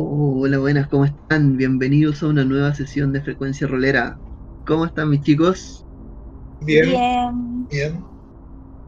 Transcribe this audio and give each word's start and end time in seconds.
hola, 0.00 0.58
buenas, 0.58 0.88
¿cómo 0.88 1.04
están? 1.04 1.56
Bienvenidos 1.56 2.22
a 2.22 2.28
una 2.28 2.44
nueva 2.44 2.72
sesión 2.72 3.12
de 3.12 3.20
Frecuencia 3.20 3.66
Rolera. 3.66 4.20
¿Cómo 4.64 4.84
están 4.84 5.10
mis 5.10 5.22
chicos? 5.22 5.84
Bien, 6.60 6.88
Bien. 6.88 7.66
bien. 7.68 8.04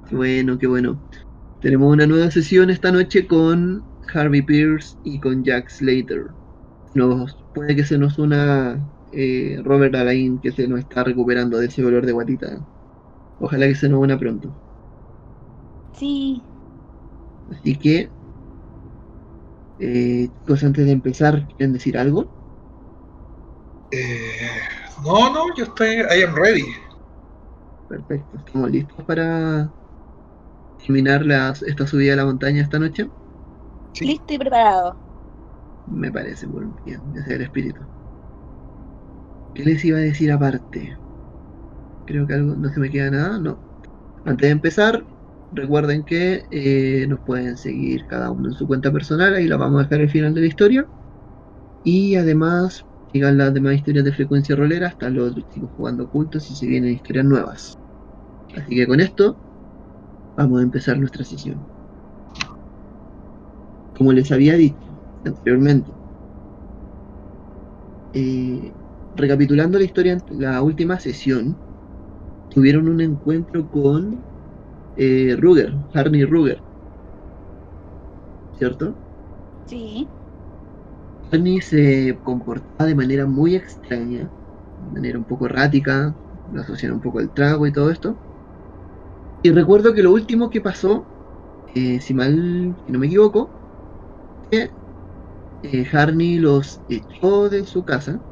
Qué 0.08 0.14
bueno, 0.14 0.56
qué 0.56 0.68
bueno. 0.68 1.02
Tenemos 1.60 1.92
una 1.92 2.06
nueva 2.06 2.30
sesión 2.30 2.70
esta 2.70 2.92
noche 2.92 3.26
con 3.26 3.84
Harvey 4.14 4.42
Pierce 4.42 4.98
y 5.02 5.18
con 5.18 5.42
Jack 5.42 5.68
Slater. 5.68 6.28
Nos, 6.94 7.36
puede 7.52 7.74
que 7.74 7.84
se 7.84 7.98
nos 7.98 8.16
una 8.18 8.80
eh, 9.10 9.60
Robert 9.64 9.94
Alain, 9.96 10.40
que 10.40 10.52
se 10.52 10.68
nos 10.68 10.78
está 10.78 11.02
recuperando 11.02 11.58
de 11.58 11.66
ese 11.66 11.82
dolor 11.82 12.06
de 12.06 12.12
guatita. 12.12 12.64
Ojalá 13.40 13.66
que 13.66 13.74
se 13.74 13.88
nos 13.88 14.00
una 14.00 14.16
pronto. 14.16 14.54
Sí. 15.92 16.40
Así 17.50 17.76
que, 17.76 18.10
eh, 19.80 20.30
chicos, 20.40 20.62
antes 20.64 20.84
de 20.86 20.92
empezar, 20.92 21.46
¿quieren 21.56 21.72
decir 21.72 21.96
algo? 21.98 22.30
Eh, 23.90 24.60
no, 25.04 25.32
no, 25.32 25.54
yo 25.56 25.64
estoy. 25.64 25.96
I 26.10 26.22
am 26.22 26.34
ready. 26.34 26.64
Perfecto, 27.88 28.36
estamos 28.38 28.70
listos 28.70 29.04
para 29.04 29.72
terminar 30.76 31.24
las, 31.24 31.62
esta 31.62 31.86
subida 31.86 32.14
a 32.14 32.16
la 32.16 32.24
montaña 32.24 32.62
esta 32.62 32.78
noche. 32.78 33.10
Sí. 33.94 34.06
Listo 34.06 34.34
y 34.34 34.38
preparado. 34.38 34.96
Me 35.86 36.10
parece 36.10 36.46
muy 36.46 36.66
bien, 36.84 37.02
ese 37.16 37.20
es 37.30 37.36
el 37.36 37.42
espíritu. 37.42 37.86
¿Qué 39.54 39.64
les 39.64 39.84
iba 39.84 39.98
a 39.98 40.00
decir 40.00 40.32
aparte? 40.32 40.98
Creo 42.04 42.26
que 42.26 42.34
algo, 42.34 42.54
no 42.56 42.68
se 42.68 42.80
me 42.80 42.90
queda 42.90 43.10
nada, 43.10 43.38
no. 43.38 43.62
Antes 44.24 44.48
de 44.48 44.52
empezar, 44.52 45.06
recuerden 45.50 46.04
que 46.04 46.46
eh, 46.50 47.06
nos 47.08 47.20
pueden 47.20 47.56
seguir 47.56 48.06
cada 48.06 48.30
uno 48.30 48.48
en 48.48 48.54
su 48.54 48.66
cuenta 48.66 48.92
personal, 48.92 49.34
ahí 49.34 49.46
la 49.46 49.56
vamos 49.56 49.80
a 49.80 49.82
dejar 49.84 50.00
al 50.00 50.10
final 50.10 50.34
de 50.34 50.40
la 50.42 50.46
historia. 50.46 50.88
Y 51.82 52.14
además, 52.16 52.86
sigan 53.12 53.38
las 53.38 53.54
demás 53.54 53.74
historias 53.76 54.04
de 54.04 54.12
frecuencia 54.12 54.56
rolera, 54.56 54.88
hasta 54.88 55.10
los 55.10 55.34
chicos 55.48 55.70
jugando 55.76 56.04
ocultos 56.04 56.50
y 56.50 56.56
se 56.56 56.66
vienen 56.66 56.92
historias 56.92 57.26
nuevas. 57.26 57.78
Así 58.54 58.76
que 58.76 58.86
con 58.86 59.00
esto, 59.00 59.40
vamos 60.36 60.60
a 60.60 60.64
empezar 60.64 60.98
nuestra 60.98 61.24
sesión. 61.24 61.68
Como 63.94 64.12
les 64.12 64.32
había 64.32 64.54
dicho 64.54 64.90
anteriormente, 65.24 65.92
eh, 68.12 68.74
recapitulando 69.14 69.78
la 69.78 69.84
historia, 69.84 70.18
la 70.28 70.62
última 70.62 70.98
sesión, 71.00 71.60
tuvieron 72.48 72.88
un 72.88 73.00
encuentro 73.00 73.68
con 73.68 74.29
eh, 75.04 75.36
Ruger, 75.38 75.70
Harney 75.94 76.24
Ruger, 76.24 76.62
¿cierto? 78.52 79.00
Sí. 79.66 80.12
Harney 81.30 81.60
se 81.62 82.20
comportaba 82.22 82.86
de 82.86 82.94
manera 82.94 83.24
muy 83.26 83.54
extraña, 83.56 84.34
de 84.76 84.90
manera 84.90 85.18
un 85.18 85.24
poco 85.24 85.46
errática, 85.46 86.14
lo 86.46 86.60
asocian 86.60 86.92
un 86.92 87.00
poco 87.00 87.18
al 87.20 87.32
trago 87.32 87.66
y 87.66 87.72
todo 87.72 87.90
esto. 87.90 88.20
Y 89.42 89.50
recuerdo 89.52 89.92
que 89.94 90.02
lo 90.02 90.12
último 90.12 90.48
que 90.50 90.60
pasó, 90.60 91.10
eh, 91.74 92.00
si 92.00 92.14
mal 92.14 92.76
si 92.86 92.92
no 92.92 92.98
me 93.00 93.06
equivoco, 93.08 93.54
que 94.50 94.74
eh, 95.62 95.86
Harney 95.92 96.38
los 96.38 96.82
echó 96.88 97.48
de 97.50 97.66
su 97.66 97.84
casa. 97.84 98.22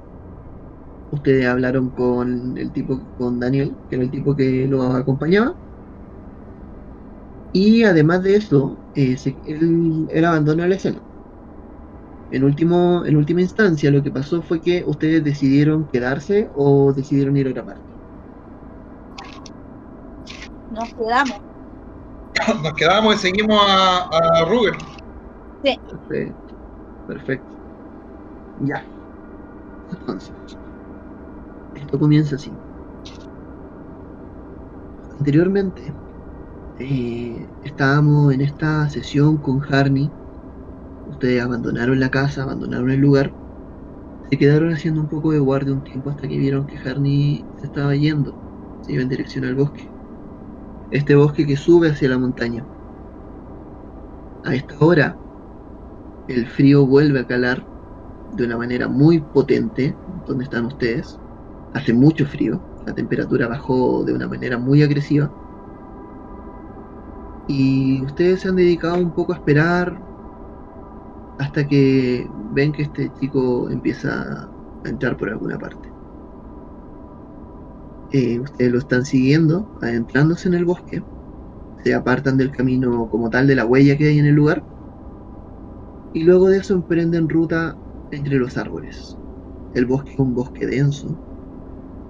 Ustedes 1.11 1.45
hablaron 1.47 1.91
con 1.93 2.57
el 2.57 2.73
tipo, 2.73 2.99
con 3.15 3.39
Daniel, 3.39 3.79
que 3.89 3.97
era 3.97 4.05
el 4.05 4.11
tipo 4.11 4.35
que 4.37 4.67
los 4.67 4.95
acompañaba. 4.95 5.59
Y 7.53 7.83
además 7.85 8.23
de 8.23 8.37
eso, 8.37 8.81
eh, 8.95 9.17
se- 9.19 9.41
él, 9.45 10.07
él 10.11 10.25
abandonó 10.25 10.67
la 10.67 10.77
escena. 10.77 11.03
En, 12.31 12.43
último, 12.45 13.05
en 13.05 13.17
última 13.17 13.43
instancia, 13.43 13.91
lo 13.91 14.03
que 14.03 14.11
pasó 14.11 14.43
fue 14.43 14.61
que 14.63 14.83
ustedes 14.87 15.23
decidieron 15.25 15.87
quedarse 15.89 16.51
o 16.55 16.93
decidieron 16.95 17.37
ir 17.37 17.47
a 17.47 17.51
otra 17.51 17.65
parte. 17.67 17.91
Nos 20.69 20.89
quedamos. 20.95 21.37
Nos 22.63 22.75
quedamos 22.75 23.17
y 23.17 23.19
seguimos 23.19 23.59
a, 23.61 24.07
a 24.41 24.45
Ruger. 24.45 24.75
Perfecto. 25.63 26.55
Perfecto. 27.07 27.57
Ya. 28.57 28.87
Entonces, 29.91 30.37
esto 31.75 31.99
comienza 31.99 32.37
así. 32.37 32.61
Anteriormente, 35.19 35.95
eh, 36.79 37.47
estábamos 37.65 38.33
en 38.33 38.41
esta 38.41 38.89
sesión 38.89 39.39
con 39.39 39.61
Harney. 39.63 40.11
Ustedes 41.11 41.43
abandonaron 41.43 41.99
la 42.01 42.11
casa, 42.11 42.43
abandonaron 42.43 42.91
el 42.91 43.01
lugar. 43.01 43.33
Se 44.31 44.39
quedaron 44.39 44.73
haciendo 44.73 45.01
un 45.01 45.09
poco 45.09 45.33
de 45.33 45.39
guardia 45.39 45.73
un 45.73 45.83
tiempo 45.85 46.11
hasta 46.11 46.29
que 46.29 46.39
vieron 46.39 46.67
que 46.67 46.77
Harney 46.79 47.45
se 47.59 47.67
estaba 47.67 47.95
yendo. 47.97 48.35
Se 48.83 48.93
iba 48.93 49.03
en 49.03 49.09
dirección 49.09 49.45
al 49.45 49.55
bosque. 49.55 49.91
Este 50.91 51.15
bosque 51.15 51.47
que 51.47 51.57
sube 51.57 51.91
hacia 51.91 52.09
la 52.09 52.19
montaña. 52.19 52.65
A 54.45 54.55
esta 54.55 54.77
hora, 54.79 55.17
el 56.29 56.47
frío 56.47 56.87
vuelve 56.87 57.21
a 57.21 57.27
calar 57.27 57.67
de 58.35 58.45
una 58.45 58.57
manera 58.57 58.89
muy 58.89 59.21
potente 59.21 59.97
donde 60.27 60.45
están 60.45 60.67
ustedes. 60.67 61.19
Hace 61.75 61.93
mucho 61.93 62.27
frío, 62.27 62.63
la 62.87 62.95
temperatura 62.95 63.49
bajó 63.49 64.05
de 64.05 64.13
una 64.13 64.29
manera 64.29 64.59
muy 64.59 64.83
agresiva. 64.83 65.48
Y 67.49 68.03
ustedes 68.05 68.43
se 68.43 68.49
han 68.49 68.57
dedicado 68.57 68.99
un 68.99 69.13
poco 69.13 69.33
a 69.33 69.37
esperar 69.37 70.01
hasta 71.39 71.67
que 71.67 72.29
ven 72.53 72.73
que 72.73 72.83
este 72.83 73.11
chico 73.19 73.71
empieza 73.71 74.51
a 74.85 74.89
entrar 74.89 75.17
por 75.17 75.31
alguna 75.31 75.59
parte. 75.59 75.89
Eh, 78.13 78.39
ustedes 78.41 78.73
lo 78.73 78.79
están 78.79 79.05
siguiendo, 79.05 79.69
adentrándose 79.81 80.49
en 80.49 80.55
el 80.55 80.65
bosque. 80.65 81.03
Se 81.85 81.95
apartan 81.95 82.37
del 82.37 82.51
camino 82.51 83.09
como 83.11 83.31
tal 83.31 83.47
de 83.47 83.55
la 83.55 83.67
huella 83.67 83.97
que 83.97 84.09
hay 84.09 84.19
en 84.19 84.27
el 84.27 84.35
lugar 84.35 84.63
y 86.13 86.25
luego 86.25 86.49
de 86.49 86.59
eso 86.59 86.75
emprenden 86.75 87.29
ruta 87.29 87.77
entre 88.11 88.37
los 88.37 88.57
árboles. 88.57 89.17
El 89.75 89.87
bosque 89.87 90.13
es 90.13 90.19
un 90.19 90.35
bosque 90.35 90.67
denso, 90.67 91.17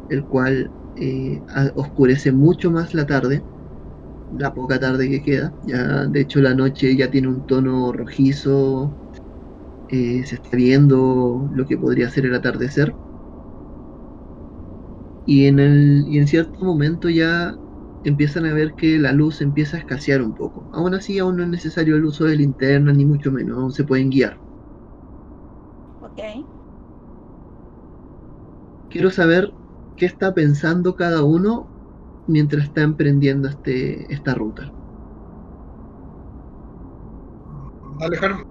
el 0.08 0.24
cual 0.24 0.70
eh, 0.96 1.42
oscurece 1.74 2.32
mucho 2.32 2.70
más 2.70 2.94
la 2.94 3.06
tarde, 3.06 3.42
la 4.30 4.54
poca 4.54 4.78
tarde 4.80 5.08
que 5.10 5.22
queda. 5.22 5.56
Ya, 5.62 6.06
de 6.06 6.20
hecho, 6.20 6.40
la 6.40 6.54
noche 6.54 6.96
ya 6.96 7.10
tiene 7.10 7.28
un 7.28 7.44
tono 7.46 7.92
rojizo, 7.92 8.96
eh, 9.88 10.24
se 10.26 10.36
está 10.36 10.56
viendo 10.56 11.48
lo 11.52 11.66
que 11.66 11.78
podría 11.78 12.10
ser 12.10 12.26
el 12.26 12.34
atardecer. 12.34 12.98
Y 15.24 15.46
en, 15.46 15.60
el, 15.60 16.04
y 16.08 16.18
en 16.18 16.26
cierto 16.26 16.64
momento 16.64 17.08
ya 17.08 17.56
empiezan 18.02 18.46
a 18.46 18.52
ver 18.54 18.74
que 18.74 18.98
la 18.98 19.12
luz 19.12 19.40
empieza 19.40 19.76
a 19.76 19.80
escasear 19.80 20.22
un 20.22 20.34
poco. 20.34 20.68
Aún 20.72 20.94
así, 20.94 21.18
aún 21.20 21.36
no 21.36 21.42
es 21.44 21.48
necesario 21.50 21.96
el 21.96 22.04
uso 22.04 22.24
de 22.24 22.36
linterna, 22.36 22.92
ni 22.92 23.04
mucho 23.04 23.30
menos, 23.32 23.58
aún 23.58 23.72
se 23.72 23.84
pueden 23.84 24.10
guiar. 24.10 24.40
Ok. 26.00 26.18
Quiero 28.88 29.10
saber 29.10 29.56
qué 29.96 30.04
está 30.06 30.34
pensando 30.34 30.94
cada 30.94 31.24
uno 31.24 31.72
mientras 32.28 32.64
está 32.66 32.82
emprendiendo 32.82 33.48
este, 33.48 34.12
esta 34.12 34.34
ruta. 34.34 34.72
Alejar. 38.00 38.44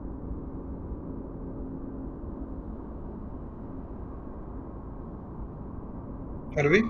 Harvey. 6.55 6.83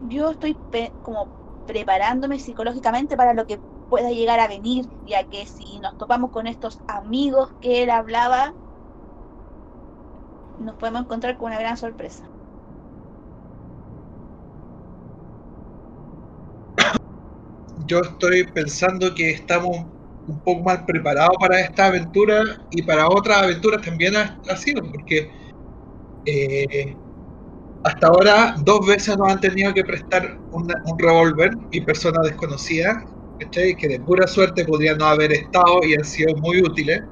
Yo 0.00 0.30
estoy 0.30 0.54
pe- 0.70 0.94
como 1.02 1.30
preparándome 1.66 2.38
psicológicamente 2.38 3.16
para 3.16 3.34
lo 3.34 3.46
que 3.46 3.62
pueda 3.88 4.10
llegar 4.10 4.40
a 4.40 4.48
venir, 4.48 4.86
ya 5.04 5.24
que 5.24 5.46
si 5.46 5.78
nos 5.78 5.96
topamos 5.96 6.30
con 6.30 6.46
estos 6.46 6.80
amigos 6.86 7.50
que 7.60 7.82
él 7.82 7.90
hablaba, 7.90 8.54
nos 10.58 10.76
podemos 10.76 11.02
encontrar 11.02 11.36
con 11.36 11.48
una 11.48 11.58
gran 11.60 11.76
sorpresa. 11.76 12.30
Yo 17.86 18.00
estoy 18.00 18.44
pensando 18.44 19.14
que 19.14 19.30
estamos 19.30 19.86
un 20.26 20.38
poco 20.40 20.62
mal 20.62 20.84
preparados 20.84 21.36
para 21.40 21.60
esta 21.60 21.86
aventura 21.86 22.42
y 22.70 22.82
para 22.82 23.08
otras 23.08 23.42
aventuras 23.42 23.82
también 23.82 24.14
ha, 24.16 24.56
sido, 24.56 24.82
porque 24.82 25.30
eh, 26.26 26.96
hasta 27.84 28.06
ahora 28.08 28.54
dos 28.62 28.86
veces 28.86 29.16
nos 29.16 29.30
han 29.30 29.40
tenido 29.40 29.72
que 29.72 29.82
prestar 29.84 30.38
un 30.52 30.68
revólver 30.98 31.50
y 31.70 31.80
personas 31.80 32.26
desconocidas, 32.26 33.04
¿cachai? 33.38 33.74
que 33.74 33.88
de 33.88 34.00
pura 34.00 34.26
suerte 34.26 34.64
podrían 34.64 34.98
no 34.98 35.06
haber 35.06 35.32
estado 35.32 35.80
y 35.84 35.94
han 35.94 36.04
sido 36.04 36.36
muy 36.36 36.62
útiles. 36.62 37.02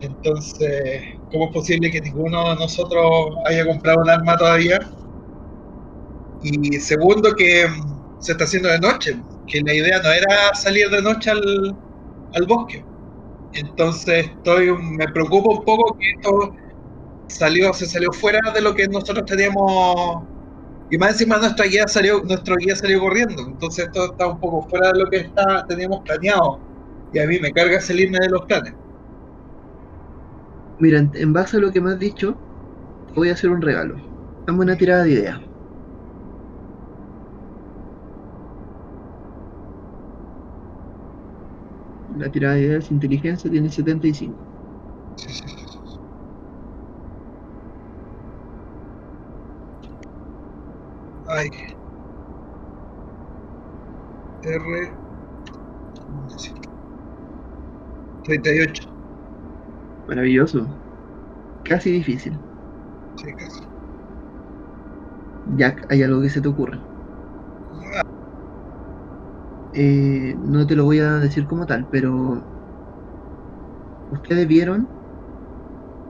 Entonces, 0.00 1.02
¿cómo 1.32 1.46
es 1.46 1.52
posible 1.52 1.90
que 1.90 2.00
ninguno 2.00 2.50
de 2.50 2.56
nosotros 2.56 3.30
haya 3.46 3.66
comprado 3.66 4.02
un 4.02 4.10
arma 4.10 4.36
todavía? 4.36 4.78
Y 6.42 6.78
segundo, 6.78 7.34
que 7.34 7.66
mm, 7.66 8.20
se 8.20 8.32
está 8.32 8.44
haciendo 8.44 8.68
de 8.68 8.78
noche, 8.78 9.16
que 9.48 9.60
la 9.62 9.74
idea 9.74 10.00
no 10.02 10.10
era 10.12 10.54
salir 10.54 10.90
de 10.90 11.02
noche 11.02 11.30
al, 11.30 11.78
al 12.34 12.46
bosque. 12.46 12.86
Entonces 13.52 14.26
estoy, 14.28 14.72
me 14.78 15.08
preocupa 15.08 15.50
un 15.50 15.64
poco 15.64 15.96
que 15.98 16.10
esto 16.16 16.54
salió, 17.28 17.72
se 17.74 17.86
salió 17.86 18.12
fuera 18.12 18.40
de 18.54 18.62
lo 18.62 18.74
que 18.74 18.88
nosotros 18.88 19.24
teníamos. 19.26 20.28
Y 20.90 20.98
más 20.98 21.12
encima 21.12 21.38
nuestra 21.38 21.66
guía 21.66 21.84
salió, 21.88 22.22
nuestro 22.24 22.56
guía 22.56 22.76
salió 22.76 23.00
corriendo. 23.00 23.42
Entonces 23.48 23.86
esto 23.86 24.12
está 24.12 24.28
un 24.28 24.40
poco 24.40 24.68
fuera 24.68 24.92
de 24.92 25.00
lo 25.00 25.10
que 25.10 25.18
está, 25.18 25.64
teníamos 25.68 26.00
planeado. 26.04 26.64
Y 27.12 27.20
a 27.20 27.26
mí 27.26 27.38
me 27.40 27.52
carga 27.52 27.80
salirme 27.80 28.18
de 28.20 28.30
los 28.30 28.42
planes. 28.46 28.74
Mira, 30.78 30.98
en 31.12 31.32
base 31.32 31.56
a 31.56 31.60
lo 31.60 31.70
que 31.72 31.80
me 31.80 31.90
has 31.92 31.98
dicho, 31.98 32.42
voy 33.14 33.30
a 33.30 33.34
hacer 33.34 33.50
un 33.50 33.62
regalo. 33.62 34.04
Dame 34.46 34.60
una 34.62 34.76
tirada 34.78 35.04
de 35.04 35.12
idea. 35.12 35.47
La 42.18 42.30
tirada 42.32 42.56
de 42.56 42.62
ideas 42.62 42.90
inteligencia 42.90 43.48
tiene 43.50 43.70
75. 43.70 44.44
Ay. 51.26 51.50
R. 54.44 54.98
38. 58.24 58.88
Maravilloso. 60.06 60.80
Casi 61.64 61.90
difícil. 61.92 62.40
Sí, 63.16 63.34
casi. 63.36 63.68
Jack, 65.44 65.84
¿hay 65.88 66.02
algo 66.04 66.22
que 66.22 66.30
se 66.30 66.40
te 66.40 66.46
ocurra? 66.48 66.88
Eh, 69.72 70.34
no 70.38 70.66
te 70.66 70.74
lo 70.76 70.84
voy 70.84 70.98
a 71.00 71.14
decir 71.18 71.46
como 71.46 71.64
tal, 71.66 71.88
pero 71.88 72.46
ustedes 74.10 74.46
vieron 74.46 74.92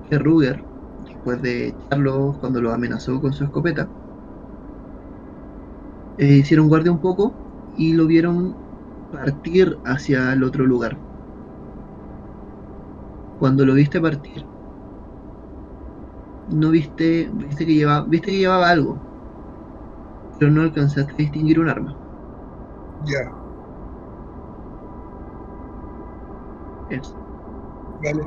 que 0.03 0.19
Ruger, 0.19 0.67
después 0.97 1.41
de 1.41 1.69
echarlo 1.69 2.37
cuando 2.41 2.61
lo 2.61 2.73
amenazó 2.73 3.21
con 3.21 3.33
su 3.33 3.45
escopeta, 3.45 3.93
eh, 6.17 6.27
hicieron 6.37 6.69
guardia 6.69 6.93
un 6.93 7.01
poco 7.01 7.39
y 7.67 7.93
lo 7.95 8.07
vieron 8.07 8.61
partir 9.11 9.81
hacia 9.85 10.33
el 10.33 10.43
otro 10.45 10.67
lugar. 10.67 11.03
Cuando 13.37 13.65
lo 13.65 13.73
viste 13.73 14.03
partir, 14.03 14.51
no 16.47 16.71
viste, 16.73 17.29
viste 17.33 17.65
que 17.67 17.75
llevaba, 17.75 18.05
viste 18.09 18.33
que 18.33 18.39
llevaba 18.39 18.71
algo, 18.71 19.05
pero 20.39 20.51
no 20.51 20.63
alcanzaste 20.63 21.13
a 21.13 21.17
distinguir 21.17 21.61
un 21.61 21.69
arma. 21.69 21.99
Ya. 23.01 23.38
Eso. 26.89 27.15
Vale. 27.99 28.23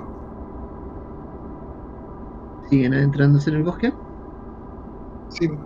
¿Siguen 2.69 2.93
adentrándose 2.93 3.49
en 3.49 3.57
el 3.57 3.63
bosque? 3.63 3.93
Sí, 5.29 5.47
sí, 5.47 5.57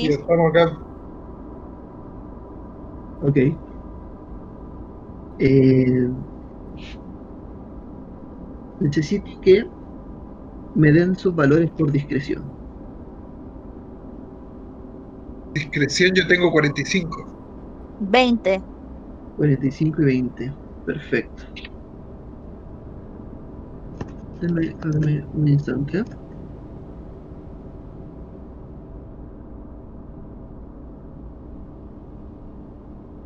Sí, 0.00 0.06
estamos 0.06 0.50
acá. 0.50 0.84
Ok. 3.20 3.36
Eh, 5.38 6.10
necesito 8.78 9.30
que 9.42 9.64
me 10.74 10.92
den 10.92 11.14
sus 11.16 11.34
valores 11.34 11.70
por 11.72 11.90
discreción. 11.92 12.52
Discreción 15.54 16.12
yo 16.14 16.26
tengo 16.26 16.50
45. 16.50 17.34
20. 17.98 18.62
45 19.36 20.02
y 20.02 20.04
20. 20.04 20.54
Perfecto. 20.84 21.42
Dame 24.40 25.26
un 25.32 25.48
instante. 25.48 26.02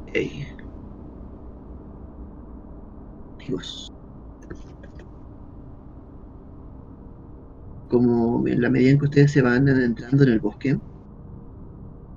Ok. 0.09 0.55
Dios. 3.39 3.89
Como 7.89 8.47
en 8.47 8.61
la 8.61 8.69
medida 8.71 8.91
en 8.91 8.99
que 8.99 9.05
ustedes 9.07 9.33
se 9.33 9.41
van 9.43 9.69
adentrando 9.69 10.25
en 10.25 10.31
el 10.33 10.41
bosque, 10.41 10.79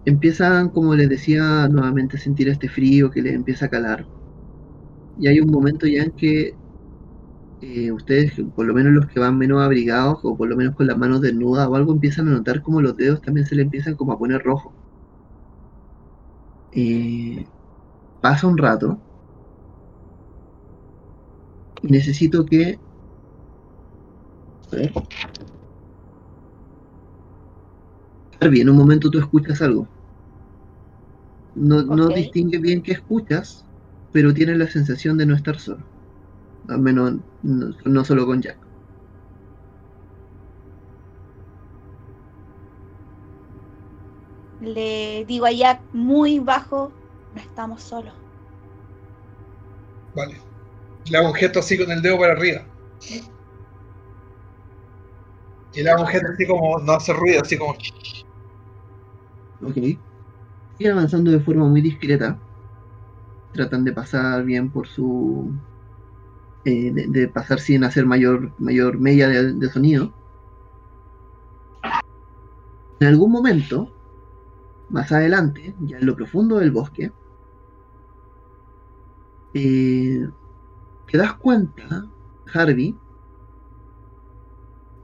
empiezan, 0.06 0.70
como 0.72 0.96
les 0.96 1.08
decía, 1.10 1.68
nuevamente 1.68 2.18
a 2.18 2.20
sentir 2.20 2.50
este 2.50 2.68
frío 2.70 3.12
que 3.12 3.22
les 3.22 3.34
empieza 3.36 3.66
a 3.66 3.70
calar. 3.70 4.08
Y 5.18 5.28
hay 5.28 5.40
un 5.40 5.50
momento 5.52 5.88
ya 5.88 6.04
en 6.04 6.12
que 6.12 6.60
eh, 7.62 7.92
ustedes, 7.92 8.34
por 8.56 8.66
lo 8.66 8.74
menos 8.74 8.94
los 8.94 9.08
que 9.08 9.20
van 9.20 9.38
menos 9.38 9.62
abrigados, 9.62 10.20
o 10.24 10.36
por 10.38 10.48
lo 10.50 10.56
menos 10.56 10.76
con 10.76 10.88
las 10.88 10.98
manos 10.98 11.22
desnudas 11.22 11.68
o 11.68 11.76
algo, 11.76 11.94
empiezan 11.94 12.28
a 12.28 12.32
notar 12.32 12.62
como 12.64 12.82
los 12.82 12.96
dedos 12.98 13.22
también 13.22 13.46
se 13.46 13.56
le 13.56 13.64
empiezan 13.64 13.96
como 13.96 14.14
a 14.14 14.18
poner 14.18 14.42
rojo. 14.44 14.74
Eh, 16.72 17.46
pasa 18.22 18.48
un 18.48 18.58
rato 18.58 19.02
y 21.82 21.88
necesito 21.92 22.46
que... 22.46 22.80
a 24.72 24.76
ver. 24.76 24.92
Harvey, 28.40 28.62
en 28.62 28.70
un 28.70 28.78
momento 28.78 29.12
tú 29.12 29.20
escuchas 29.20 29.62
algo. 29.62 29.88
No, 31.56 31.84
no 31.84 32.08
distingues 32.08 32.62
bien 32.62 32.82
qué 32.82 32.94
escuchas, 32.94 33.68
pero 34.14 34.34
tienes 34.34 34.58
la 34.58 34.68
sensación 34.68 35.18
de 35.18 35.26
no 35.26 35.36
estar 35.36 35.60
solo. 35.60 35.86
Al 36.68 36.80
menos 36.80 37.16
no, 37.44 37.70
no 37.86 38.06
solo 38.06 38.26
con 38.26 38.42
Jack. 38.42 38.58
Le 44.62 45.24
digo 45.26 45.46
a 45.46 45.52
Jack 45.52 45.82
muy 45.94 46.40
bajo, 46.40 46.92
no 47.34 47.42
estamos 47.42 47.82
solos. 47.84 48.14
Vale. 50.16 50.36
Le 51.10 51.18
hago 51.18 51.28
un 51.28 51.36
gesto 51.36 51.60
así 51.60 51.78
con 51.78 51.92
el 51.92 52.02
dedo 52.02 52.18
para 52.18 52.34
arriba. 52.34 52.66
Y 55.74 55.84
le 55.84 55.90
hago 55.90 56.02
un 56.02 56.08
gesto 56.08 56.28
así 56.34 56.48
como, 56.48 56.80
no 56.80 56.92
hace 56.94 57.14
ruido, 57.14 57.42
así 57.42 57.58
como. 57.58 57.74
Ok. 59.62 59.76
Siguen 60.78 60.94
avanzando 60.94 61.32
de 61.32 61.40
forma 61.40 61.66
muy 61.66 61.82
discreta. 61.82 62.40
Tratan 63.54 63.84
de 63.84 63.94
pasar 63.94 64.44
bien 64.44 64.72
por 64.72 64.88
su. 64.88 65.52
Eh, 66.68 66.92
de, 66.94 67.30
pasar 67.30 67.62
sin 67.62 67.86
hacer 67.86 68.06
mayor, 68.06 68.52
mayor 68.60 69.00
de, 69.00 69.54
de 69.54 69.70
sonido. 69.70 70.12
En 73.00 73.08
algún 73.08 73.32
momento, 73.32 73.88
más 74.90 75.14
adelante, 75.14 75.74
ya 75.80 75.98
en 75.98 76.06
lo 76.06 76.16
profundo 76.16 76.58
del 76.58 76.72
bosque, 76.72 77.12
eh, 79.54 80.28
te 81.10 81.18
das 81.18 81.36
cuenta, 81.36 82.06
Harvey, 82.54 82.98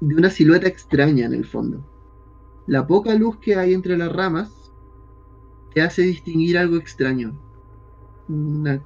de 0.01 0.15
una 0.15 0.29
silueta 0.29 0.67
extraña 0.67 1.27
en 1.27 1.33
el 1.33 1.45
fondo. 1.45 1.79
La 2.67 2.85
poca 2.85 3.15
luz 3.15 3.39
que 3.39 3.55
hay 3.55 3.73
entre 3.73 3.97
las 3.97 4.11
ramas 4.11 4.51
te 5.73 5.81
hace 5.81 6.01
distinguir 6.01 6.57
algo 6.57 6.75
extraño. 6.75 7.33
Una- 8.27 8.83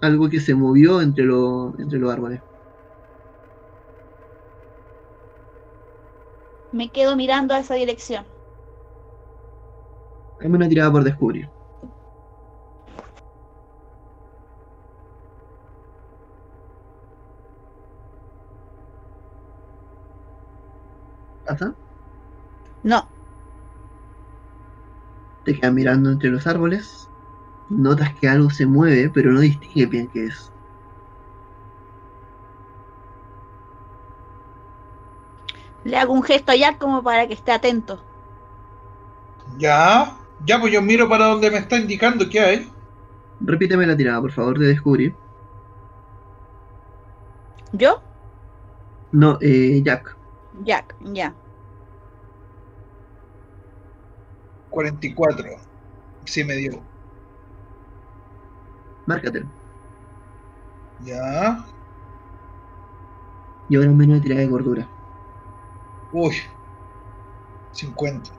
algo 0.00 0.28
que 0.30 0.40
se 0.40 0.54
movió 0.54 1.00
entre, 1.02 1.24
lo- 1.24 1.74
entre 1.78 1.98
los 1.98 2.12
árboles. 2.12 2.42
Me 6.70 6.90
quedo 6.90 7.14
mirando 7.14 7.52
a 7.52 7.58
esa 7.60 7.74
dirección. 7.74 8.26
Dame 10.40 10.56
una 10.56 10.68
tirada 10.68 10.90
por 10.90 11.04
descubrir. 11.04 11.52
¿Pasa? 21.44 21.76
No, 22.82 23.12
Te 25.42 25.52
quedas 25.58 25.72
mirando 25.74 26.10
entre 26.12 26.30
los 26.30 26.46
árboles. 26.46 27.10
Notas 27.70 28.14
que 28.14 28.28
algo 28.28 28.50
se 28.50 28.66
mueve, 28.66 29.10
pero 29.10 29.32
no 29.32 29.40
distingue 29.40 29.86
bien 29.86 30.08
qué 30.08 30.26
es. 30.26 30.50
le 35.88 35.96
hago 35.96 36.12
un 36.12 36.22
gesto 36.22 36.52
a 36.52 36.56
Jack 36.56 36.78
como 36.78 37.02
para 37.02 37.26
que 37.26 37.34
esté 37.34 37.52
atento. 37.52 37.98
Ya. 39.56 40.16
Ya, 40.44 40.60
pues 40.60 40.72
yo 40.72 40.82
miro 40.82 41.08
para 41.08 41.26
donde 41.26 41.50
me 41.50 41.58
está 41.58 41.78
indicando 41.78 42.28
qué 42.28 42.40
hay. 42.40 42.72
Repíteme 43.40 43.86
la 43.86 43.96
tirada, 43.96 44.20
por 44.20 44.32
favor, 44.32 44.58
de 44.58 44.68
descubrir. 44.68 45.14
¿Yo? 47.72 48.02
No, 49.10 49.38
eh, 49.40 49.80
Jack. 49.82 50.16
Jack, 50.62 50.94
ya. 51.00 51.34
44. 54.70 55.48
Sí 56.24 56.44
me 56.44 56.54
dio. 56.54 56.87
Márcatelo. 59.08 59.48
Ya. 61.00 61.64
Y 63.68 63.76
ahora 63.76 63.90
menos 63.92 64.16
de 64.16 64.20
tirada 64.22 64.40
de 64.42 64.50
cordura. 64.50 64.88
Uy. 66.12 66.36
50. 67.72 68.30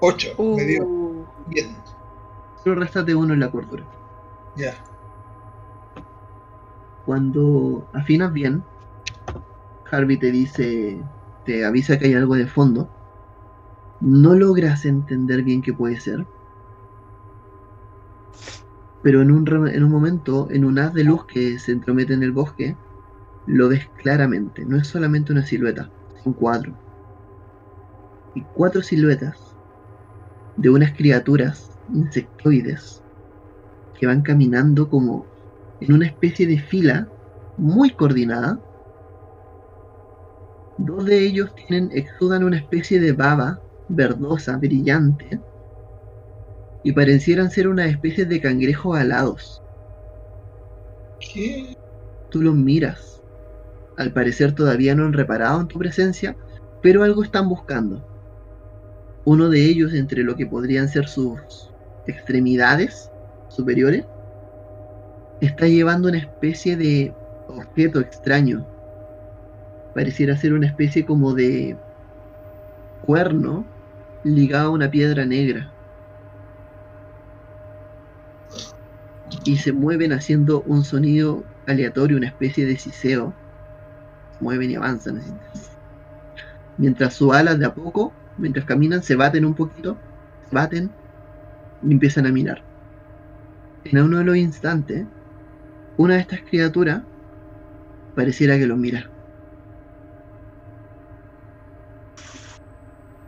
8. 0.00 0.34
Me 0.38 0.64
dio. 0.64 0.84
Uh, 0.84 1.26
Bien. 1.46 1.82
Solo 2.54 2.80
restate 2.80 3.14
uno 3.14 3.34
en 3.34 3.40
la 3.40 3.50
cordura. 3.50 3.86
Ya. 4.54 4.74
Cuando 7.04 7.88
afinas 7.92 8.32
bien, 8.32 8.64
Harvey 9.90 10.18
te 10.18 10.30
dice, 10.30 11.04
te 11.42 11.64
avisa 11.64 11.98
que 11.98 12.06
hay 12.06 12.14
algo 12.14 12.36
de 12.36 12.46
fondo. 12.46 12.88
No 14.00 14.34
logras 14.34 14.84
entender 14.84 15.42
bien 15.42 15.62
qué 15.62 15.72
puede 15.72 16.00
ser. 16.00 16.26
Pero 19.02 19.22
en 19.22 19.30
un, 19.30 19.68
en 19.68 19.84
un 19.84 19.90
momento, 19.90 20.48
en 20.50 20.64
un 20.64 20.78
haz 20.78 20.94
de 20.94 21.04
luz 21.04 21.24
que 21.26 21.58
se 21.58 21.72
entromete 21.72 22.14
en 22.14 22.22
el 22.22 22.32
bosque, 22.32 22.76
lo 23.46 23.68
ves 23.68 23.88
claramente. 23.96 24.64
No 24.64 24.76
es 24.76 24.86
solamente 24.86 25.32
una 25.32 25.44
silueta, 25.44 25.90
son 26.22 26.34
cuatro. 26.34 26.76
Y 28.34 28.42
cuatro 28.52 28.82
siluetas 28.82 29.56
de 30.56 30.70
unas 30.70 30.96
criaturas 30.96 31.70
insectoides 31.92 33.02
que 33.94 34.06
van 34.06 34.22
caminando 34.22 34.88
como 34.88 35.26
en 35.80 35.92
una 35.92 36.06
especie 36.06 36.46
de 36.46 36.58
fila 36.58 37.08
muy 37.56 37.90
coordinada. 37.90 38.60
Dos 40.76 41.04
de 41.04 41.26
ellos 41.26 41.52
tienen, 41.54 41.90
exudan 41.92 42.44
una 42.44 42.58
especie 42.58 43.00
de 43.00 43.12
baba 43.12 43.60
verdosa, 43.88 44.56
brillante, 44.56 45.40
y 46.82 46.92
parecieran 46.92 47.50
ser 47.50 47.68
una 47.68 47.86
especie 47.86 48.24
de 48.24 48.40
cangrejos 48.40 48.98
alados. 48.98 49.62
¿Qué? 51.20 51.76
Tú 52.30 52.42
los 52.42 52.54
miras. 52.54 53.22
Al 53.96 54.12
parecer 54.12 54.52
todavía 54.52 54.94
no 54.94 55.04
han 55.04 55.12
reparado 55.12 55.60
en 55.60 55.68
tu 55.68 55.78
presencia, 55.78 56.36
pero 56.82 57.02
algo 57.02 57.22
están 57.22 57.48
buscando. 57.48 58.06
Uno 59.24 59.48
de 59.48 59.64
ellos, 59.64 59.92
entre 59.92 60.22
lo 60.22 60.36
que 60.36 60.46
podrían 60.46 60.88
ser 60.88 61.08
sus 61.08 61.70
extremidades 62.06 63.10
superiores, 63.48 64.04
está 65.40 65.66
llevando 65.66 66.08
una 66.08 66.18
especie 66.18 66.76
de 66.76 67.12
objeto 67.48 68.00
extraño. 68.00 68.66
Pareciera 69.94 70.36
ser 70.36 70.52
una 70.52 70.66
especie 70.66 71.04
como 71.04 71.34
de 71.34 71.76
cuerno 73.04 73.64
ligado 74.34 74.68
a 74.68 74.72
una 74.72 74.90
piedra 74.90 75.24
negra. 75.24 75.70
Y 79.44 79.56
se 79.56 79.72
mueven 79.72 80.12
haciendo 80.12 80.62
un 80.62 80.84
sonido 80.84 81.44
aleatorio, 81.66 82.16
una 82.16 82.28
especie 82.28 82.66
de 82.66 82.76
siseo. 82.76 83.34
Se 84.36 84.44
mueven 84.44 84.70
y 84.70 84.76
avanzan. 84.76 85.20
Mientras 86.76 87.14
sus 87.14 87.34
alas 87.34 87.58
de 87.58 87.66
a 87.66 87.74
poco, 87.74 88.12
mientras 88.36 88.64
caminan, 88.64 89.02
se 89.02 89.16
baten 89.16 89.44
un 89.44 89.54
poquito, 89.54 89.96
se 90.48 90.54
baten 90.54 90.90
y 91.82 91.92
empiezan 91.92 92.26
a 92.26 92.32
mirar. 92.32 92.62
En 93.84 93.98
uno 94.00 94.18
de 94.18 94.24
los 94.24 94.36
instantes, 94.36 95.06
una 95.96 96.14
de 96.14 96.20
estas 96.20 96.40
criaturas 96.42 97.02
pareciera 98.14 98.58
que 98.58 98.66
los 98.66 98.78
mira. 98.78 99.10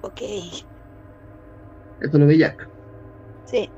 ok. 0.02 0.70
Esto 2.00 2.19
lo 2.19 2.26
ve 2.26 2.38
Jack. 2.38 2.69
Sí. 3.45 3.71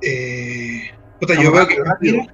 Eh, 0.00 0.82
puta, 1.18 1.34
yo 1.42 1.52
veo, 1.52 1.66
que 1.66 1.76
me 1.82 1.90
miran, 2.00 2.26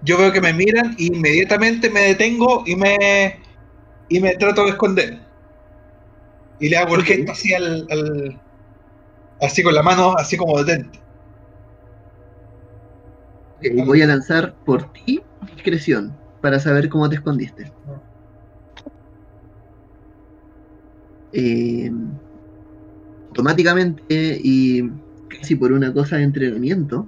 yo 0.00 0.18
veo 0.18 0.32
que 0.32 0.40
me 0.40 0.52
miran 0.52 0.94
y 0.98 1.08
inmediatamente 1.14 1.90
me 1.90 2.00
detengo 2.00 2.64
y 2.66 2.76
me 2.76 3.42
y 4.08 4.20
me 4.20 4.36
trato 4.36 4.64
de 4.64 4.70
esconder. 4.70 5.28
Y 6.58 6.68
le 6.68 6.76
hago 6.76 6.94
el 6.94 7.02
gesto 7.04 7.32
así 7.32 7.52
al, 7.54 7.86
al- 7.90 8.40
así 9.40 9.62
con 9.62 9.74
la 9.74 9.82
mano, 9.82 10.14
así 10.16 10.36
como 10.36 10.62
detente. 10.62 11.04
Voy 13.86 14.02
a 14.02 14.06
lanzar 14.08 14.58
por 14.64 14.92
ti 14.92 15.20
discreción 15.54 16.20
para 16.40 16.58
saber 16.58 16.88
cómo 16.88 17.08
te 17.08 17.14
escondiste. 17.14 17.72
Eh, 21.32 21.90
automáticamente 23.28 24.40
y 24.42 24.90
casi 25.28 25.54
por 25.54 25.72
una 25.72 25.92
cosa 25.92 26.16
de 26.16 26.24
entrenamiento, 26.24 27.06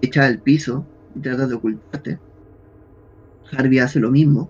echas 0.00 0.26
al 0.26 0.38
piso 0.38 0.84
y 1.14 1.20
tratas 1.20 1.48
de 1.48 1.54
ocultarte. 1.56 2.18
Harvey 3.52 3.80
hace 3.80 3.98
lo 3.98 4.10
mismo. 4.10 4.48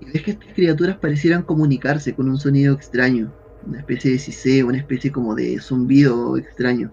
Y 0.00 0.06
ves 0.06 0.22
que 0.22 0.30
estas 0.32 0.52
criaturas 0.54 0.96
parecieran 0.98 1.42
comunicarse 1.42 2.14
con 2.14 2.28
un 2.28 2.38
sonido 2.38 2.74
extraño, 2.74 3.32
una 3.66 3.78
especie 3.78 4.12
de 4.12 4.18
siseo, 4.18 4.66
una 4.66 4.78
especie 4.78 5.12
como 5.12 5.34
de 5.34 5.60
zumbido 5.60 6.36
extraño 6.36 6.92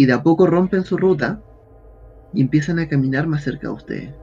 y 0.00 0.06
de 0.06 0.14
a 0.14 0.22
poco 0.22 0.46
rompen 0.46 0.82
su 0.82 0.96
ruta 0.96 1.42
y 2.32 2.40
empiezan 2.40 2.78
a 2.78 2.88
caminar 2.88 3.26
más 3.26 3.44
cerca 3.44 3.68
de 3.68 3.74
ustedes. 3.74 4.14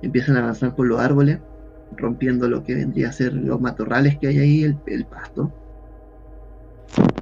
Empiezan 0.00 0.36
a 0.36 0.38
avanzar 0.38 0.76
por 0.76 0.86
los 0.86 1.00
árboles, 1.00 1.40
rompiendo 1.90 2.48
lo 2.48 2.62
que 2.62 2.74
vendría 2.74 3.08
a 3.08 3.12
ser 3.12 3.32
los 3.34 3.60
matorrales 3.60 4.18
que 4.18 4.28
hay 4.28 4.38
ahí, 4.38 4.62
el, 4.64 4.80
el 4.86 5.06
pasto. 5.06 5.54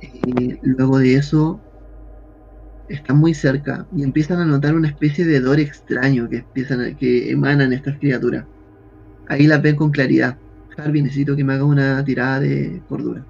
Y 0.00 0.58
luego 0.62 0.98
de 0.98 1.14
eso 1.16 1.62
están 2.88 3.18
muy 3.18 3.34
cerca 3.34 3.86
y 3.90 4.02
empiezan 4.02 4.40
a 4.40 4.44
notar 4.44 4.74
una 4.74 4.88
especie 4.88 5.24
de 5.24 5.36
hedor 5.36 5.58
extraño 5.60 6.28
que 6.28 6.38
empiezan 6.38 6.80
a- 6.80 6.96
que 6.96 7.30
emanan 7.30 7.72
estas 7.72 7.98
criaturas. 7.98 8.48
Ahí 9.26 9.46
las 9.46 9.62
ven 9.62 9.76
con 9.76 9.90
claridad. 9.90 10.40
Harvey, 10.76 11.02
necesito 11.02 11.36
que 11.36 11.44
me 11.44 11.54
haga 11.54 11.64
una 11.64 12.04
tirada 12.04 12.40
de 12.40 12.84
cordura. 12.86 13.26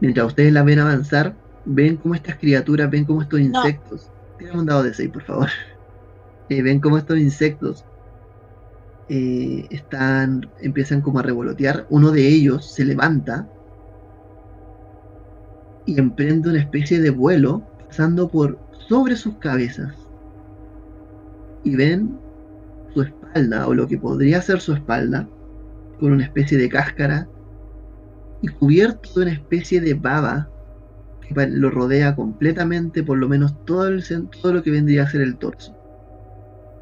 Mientras 0.00 0.26
ustedes 0.28 0.52
la 0.52 0.62
ven 0.62 0.78
avanzar, 0.78 1.38
ven 1.64 1.96
cómo 1.96 2.14
estas 2.14 2.36
criaturas, 2.38 2.90
ven 2.90 3.04
cómo 3.04 3.22
estos 3.22 3.40
No. 3.40 3.46
insectos. 3.46 4.12
Tírame 4.36 4.60
un 4.60 4.66
dado 4.66 4.82
de 4.82 4.94
6, 4.94 5.10
por 5.10 5.24
favor. 5.24 5.48
Eh, 6.50 6.62
ven 6.62 6.80
cómo 6.80 6.96
estos 6.96 7.18
insectos 7.18 7.86
eh, 9.08 9.66
están. 9.70 10.48
empiezan 10.60 11.00
como 11.00 11.18
a 11.18 11.22
revolotear. 11.22 11.86
Uno 11.90 12.10
de 12.10 12.28
ellos 12.28 12.70
se 12.70 12.84
levanta 12.84 13.48
y 15.86 15.98
emprende 15.98 16.50
una 16.50 16.60
especie 16.60 17.00
de 17.00 17.10
vuelo 17.10 17.62
pasando 17.86 18.28
por 18.28 18.58
sobre 18.88 19.16
sus 19.16 19.36
cabezas. 19.36 19.94
Y 21.64 21.76
ven 21.76 22.18
su 22.94 23.02
espalda, 23.02 23.66
o 23.66 23.74
lo 23.74 23.86
que 23.86 23.98
podría 23.98 24.40
ser 24.42 24.60
su 24.60 24.72
espalda, 24.72 25.28
con 25.98 26.12
una 26.12 26.24
especie 26.24 26.58
de 26.58 26.68
cáscara 26.68 27.28
y 28.42 28.48
cubierto 28.48 29.08
de 29.14 29.22
una 29.22 29.32
especie 29.32 29.80
de 29.80 29.94
baba 29.94 30.48
que 31.20 31.46
lo 31.46 31.70
rodea 31.70 32.14
completamente, 32.14 33.02
por 33.02 33.18
lo 33.18 33.28
menos 33.28 33.54
todo, 33.64 33.88
el, 33.88 34.04
todo 34.42 34.52
lo 34.52 34.62
que 34.62 34.70
vendría 34.70 35.02
a 35.02 35.10
ser 35.10 35.20
el 35.20 35.36
torso. 35.36 35.77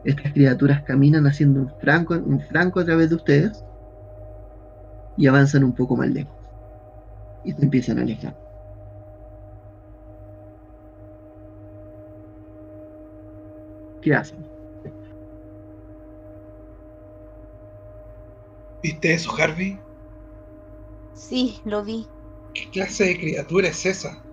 Estas 0.07 0.33
criaturas 0.33 0.83
caminan 0.85 1.27
haciendo 1.27 1.61
un 1.61 1.69
franco, 1.69 2.15
un 2.15 2.41
franco 2.41 2.81
a 2.81 2.87
través 2.87 3.11
de 3.11 3.17
ustedes 3.17 3.67
y 5.17 5.27
avanzan 5.27 5.65
un 5.65 5.75
poco 5.75 5.97
más 5.97 6.09
lejos. 6.09 6.37
Y 7.43 7.53
se 7.55 7.63
empiezan 7.63 7.99
a 7.99 8.03
alejar. 8.03 8.37
¿Qué 14.01 14.15
hacen? 14.15 14.49
¿Viste 18.83 19.13
eso, 19.13 19.33
Harvey? 19.37 19.79
Sí, 21.13 21.61
lo 21.65 21.83
vi. 21.83 22.09
¿Qué 22.53 22.69
clase 22.71 23.05
de 23.05 23.21
criatura 23.21 23.69
es 23.69 23.87
esa? 23.87 24.27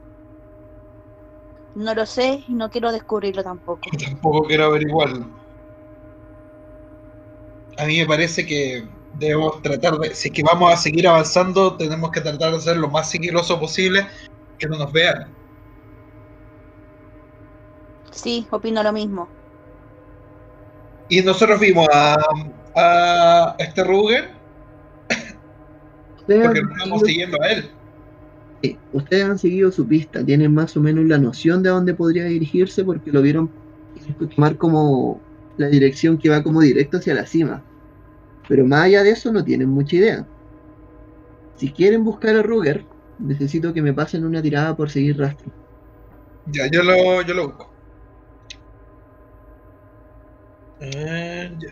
No 1.75 1.93
lo 1.93 2.07
sé 2.07 2.43
y 2.47 2.55
no 2.55 2.71
quiero 2.71 2.91
descubrirlo 2.91 3.43
tampoco. 3.43 3.87
Yo 3.91 3.97
tampoco 4.09 4.47
quiero 4.47 4.65
averiguarlo. 4.65 5.42
A 7.77 7.85
mí 7.85 7.97
me 7.97 8.05
parece 8.05 8.45
que 8.45 8.87
debemos 9.17 9.61
tratar 9.61 9.97
de, 9.97 10.13
si 10.13 10.29
es 10.29 10.33
que 10.33 10.43
vamos 10.43 10.71
a 10.71 10.77
seguir 10.77 11.07
avanzando, 11.07 11.75
tenemos 11.75 12.11
que 12.11 12.21
tratar 12.21 12.53
de 12.53 12.59
ser 12.59 12.77
lo 12.77 12.89
más 12.89 13.09
sigiloso 13.09 13.59
posible, 13.59 14.07
que 14.57 14.67
no 14.67 14.77
nos 14.77 14.91
vean. 14.91 15.27
Sí, 18.11 18.47
opino 18.51 18.83
lo 18.83 18.93
mismo. 18.93 19.27
Y 21.09 21.21
nosotros 21.21 21.59
vimos 21.59 21.87
a, 21.91 22.15
a 22.75 23.55
este 23.59 23.83
Ruger, 23.83 24.31
porque 26.27 26.61
nos 26.61 26.71
estamos 26.71 27.01
siguiendo 27.01 27.41
a 27.41 27.47
él. 27.49 27.71
Sí, 28.61 28.77
ustedes 28.93 29.25
han 29.25 29.37
seguido 29.37 29.71
su 29.71 29.85
pista, 29.87 30.23
tienen 30.23 30.53
más 30.53 30.77
o 30.77 30.79
menos 30.79 31.05
la 31.05 31.17
noción 31.17 31.63
de 31.63 31.69
a 31.69 31.73
dónde 31.73 31.93
podría 31.93 32.25
dirigirse 32.25 32.83
porque 32.83 33.11
lo 33.11 33.21
vieron 33.21 33.51
tomar 34.35 34.57
como 34.57 35.19
la 35.55 35.67
dirección 35.67 36.17
que 36.17 36.29
va 36.29 36.43
como 36.43 36.61
directo 36.61 36.97
hacia 36.97 37.13
la 37.13 37.25
cima. 37.25 37.65
Pero 38.47 38.65
más 38.65 38.85
allá 38.85 39.03
de 39.03 39.11
eso 39.11 39.31
no 39.33 39.43
tienen 39.43 39.69
mucha 39.69 39.95
idea. 39.97 40.29
Si 41.55 41.73
quieren 41.73 42.03
buscar 42.03 42.35
a 42.35 42.43
Ruger, 42.43 42.87
necesito 43.17 43.73
que 43.73 43.81
me 43.81 43.93
pasen 43.93 44.23
una 44.23 44.41
tirada 44.41 44.75
por 44.75 44.91
seguir 44.91 45.17
rastro. 45.17 45.51
Ya, 46.45 46.69
yo 46.71 46.83
lo, 46.83 47.21
yo 47.23 47.33
lo 47.33 47.47
busco. 47.47 47.73
Eh, 50.79 51.57
ya. 51.59 51.69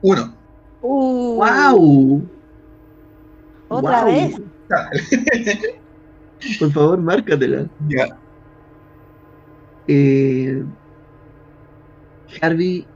Uno. 0.00 0.38
Uh, 0.80 1.36
¡Wow! 1.36 2.30
Otra 3.68 4.04
Wow. 4.04 4.14
vez. 4.14 4.34
Por 6.58 6.72
favor, 6.72 6.98
márcatela. 7.00 7.68
ya. 7.78 8.06
Eh, 9.86 10.62
Harvey, 12.40 12.90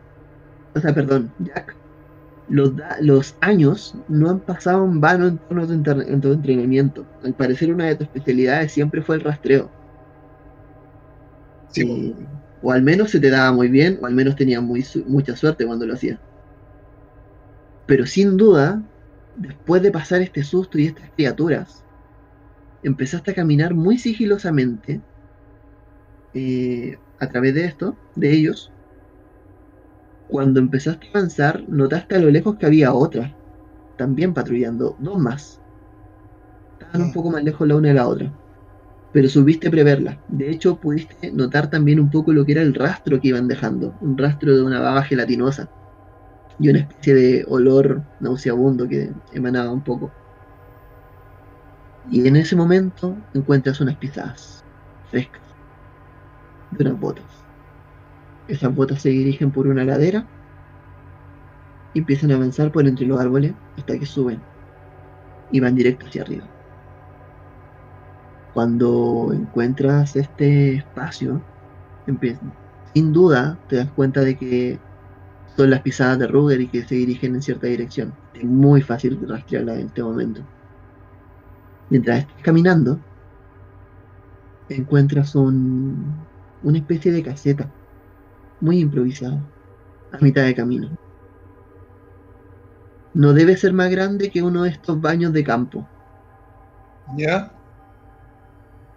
o 0.74 0.80
sea, 0.80 0.94
perdón, 0.94 1.34
Jack, 1.38 1.78
los, 2.46 2.76
da- 2.76 2.98
los 3.00 3.36
años 3.40 3.96
no 4.08 4.30
han 4.30 4.42
pasado 4.42 4.84
en 4.86 5.00
vano 5.00 5.28
en 5.28 5.40
torno 5.40 5.64
a 5.64 5.68
tu, 5.68 5.74
inter- 5.74 6.06
en 6.08 6.20
tu 6.22 6.32
entrenamiento. 6.32 7.08
Al 7.22 7.34
parecer, 7.34 7.72
una 7.72 7.86
de 7.88 7.96
tus 7.96 8.06
especialidades 8.08 8.72
siempre 8.72 9.02
fue 9.02 9.16
el 9.16 9.22
rastreo. 9.22 9.74
Sí, 11.66 11.82
Eh, 11.82 12.28
o 12.60 12.70
al 12.72 12.82
menos 12.82 13.10
se 13.10 13.18
te 13.20 13.30
daba 13.30 13.50
muy 13.52 13.68
bien, 13.68 13.98
o 14.00 14.06
al 14.06 14.14
menos 14.14 14.36
tenías 14.36 14.62
muy, 14.62 14.82
su- 14.82 15.04
mucha 15.06 15.34
suerte 15.36 15.66
cuando 15.66 15.86
lo 15.86 15.94
hacías. 15.94 16.20
Pero 17.86 18.06
sin 18.06 18.36
duda, 18.36 18.84
después 19.34 19.82
de 19.82 19.92
pasar 19.92 20.20
este 20.22 20.42
susto 20.44 20.78
y 20.78 20.86
estas 20.86 21.10
criaturas, 21.12 21.81
empezaste 22.82 23.30
a 23.30 23.34
caminar 23.34 23.74
muy 23.74 23.98
sigilosamente 23.98 25.00
eh, 26.34 26.98
a 27.18 27.28
través 27.28 27.54
de 27.54 27.64
esto, 27.64 27.96
de 28.16 28.32
ellos. 28.32 28.70
Cuando 30.28 30.60
empezaste 30.60 31.06
a 31.08 31.18
avanzar, 31.18 31.62
notaste 31.68 32.16
a 32.16 32.18
lo 32.20 32.30
lejos 32.30 32.56
que 32.56 32.66
había 32.66 32.94
otra, 32.94 33.36
también 33.96 34.34
patrullando, 34.34 34.96
dos 34.98 35.18
más. 35.18 35.60
Estaban 36.78 37.08
un 37.08 37.12
poco 37.12 37.30
más 37.30 37.44
lejos 37.44 37.68
la 37.68 37.76
una 37.76 37.88
de 37.88 37.94
la 37.94 38.08
otra 38.08 38.32
pero 39.12 39.28
supiste 39.28 39.70
preverla. 39.70 40.18
De 40.28 40.50
hecho, 40.50 40.76
pudiste 40.76 41.30
notar 41.32 41.70
también 41.70 42.00
un 42.00 42.10
poco 42.10 42.32
lo 42.32 42.44
que 42.44 42.52
era 42.52 42.62
el 42.62 42.74
rastro 42.74 43.20
que 43.20 43.28
iban 43.28 43.46
dejando, 43.46 43.94
un 44.00 44.16
rastro 44.16 44.56
de 44.56 44.62
una 44.62 44.80
baba 44.80 45.02
gelatinosa 45.02 45.70
y 46.58 46.70
una 46.70 46.80
especie 46.80 47.14
de 47.14 47.44
olor 47.46 48.02
nauseabundo 48.20 48.88
que 48.88 49.12
emanaba 49.32 49.70
un 49.70 49.84
poco. 49.84 50.10
Y 52.04 52.28
en 52.28 52.36
ese 52.36 52.54
momento 52.54 53.24
encuentras 53.32 53.80
unas 53.80 53.96
pisadas 53.98 54.64
frescas 55.02 55.58
de 56.70 56.82
unas 56.84 56.98
botas. 56.98 57.46
Esas 58.46 58.72
botas 58.74 59.02
se 59.02 59.08
dirigen 59.08 59.50
por 59.50 59.66
una 59.66 59.84
ladera 59.84 60.28
y 61.94 62.00
empiezan 62.00 62.30
a 62.30 62.34
avanzar 62.34 62.70
por 62.70 62.86
entre 62.86 63.06
los 63.06 63.18
árboles 63.18 63.56
hasta 63.76 63.98
que 63.98 64.04
suben 64.06 64.46
y 65.48 65.60
van 65.60 65.76
directo 65.76 66.06
hacia 66.06 66.22
arriba. 66.22 66.50
Cuando 68.52 69.32
encuentras 69.32 70.14
este 70.16 70.74
espacio, 70.76 71.46
empie- 72.06 72.40
sin 72.94 73.12
duda 73.12 73.60
te 73.68 73.76
das 73.76 73.92
cuenta 73.92 74.22
de 74.22 74.38
que 74.38 74.84
son 75.46 75.70
las 75.70 75.82
pisadas 75.82 76.18
de 76.20 76.26
Ruger 76.28 76.60
y 76.62 76.70
que 76.70 76.84
se 76.86 76.96
dirigen 76.96 77.34
en 77.36 77.42
cierta 77.42 77.68
dirección. 77.68 78.18
Es 78.32 78.44
muy 78.46 78.82
fácil 78.82 79.20
rastrearla 79.28 79.80
en 79.80 79.88
este 79.88 80.02
momento. 80.04 80.48
Mientras 81.90 82.20
estás 82.20 82.42
caminando, 82.42 82.98
encuentras 84.68 85.34
un, 85.34 86.26
una 86.62 86.78
especie 86.78 87.12
de 87.12 87.22
caseta 87.22 87.70
muy 88.60 88.78
improvisada 88.78 89.42
a 90.12 90.18
mitad 90.18 90.44
de 90.44 90.54
camino. 90.54 90.90
No 93.14 93.34
debe 93.34 93.56
ser 93.56 93.72
más 93.72 93.90
grande 93.90 94.30
que 94.30 94.42
uno 94.42 94.62
de 94.62 94.70
estos 94.70 95.00
baños 95.00 95.32
de 95.32 95.44
campo. 95.44 95.86
ya. 97.16 97.52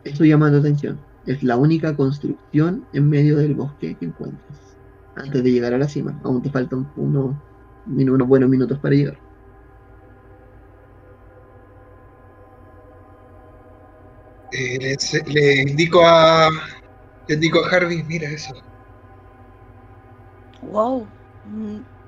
Eso 0.03 0.23
llama 0.23 0.51
tu 0.51 0.57
atención. 0.57 0.99
Es 1.25 1.41
la 1.43 1.57
única 1.57 1.95
construcción 1.95 2.85
en 2.93 3.09
medio 3.09 3.37
del 3.37 3.55
bosque 3.55 3.97
que 3.97 4.05
encuentras. 4.05 4.77
Antes 5.15 5.43
de 5.43 5.51
llegar 5.51 5.73
a 5.73 5.79
la 5.79 5.87
cima. 5.87 6.19
Aún 6.23 6.41
te 6.41 6.51
faltan 6.51 6.91
unos, 6.95 7.35
unos 7.87 8.27
buenos 8.27 8.49
minutos 8.49 8.79
para 8.79 8.95
llegar. 8.95 9.24
Eh, 14.57 14.95
le, 15.25 15.61
indico 15.63 16.01
a. 16.05 16.49
Le 17.27 17.35
indico 17.35 17.63
a 17.63 17.67
Harvey, 17.69 18.03
mira 18.03 18.29
eso. 18.29 18.53
Wow. 20.61 21.05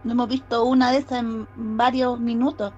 No 0.04 0.12
hemos 0.12 0.30
visto 0.30 0.64
una 0.64 0.92
de 0.92 1.00
esas 1.00 1.20
en 1.20 1.48
varios 1.78 2.20
minutos. 2.20 2.72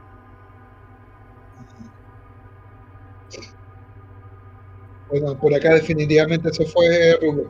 Bueno, 5.10 5.38
por 5.40 5.54
acá 5.54 5.76
definitivamente 5.76 6.52
se 6.52 6.66
fue 6.66 7.18
Rubén. 7.22 7.50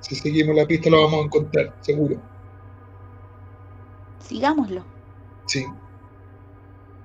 Si 0.00 0.14
seguimos 0.16 0.56
la 0.56 0.66
pista 0.66 0.90
lo 0.90 1.02
vamos 1.02 1.20
a 1.20 1.24
encontrar, 1.24 1.74
seguro. 1.80 2.20
Sigámoslo. 4.18 4.84
Sí. 5.46 5.64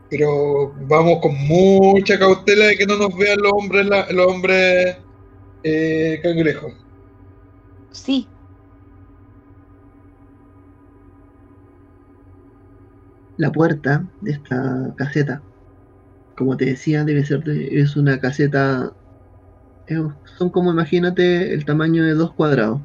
Pero 0.09 0.73
vamos 0.87 1.19
con 1.21 1.33
mucha 1.47 2.17
cautela 2.19 2.65
de 2.67 2.77
que 2.77 2.85
no 2.85 2.97
nos 2.97 3.15
vean 3.17 3.39
los 3.41 3.51
hombres, 3.53 3.85
la- 3.85 4.07
los 4.11 4.27
hombres 4.27 4.97
eh, 5.63 6.19
cangrejos. 6.23 6.73
Sí. 7.91 8.31
La 13.37 13.51
puerta 13.51 14.07
de 14.19 14.31
esta 14.33 14.93
caseta, 14.95 15.43
como 16.35 16.57
te 16.57 16.65
decía, 16.65 17.05
debe 17.05 17.25
ser 17.25 17.43
de- 17.43 17.81
es 17.81 17.95
una 17.97 18.19
caseta. 18.19 18.95
eh, 19.87 19.97
son 20.37 20.51
como 20.51 20.71
imagínate 20.71 21.53
el 21.53 21.65
tamaño 21.65 22.03
de 22.05 22.13
dos 22.15 22.33
cuadrados. 22.35 22.81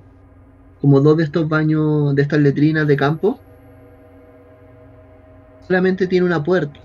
Como 0.78 1.00
dos 1.02 1.16
de 1.18 1.24
estos 1.24 1.48
baños, 1.48 2.14
de 2.16 2.22
estas 2.22 2.40
letrinas 2.40 2.87
de 2.88 2.96
campo. 2.96 3.44
Solamente 5.58 6.06
tiene 6.06 6.26
una 6.26 6.44
puerta 6.44 6.80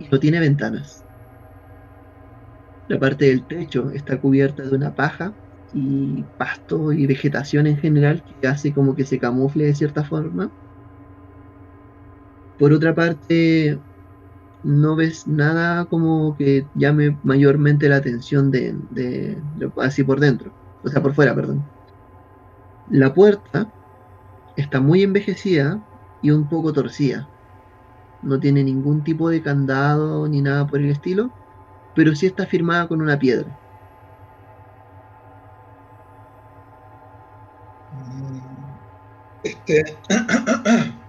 y 0.00 0.08
no 0.08 0.18
tiene 0.18 0.40
ventanas. 0.40 1.06
La 2.88 2.98
parte 3.00 3.24
del 3.24 3.46
techo 3.46 3.88
está 3.90 4.20
cubierta 4.20 4.62
de 4.64 4.74
una 4.76 4.94
paja 4.94 5.34
y 5.72 6.24
pasto 6.36 6.92
y 6.92 7.06
vegetación 7.06 7.66
en 7.66 7.78
general 7.78 8.22
que 8.22 8.46
hace 8.46 8.74
como 8.74 8.94
que 8.94 9.06
se 9.06 9.18
camufle 9.18 9.64
de 9.64 9.74
cierta 9.74 10.04
forma. 10.04 10.52
Por 12.56 12.72
otra 12.72 12.94
parte, 12.94 13.82
no 14.62 14.96
ves 14.96 15.26
nada 15.28 15.86
como 15.86 16.36
que 16.36 16.70
llame 16.74 17.18
mayormente 17.22 17.88
la 17.90 17.96
atención 17.98 18.50
de, 18.50 18.74
de- 18.90 19.42
de- 19.44 19.72
así 19.78 20.04
por 20.04 20.20
dentro, 20.20 20.54
o 20.82 20.88
sea, 20.90 21.02
por 21.02 21.14
fuera, 21.14 21.34
perdón. 21.36 21.72
La 22.90 23.14
puerta 23.14 23.72
está 24.56 24.80
muy 24.80 25.02
envejecida 25.04 25.82
y 26.20 26.30
un 26.30 26.48
poco 26.48 26.72
torcida. 26.72 27.30
No 28.22 28.38
tiene 28.38 28.62
ningún 28.62 29.02
tipo 29.02 29.30
de 29.30 29.42
candado 29.42 30.28
ni 30.28 30.40
nada 30.42 30.66
por 30.66 30.80
el 30.80 30.90
estilo, 30.90 31.30
pero 31.94 32.14
sí 32.14 32.26
está 32.26 32.46
firmada 32.46 32.86
con 32.86 33.00
una 33.00 33.18
piedra. 33.18 33.58
Este. 39.42 39.96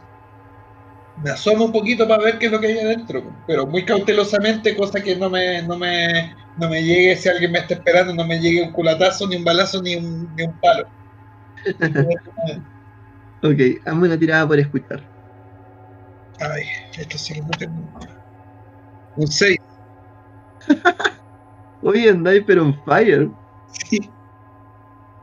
me 1.24 1.30
asomo 1.30 1.66
un 1.66 1.72
poquito 1.72 2.08
para 2.08 2.24
ver 2.24 2.40
qué 2.40 2.48
es 2.48 2.52
lo 2.52 2.60
que 2.60 2.68
hay 2.68 2.80
adentro, 2.80 3.24
pero 3.46 3.68
muy 3.68 3.86
cautelosamente, 3.86 4.76
cosa 4.76 5.02
que 5.02 5.16
no 5.16 5.30
me, 5.30 5.62
no 5.64 5.78
me, 5.78 6.36
no 6.58 6.70
me 6.70 6.84
llegue, 6.84 7.16
si 7.16 7.30
alguien 7.30 7.52
me 7.52 7.60
está 7.60 7.76
esperando, 7.76 8.14
no 8.14 8.26
me 8.26 8.40
llegue 8.40 8.64
un 8.64 8.72
culatazo, 8.72 9.28
ni 9.28 9.36
un 9.36 9.44
balazo, 9.44 9.82
ni 9.82 9.96
un, 9.96 10.34
ni 10.36 10.44
un 10.44 10.60
palo. 10.60 10.88
Ok, 13.44 13.58
hazme 13.86 14.06
una 14.06 14.20
tirada 14.20 14.48
por 14.48 14.60
escuchar. 14.60 15.04
Ay, 16.42 16.64
esto 16.98 17.18
sí 17.18 17.34
que 17.36 17.42
no 17.42 17.50
tengo. 17.58 18.00
Un 19.16 19.28
6. 19.28 19.58
Oye, 21.82 22.10
andáis 22.10 22.44
pero 22.46 22.64
on 22.64 22.74
fire. 22.84 23.32
Sí, 23.68 24.14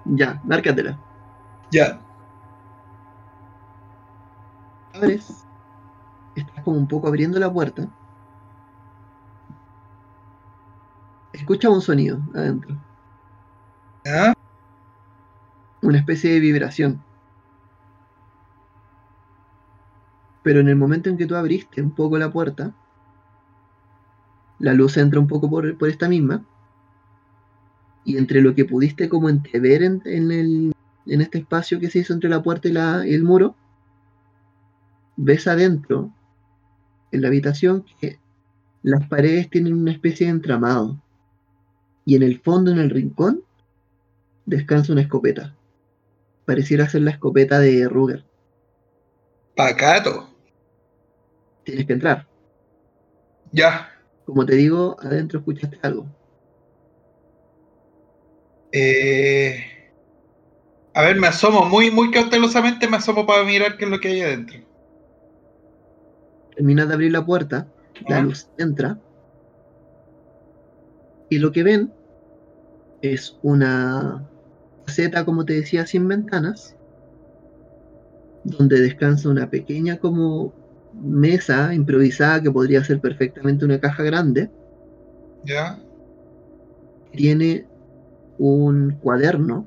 Ya, 0.05 0.41
márcatela. 0.45 0.99
ya. 1.71 2.01
abres, 4.95 5.47
estás 6.35 6.65
como 6.65 6.79
un 6.79 6.89
poco 6.89 7.09
abriendo 7.09 7.39
la 7.39 7.53
puerta. 7.53 7.89
Escucha 11.33 11.71
un 11.71 11.81
sonido 11.81 12.21
adentro, 12.35 12.77
¿Ya? 14.05 14.33
una 15.83 15.99
especie 15.99 16.33
de 16.33 16.41
vibración. 16.41 17.05
Pero 20.49 20.61
en 20.61 20.69
el 20.69 20.77
momento 20.77 21.11
en 21.11 21.19
que 21.19 21.27
tú 21.27 21.35
abriste 21.37 21.83
un 21.83 21.91
poco 21.91 22.17
la 22.17 22.33
puerta, 22.33 22.73
la 24.59 24.73
luz 24.73 24.97
entra 24.97 25.21
un 25.21 25.27
poco 25.27 25.51
por, 25.51 25.77
por 25.77 25.91
esta 25.91 26.09
misma, 26.09 26.43
y 28.03 28.17
entre 28.17 28.41
lo 28.41 28.55
que 28.55 28.65
pudiste 28.65 29.11
como 29.11 29.29
entrever 29.29 29.83
en, 29.83 30.01
en 30.07 30.33
el- 30.33 30.73
en 31.05 31.21
este 31.21 31.37
espacio 31.37 31.79
que 31.79 31.91
se 31.91 31.99
hizo 31.99 32.15
entre 32.15 32.31
la 32.31 32.43
puerta 32.43 32.67
y, 32.67 32.73
la, 32.73 33.07
y 33.07 33.13
el 33.13 33.25
muro, 33.25 33.57
ves 35.19 35.47
adentro, 35.47 36.11
en 37.13 37.21
la 37.21 37.29
habitación, 37.29 37.85
que 38.01 38.19
las 38.83 39.07
paredes 39.07 39.51
tienen 39.51 39.75
una 39.75 39.93
especie 39.93 40.29
de 40.29 40.33
entramado. 40.33 40.99
Y 42.07 42.17
en 42.17 42.23
el 42.23 42.41
fondo, 42.41 42.71
en 42.71 42.79
el 42.79 42.89
rincón, 42.89 43.43
descansa 44.47 44.95
una 44.95 45.03
escopeta. 45.03 45.55
Pareciera 46.47 46.89
ser 46.89 47.03
la 47.03 47.11
escopeta 47.11 47.59
de 47.59 47.87
Ruger. 47.87 48.25
Pacato. 49.55 50.38
Tienes 51.69 51.85
que 51.85 51.93
entrar. 51.93 52.27
Ya. 53.53 53.91
Como 54.25 54.47
te 54.47 54.55
digo, 54.55 54.97
adentro 55.01 55.41
escuchaste 55.41 55.79
algo. 55.83 56.07
Eh, 58.73 59.59
a 60.95 61.03
ver, 61.03 61.17
me 61.17 61.27
asomo 61.27 61.67
muy, 61.67 61.91
muy 61.91 62.11
cautelosamente, 62.11 62.89
me 62.89 62.97
asomo 62.97 63.27
para 63.27 63.45
mirar 63.45 63.77
qué 63.77 63.85
es 63.85 63.91
lo 63.91 64.01
que 64.01 64.09
hay 64.09 64.23
adentro. 64.23 64.61
Terminas 66.57 66.89
de 66.89 66.95
abrir 66.95 67.13
la 67.13 67.27
puerta, 67.27 67.69
la 68.09 68.23
luz 68.23 68.49
entra. 68.57 68.99
Y 71.29 71.37
lo 71.37 71.53
que 71.53 71.65
ven 71.65 71.93
es 73.03 73.39
una 73.43 74.27
caseta, 74.87 75.27
como 75.27 75.45
te 75.45 75.53
decía, 75.53 75.87
sin 75.87 76.09
ventanas, 76.09 76.75
donde 78.45 78.81
descansa 78.81 79.29
una 79.29 79.51
pequeña 79.51 79.99
como 79.99 80.55
mesa 81.01 81.75
improvisada 81.75 82.43
que 82.43 82.51
podría 82.51 82.85
ser 82.85 83.01
perfectamente 83.01 83.65
una 83.65 83.81
caja 83.81 84.03
grande. 84.03 84.51
Ya. 85.45 85.79
Tiene 87.13 87.67
un 88.39 88.99
cuaderno, 89.03 89.67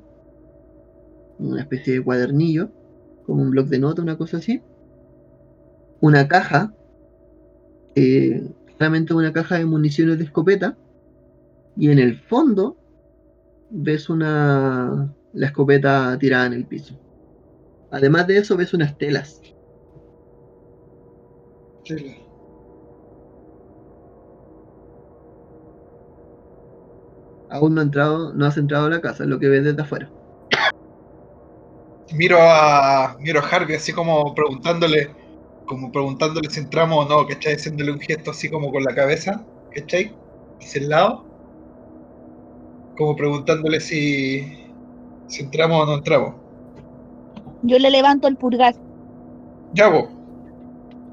una 1.39 1.61
especie 1.61 1.95
de 1.95 2.03
cuadernillo, 2.03 2.69
como 3.25 3.41
un 3.41 3.51
bloc 3.51 3.67
de 3.67 3.79
nota, 3.79 4.01
una 4.01 4.17
cosa 4.17 4.37
así. 4.37 4.61
Una 5.99 6.27
caja, 6.27 6.73
eh, 7.95 8.43
claramente 8.77 9.13
una 9.13 9.33
caja 9.33 9.57
de 9.57 9.65
municiones 9.65 10.17
de 10.17 10.25
escopeta. 10.25 10.77
Y 11.77 11.89
en 11.89 11.99
el 11.99 12.17
fondo 12.17 12.77
ves 13.69 14.09
una 14.09 15.13
la 15.33 15.45
escopeta 15.45 16.17
tirada 16.19 16.47
en 16.47 16.53
el 16.53 16.65
piso. 16.65 16.95
Además 17.89 18.27
de 18.27 18.37
eso 18.37 18.57
ves 18.57 18.73
unas 18.73 18.97
telas. 18.97 19.41
Chile. 21.83 22.21
Aún 27.49 27.75
no, 27.75 27.81
ha 27.81 27.83
entrado, 27.83 28.33
no 28.33 28.45
has 28.45 28.57
entrado 28.57 28.85
a 28.85 28.89
la 28.89 29.01
casa, 29.01 29.23
es 29.23 29.29
lo 29.29 29.37
que 29.37 29.49
ves 29.49 29.63
desde 29.63 29.81
afuera. 29.81 30.09
Miro 32.13 32.37
a, 32.39 33.17
miro 33.19 33.41
a 33.41 33.43
Harvey 33.43 33.75
así 33.75 33.91
como 33.91 34.33
preguntándole, 34.33 35.09
como 35.65 35.91
preguntándole 35.91 36.49
si 36.49 36.61
entramos 36.61 37.05
o 37.05 37.09
no, 37.09 37.27
¿cachai? 37.27 37.55
Haciéndole 37.55 37.91
un 37.91 37.99
gesto 37.99 38.31
así 38.31 38.49
como 38.49 38.71
con 38.71 38.83
la 38.83 38.95
cabeza, 38.95 39.43
¿cachai? 39.73 40.13
Hacia 40.61 40.81
el 40.81 40.89
lado. 40.89 41.25
Como 42.97 43.15
preguntándole 43.15 43.81
si, 43.81 44.45
si 45.27 45.43
entramos 45.43 45.83
o 45.83 45.85
no 45.85 45.95
entramos. 45.95 46.35
Yo 47.63 47.79
le 47.79 47.89
levanto 47.89 48.27
el 48.27 48.37
pulgar. 48.37 48.75
Ya, 49.73 49.89
vos. 49.89 50.20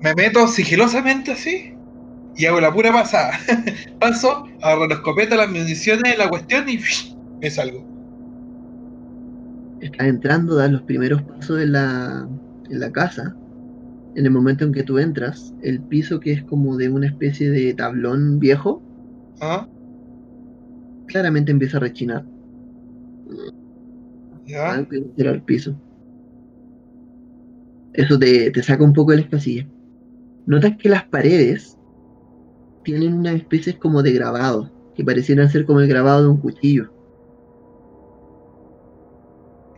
Me 0.00 0.14
meto 0.14 0.46
sigilosamente 0.46 1.32
así 1.32 1.74
y 2.38 2.46
hago 2.46 2.60
la 2.60 2.72
pura 2.72 2.92
pasada. 2.92 3.32
Paso, 4.00 4.44
agarro 4.62 4.86
la 4.86 4.94
escopeta, 4.94 5.36
las 5.36 5.50
municiones, 5.50 6.16
la 6.16 6.28
cuestión 6.28 6.68
y 6.68 6.78
me 7.40 7.50
salgo. 7.50 7.84
Estás 9.80 10.06
entrando, 10.06 10.54
das 10.54 10.70
los 10.70 10.82
primeros 10.82 11.22
pasos 11.22 11.60
en 11.60 11.72
la, 11.72 12.28
en 12.70 12.80
la 12.80 12.92
casa. 12.92 13.36
En 14.14 14.24
el 14.24 14.30
momento 14.30 14.64
en 14.64 14.72
que 14.72 14.82
tú 14.84 14.98
entras, 14.98 15.52
el 15.62 15.80
piso 15.80 16.20
que 16.20 16.32
es 16.32 16.44
como 16.44 16.76
de 16.76 16.88
una 16.88 17.06
especie 17.06 17.50
de 17.50 17.74
tablón 17.74 18.38
viejo, 18.38 18.82
¿Ah? 19.40 19.68
claramente 21.06 21.50
empieza 21.52 21.76
a 21.78 21.80
rechinar. 21.80 22.24
¿Ya? 24.46 24.72
Algo 24.72 24.88
que 24.88 25.04
era 25.16 25.32
el 25.32 25.42
piso. 25.42 25.76
Eso 27.92 28.18
te, 28.18 28.50
te 28.52 28.62
saca 28.62 28.84
un 28.84 28.92
poco 28.92 29.10
de 29.10 29.18
la 29.18 29.22
espacilla. 29.24 29.66
Notas 30.48 30.78
que 30.78 30.88
las 30.88 31.04
paredes 31.04 31.76
tienen 32.82 33.12
una 33.12 33.32
especie 33.32 33.78
como 33.78 34.02
de 34.02 34.12
grabado, 34.12 34.70
que 34.94 35.04
parecieran 35.04 35.50
ser 35.50 35.66
como 35.66 35.80
el 35.80 35.88
grabado 35.88 36.22
de 36.22 36.28
un 36.28 36.40
cuchillo. 36.40 36.90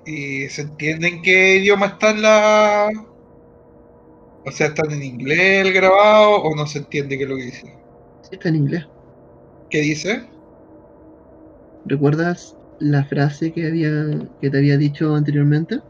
¿Y 0.07 0.49
se 0.49 0.63
entiende 0.63 1.09
en 1.09 1.23
qué 1.23 1.57
idioma 1.57 1.87
están 1.87 2.23
la... 2.23 2.89
O 4.47 4.51
sea, 4.53 4.69
¿están 4.69 4.93
en 4.93 5.03
inglés 5.03 5.67
el 5.67 5.73
grabado 5.73 6.37
o 6.37 6.55
no 6.55 6.65
se 6.69 6.79
entiende 6.79 7.19
qué 7.19 7.25
es 7.25 7.29
lo 7.29 7.37
que 7.37 7.47
dice? 7.47 7.75
Está 8.31 8.49
en 8.51 8.55
inglés. 8.55 8.87
¿Qué 9.71 9.81
dice? 9.81 10.25
¿Recuerdas 11.85 12.57
la 12.79 13.05
frase 13.07 13.53
que 13.53 13.67
había 13.67 13.91
que 14.41 14.51
te 14.51 14.57
había 14.57 14.77
dicho 14.77 15.17
anteriormente? 15.17 15.81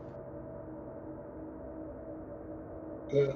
Eh, 3.12 3.34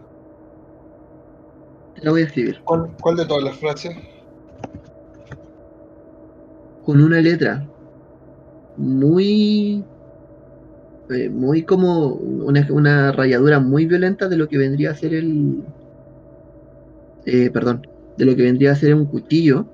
la 2.03 2.11
voy 2.11 2.23
a 2.23 2.25
escribir. 2.25 2.61
¿Cuál, 2.65 2.91
cuál 3.01 3.17
de 3.17 3.27
todas 3.27 3.45
las 3.45 3.57
frases? 3.57 3.97
Con 6.85 7.01
una 7.01 7.21
letra 7.21 7.67
muy 8.77 9.85
eh, 11.11 11.29
muy 11.29 11.65
como 11.65 12.09
una, 12.09 12.67
una 12.71 13.13
rayadura 13.13 13.61
muy 13.61 13.85
violenta 13.85 14.27
de 14.27 14.39
lo 14.39 14.49
que 14.49 14.57
vendría 14.57 14.91
a 14.91 14.95
ser 14.95 15.13
el 15.13 15.63
eh, 17.27 17.51
perdón 17.51 17.87
de 18.17 18.25
lo 18.25 18.35
que 18.35 18.43
vendría 18.43 18.73
a 18.73 18.77
ser 18.77 18.95
un 18.95 19.05
cuchillo 19.05 19.67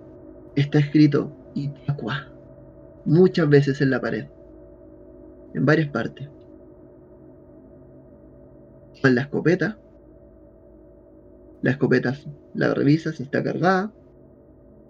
está 0.56 0.80
escrito 0.80 1.30
Itaqua 1.54 2.26
muchas 3.04 3.48
veces 3.48 3.80
en 3.80 3.90
la 3.90 4.00
pared 4.00 4.26
en 5.54 5.64
varias 5.64 5.88
partes 5.90 6.28
en 9.04 9.14
la 9.14 9.22
escopeta 9.22 9.78
la 11.62 11.70
escopeta 11.72 12.16
la 12.54 12.72
revisas 12.74 13.16
si 13.16 13.22
está 13.24 13.42
cargada 13.42 13.92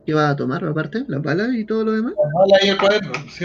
¿qué 0.06 0.14
va 0.14 0.30
a 0.30 0.36
tomar 0.36 0.64
aparte? 0.64 1.04
las 1.08 1.22
balas 1.22 1.48
y 1.54 1.64
todo 1.64 1.84
lo 1.84 1.92
demás 1.92 2.14
Hola 2.16 2.56
ahí 2.62 2.68
el 2.68 2.78
cuaderno. 2.78 3.12
Sí, 3.30 3.44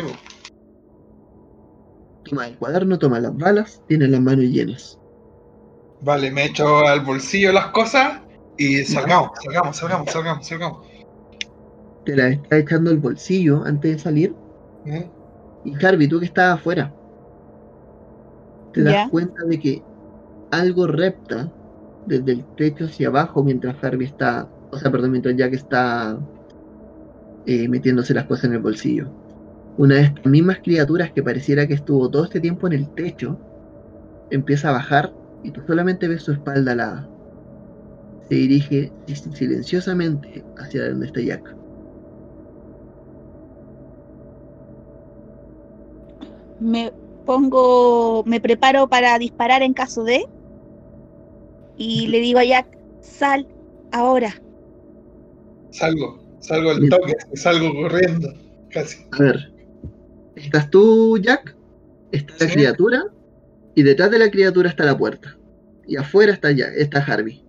toma 2.23 2.47
el 2.47 2.57
cuaderno 2.57 2.97
toma 2.99 3.19
las 3.19 3.35
balas 3.37 3.81
tiene 3.87 4.07
las 4.07 4.21
manos 4.21 4.45
llenas 4.45 4.99
Vale, 6.01 6.29
me 6.29 6.45
echo 6.45 6.79
al 6.85 7.01
bolsillo 7.01 7.51
las 7.51 7.67
cosas 7.67 8.21
y 8.57 8.83
salgamos, 8.83 9.31
salgamos, 9.43 9.77
salgamos, 9.77 10.11
salgamos, 10.11 10.45
salgamos. 10.47 10.87
te 12.05 12.15
la 12.15 12.27
está 12.29 12.57
echando 12.57 12.91
al 12.91 12.97
bolsillo 12.97 13.63
antes 13.65 13.93
de 13.93 13.99
salir. 13.99 14.35
¿Eh? 14.85 15.09
Y 15.63 15.83
Harvey, 15.83 16.07
tú 16.07 16.19
que 16.19 16.25
estás 16.25 16.53
afuera, 16.59 16.93
te 18.73 18.83
das 18.83 18.93
Ya. 18.93 19.09
cuenta 19.09 19.43
de 19.45 19.59
que 19.59 19.81
algo 20.51 20.85
repta 20.85 21.51
desde 22.05 22.31
el 22.31 22.45
techo 22.55 22.85
hacia 22.85 23.07
abajo 23.07 23.43
mientras 23.43 23.81
Harvey 23.83 24.07
está, 24.07 24.47
o 24.71 24.77
sea, 24.77 24.91
perdón, 24.91 25.11
mientras 25.11 25.35
Jack 25.35 25.53
está 25.53 26.17
eh, 27.45 27.67
metiéndose 27.67 28.13
las 28.13 28.25
cosas 28.25 28.45
en 28.45 28.53
el 28.53 28.59
bolsillo. 28.59 29.09
Una 29.77 29.95
de 29.95 30.01
estas 30.03 30.25
mismas 30.25 30.59
criaturas 30.63 31.11
que 31.11 31.23
pareciera 31.23 31.67
que 31.67 31.73
estuvo 31.73 32.09
todo 32.09 32.23
este 32.23 32.39
tiempo 32.39 32.67
en 32.67 32.73
el 32.73 32.89
techo, 32.95 33.39
empieza 34.29 34.69
a 34.69 34.73
bajar 34.73 35.13
y 35.43 35.51
tú 35.51 35.61
solamente 35.67 36.07
ves 36.07 36.23
su 36.23 36.31
espalda 36.31 36.71
alada. 36.71 37.09
Se 38.29 38.35
dirige 38.35 38.91
silenciosamente 39.33 40.43
hacia 40.57 40.89
donde 40.89 41.07
está 41.07 41.21
Jack. 41.21 41.55
Me 46.59 46.91
pongo, 47.25 48.23
me 48.25 48.39
preparo 48.39 48.87
para 48.87 49.19
disparar 49.19 49.61
en 49.61 49.73
caso 49.73 50.03
de. 50.03 50.25
Y 51.77 52.07
le 52.07 52.19
digo 52.19 52.39
a 52.39 52.43
Jack, 52.45 52.67
sal 53.01 53.47
ahora. 53.91 54.33
Salgo, 55.71 56.19
salgo 56.39 56.71
al 56.71 56.89
toque, 56.89 57.13
salgo 57.33 57.73
corriendo, 57.73 58.33
casi. 58.71 59.03
A 59.11 59.21
ver, 59.23 59.53
estás 60.35 60.69
tú, 60.69 61.17
Jack, 61.17 61.55
está 62.11 62.33
la 62.39 62.47
Sí. 62.47 62.53
criatura, 62.53 63.03
y 63.75 63.83
detrás 63.83 64.09
de 64.11 64.19
la 64.19 64.31
criatura 64.31 64.69
está 64.69 64.85
la 64.85 64.97
puerta. 64.97 65.37
Y 65.87 65.97
afuera 65.97 66.31
está 66.33 66.51
Jack, 66.51 66.73
está 66.77 66.99
Harvey. 66.99 67.43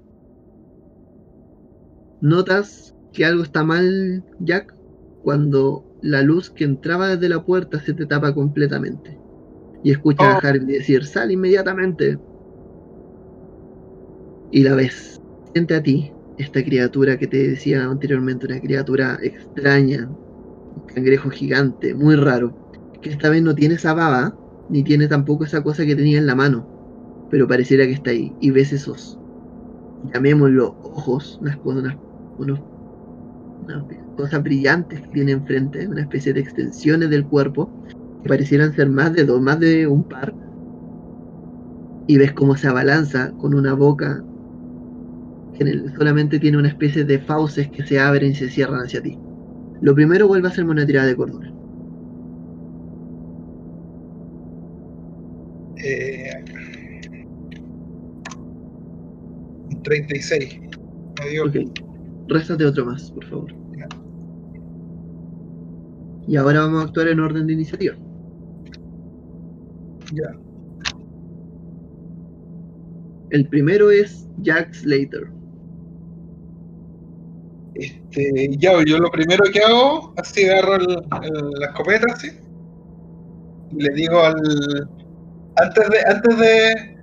Notas 2.21 2.95
que 3.13 3.25
algo 3.25 3.43
está 3.43 3.63
mal, 3.63 4.25
Jack, 4.41 4.75
cuando 5.23 5.85
la 6.03 6.23
luz 6.23 6.51
que 6.51 6.65
entraba 6.65 7.09
desde 7.09 7.29
la 7.29 7.45
puerta 7.45 7.81
se 7.81 7.95
te 7.95 8.07
tapa 8.07 8.35
completamente. 8.35 9.19
Y 9.83 9.93
escuchas 9.93 10.27
Oh. 10.27 10.47
a 10.47 10.49
Harvey 10.49 10.67
decir, 10.67 11.05
sal 11.05 11.31
inmediatamente. 11.31 12.19
Y 14.57 14.63
la 14.63 14.75
ves, 14.75 15.21
frente 15.53 15.75
a 15.75 15.83
ti, 15.83 16.11
esta 16.39 16.65
criatura 16.65 17.19
que 17.19 17.27
te 17.27 17.51
decía 17.51 17.85
anteriormente, 17.85 18.47
una 18.47 18.59
criatura 18.59 19.19
extraña, 19.23 20.09
un 20.09 20.83
cangrejo 20.87 21.29
gigante, 21.29 21.95
muy 21.95 22.17
raro, 22.17 22.57
que 23.03 23.11
esta 23.11 23.29
vez 23.29 23.43
no 23.43 23.55
tiene 23.55 23.75
esa 23.75 23.93
baba, 23.93 24.35
ni 24.71 24.83
tiene 24.83 25.09
tampoco 25.09 25.45
esa 25.45 25.63
cosa 25.63 25.85
que 25.85 25.95
tenía 25.95 26.17
en 26.17 26.27
la 26.27 26.35
mano, 26.35 26.67
pero 27.31 27.47
pareciera 27.47 27.85
que 27.85 27.93
está 27.93 28.13
ahí. 28.13 28.35
Y 28.41 28.51
ves 28.51 28.73
esos, 28.73 29.19
llamémoslo 30.15 30.75
ojos, 30.85 31.37
unas 31.43 31.59
cosas, 31.59 31.95
unas, 32.39 32.59
unas 33.63 33.85
cosas 34.17 34.43
brillantes 34.43 35.03
que 35.03 35.09
tiene 35.09 35.33
enfrente, 35.33 35.87
una 35.87 36.01
especie 36.01 36.33
de 36.33 36.41
extensiones 36.41 37.11
del 37.11 37.27
cuerpo, 37.27 37.71
que 38.23 38.31
parecieran 38.31 38.73
ser 38.73 38.89
más 38.89 39.13
de 39.13 39.27
dos, 39.27 39.39
más 39.39 39.61
de 39.61 39.87
un 39.87 40.05
par. 40.05 40.35
Y 42.07 42.17
ves 42.17 42.33
cómo 42.33 42.57
se 42.57 42.69
abalanza 42.69 43.33
con 43.33 43.53
una 43.53 43.75
boca 43.75 44.25
solamente 45.97 46.39
tiene 46.39 46.59
una 46.59 46.69
especie 46.69 47.05
de 47.05 47.19
fauces 47.19 47.69
que 47.71 47.85
se 47.85 47.99
abren 47.99 48.33
y 48.33 48.35
se 48.35 48.49
cierran 48.49 48.81
hacia 48.81 49.03
ti. 49.03 49.19
Lo 49.81 49.95
primero 49.95 50.29
vuelve 50.29 50.49
a 50.49 50.51
hacerme 50.51 50.73
una 50.73 50.87
tirada 50.87 51.07
de 51.07 51.17
cordura. 51.17 51.53
Eh, 55.85 56.45
un 59.71 59.83
36. 59.83 60.61
Me 61.21 61.31
dio. 61.31 61.45
Ok. 61.47 61.57
Réstate 62.29 62.65
otro 62.65 62.87
más, 62.87 63.11
por 63.13 63.25
favor. 63.27 63.53
Ya. 63.77 63.89
Y 66.27 66.37
ahora 66.37 66.61
vamos 66.61 66.83
a 66.83 66.87
actuar 66.87 67.09
en 67.09 67.21
orden 67.21 67.47
de 67.47 67.53
iniciativa. 67.53 67.95
Ya. 70.13 70.37
El 73.31 73.49
primero 73.49 73.91
es 73.91 74.29
Jack 74.39 74.73
Slater. 74.73 75.36
Este, 77.79 78.57
ya, 78.59 78.73
yo 78.85 78.99
lo 78.99 79.11
primero 79.11 79.45
que 79.53 79.61
hago, 79.61 80.15
así 80.17 80.49
agarro 80.49 80.77
el- 80.77 81.03
el- 81.23 81.51
la 81.61 81.67
escopeta, 81.67 82.07
así. 82.13 82.29
Y 83.73 83.83
le 83.83 83.93
digo 83.95 84.21
al. 84.21 84.89
Antes 85.57 85.89
de, 85.91 85.99
antes 86.07 86.39
de, 86.39 86.97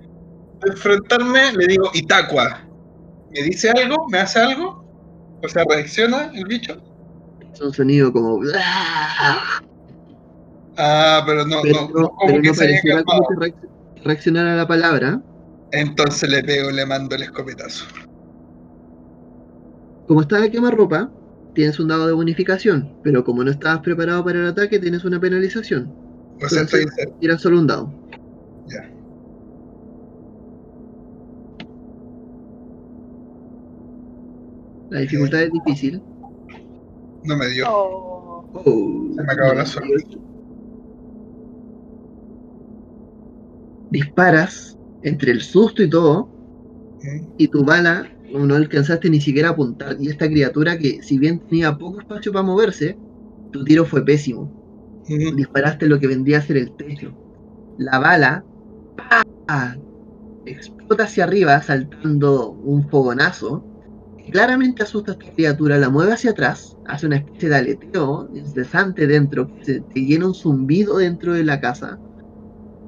enfrentarme, 0.66 1.52
le 1.56 1.66
digo 1.66 1.90
Itaqua. 1.94 2.60
¿Me 3.30 3.42
dice 3.42 3.70
algo? 3.70 4.06
¿Me 4.08 4.18
hace 4.18 4.38
algo? 4.40 4.84
O 5.42 5.48
sea, 5.48 5.64
reacciona 5.68 6.30
el 6.34 6.44
bicho. 6.46 6.76
Es 7.52 7.60
un 7.60 7.72
sonido 7.72 8.12
como. 8.12 8.40
Ah, 10.76 11.22
pero 11.26 11.46
no, 11.46 11.62
Pero 11.62 11.88
no, 11.94 12.00
no, 12.02 12.08
como 12.10 12.40
que 12.40 12.48
no 12.48 12.54
se 12.54 12.64
haya 12.64 12.72
pareciera 12.72 13.02
como 13.04 13.24
calmado. 13.26 13.28
que 13.28 13.46
reacc- 13.46 14.04
reaccionara 14.04 14.52
a 14.54 14.56
la 14.56 14.66
palabra. 14.66 15.20
Entonces 15.72 16.28
le 16.28 16.42
pego, 16.42 16.70
le 16.70 16.84
mando 16.86 17.14
el 17.16 17.22
escopetazo. 17.22 17.84
Como 20.06 20.20
está 20.20 20.40
de 20.40 20.50
quemarropa, 20.50 21.10
tienes 21.54 21.78
un 21.80 21.88
dado 21.88 22.06
de 22.06 22.12
bonificación. 22.12 22.96
Pero 23.02 23.24
como 23.24 23.44
no 23.44 23.50
estabas 23.50 23.80
preparado 23.80 24.24
para 24.24 24.40
el 24.40 24.46
ataque, 24.46 24.78
tienes 24.78 25.04
una 25.04 25.20
penalización. 25.20 25.92
O 26.42 26.48
sea, 26.48 26.66
solo 27.38 27.58
un 27.60 27.66
dado. 27.66 27.92
Ya. 28.66 28.90
La 34.90 35.00
dificultad 35.00 35.42
es 35.42 35.52
difícil. 35.52 36.02
no 37.24 37.36
me 37.36 37.48
dio. 37.48 37.66
Oh, 37.68 38.14
Oh, 38.54 39.10
Se 39.16 39.22
me 39.22 39.32
acabó 39.32 39.54
la 39.54 39.66
suerte. 39.66 40.16
Disparas 43.90 44.78
entre 45.02 45.32
el 45.32 45.40
susto 45.40 45.82
y 45.82 45.90
todo, 45.90 46.28
y 47.36 47.48
tu 47.48 47.64
bala 47.64 48.08
no 48.38 48.54
alcanzaste 48.54 49.10
ni 49.10 49.20
siquiera 49.20 49.48
a 49.48 49.52
apuntar. 49.52 49.96
Y 50.00 50.08
esta 50.08 50.26
criatura 50.26 50.78
que, 50.78 51.02
si 51.02 51.18
bien 51.18 51.40
tenía 51.40 51.76
poco 51.76 52.00
espacio 52.00 52.32
para 52.32 52.44
moverse, 52.44 52.96
tu 53.50 53.64
tiro 53.64 53.84
fue 53.84 54.04
pésimo. 54.04 54.50
Disparaste 55.36 55.86
lo 55.86 56.00
que 56.00 56.06
vendría 56.06 56.38
a 56.38 56.42
ser 56.42 56.56
el 56.56 56.72
techo. 56.72 57.14
La 57.78 57.98
bala 57.98 58.44
¡pah! 58.96 59.76
explota 60.46 61.04
hacia 61.04 61.24
arriba, 61.24 61.60
saltando 61.62 62.50
un 62.50 62.88
fogonazo. 62.88 63.64
que 64.18 64.32
Claramente 64.32 64.82
asusta 64.82 65.12
a 65.12 65.14
esta 65.14 65.32
criatura, 65.32 65.78
la 65.78 65.90
mueve 65.90 66.12
hacia 66.12 66.30
atrás, 66.30 66.76
hace 66.86 67.06
una 67.06 67.16
especie 67.16 67.48
de 67.48 67.56
aleteo 67.56 68.28
incesante 68.34 69.06
dentro, 69.06 69.46
que 69.48 69.64
se, 69.64 69.80
te 69.80 70.00
llena 70.00 70.26
un 70.26 70.34
zumbido 70.34 70.98
dentro 70.98 71.34
de 71.34 71.44
la 71.44 71.60
casa. 71.60 71.98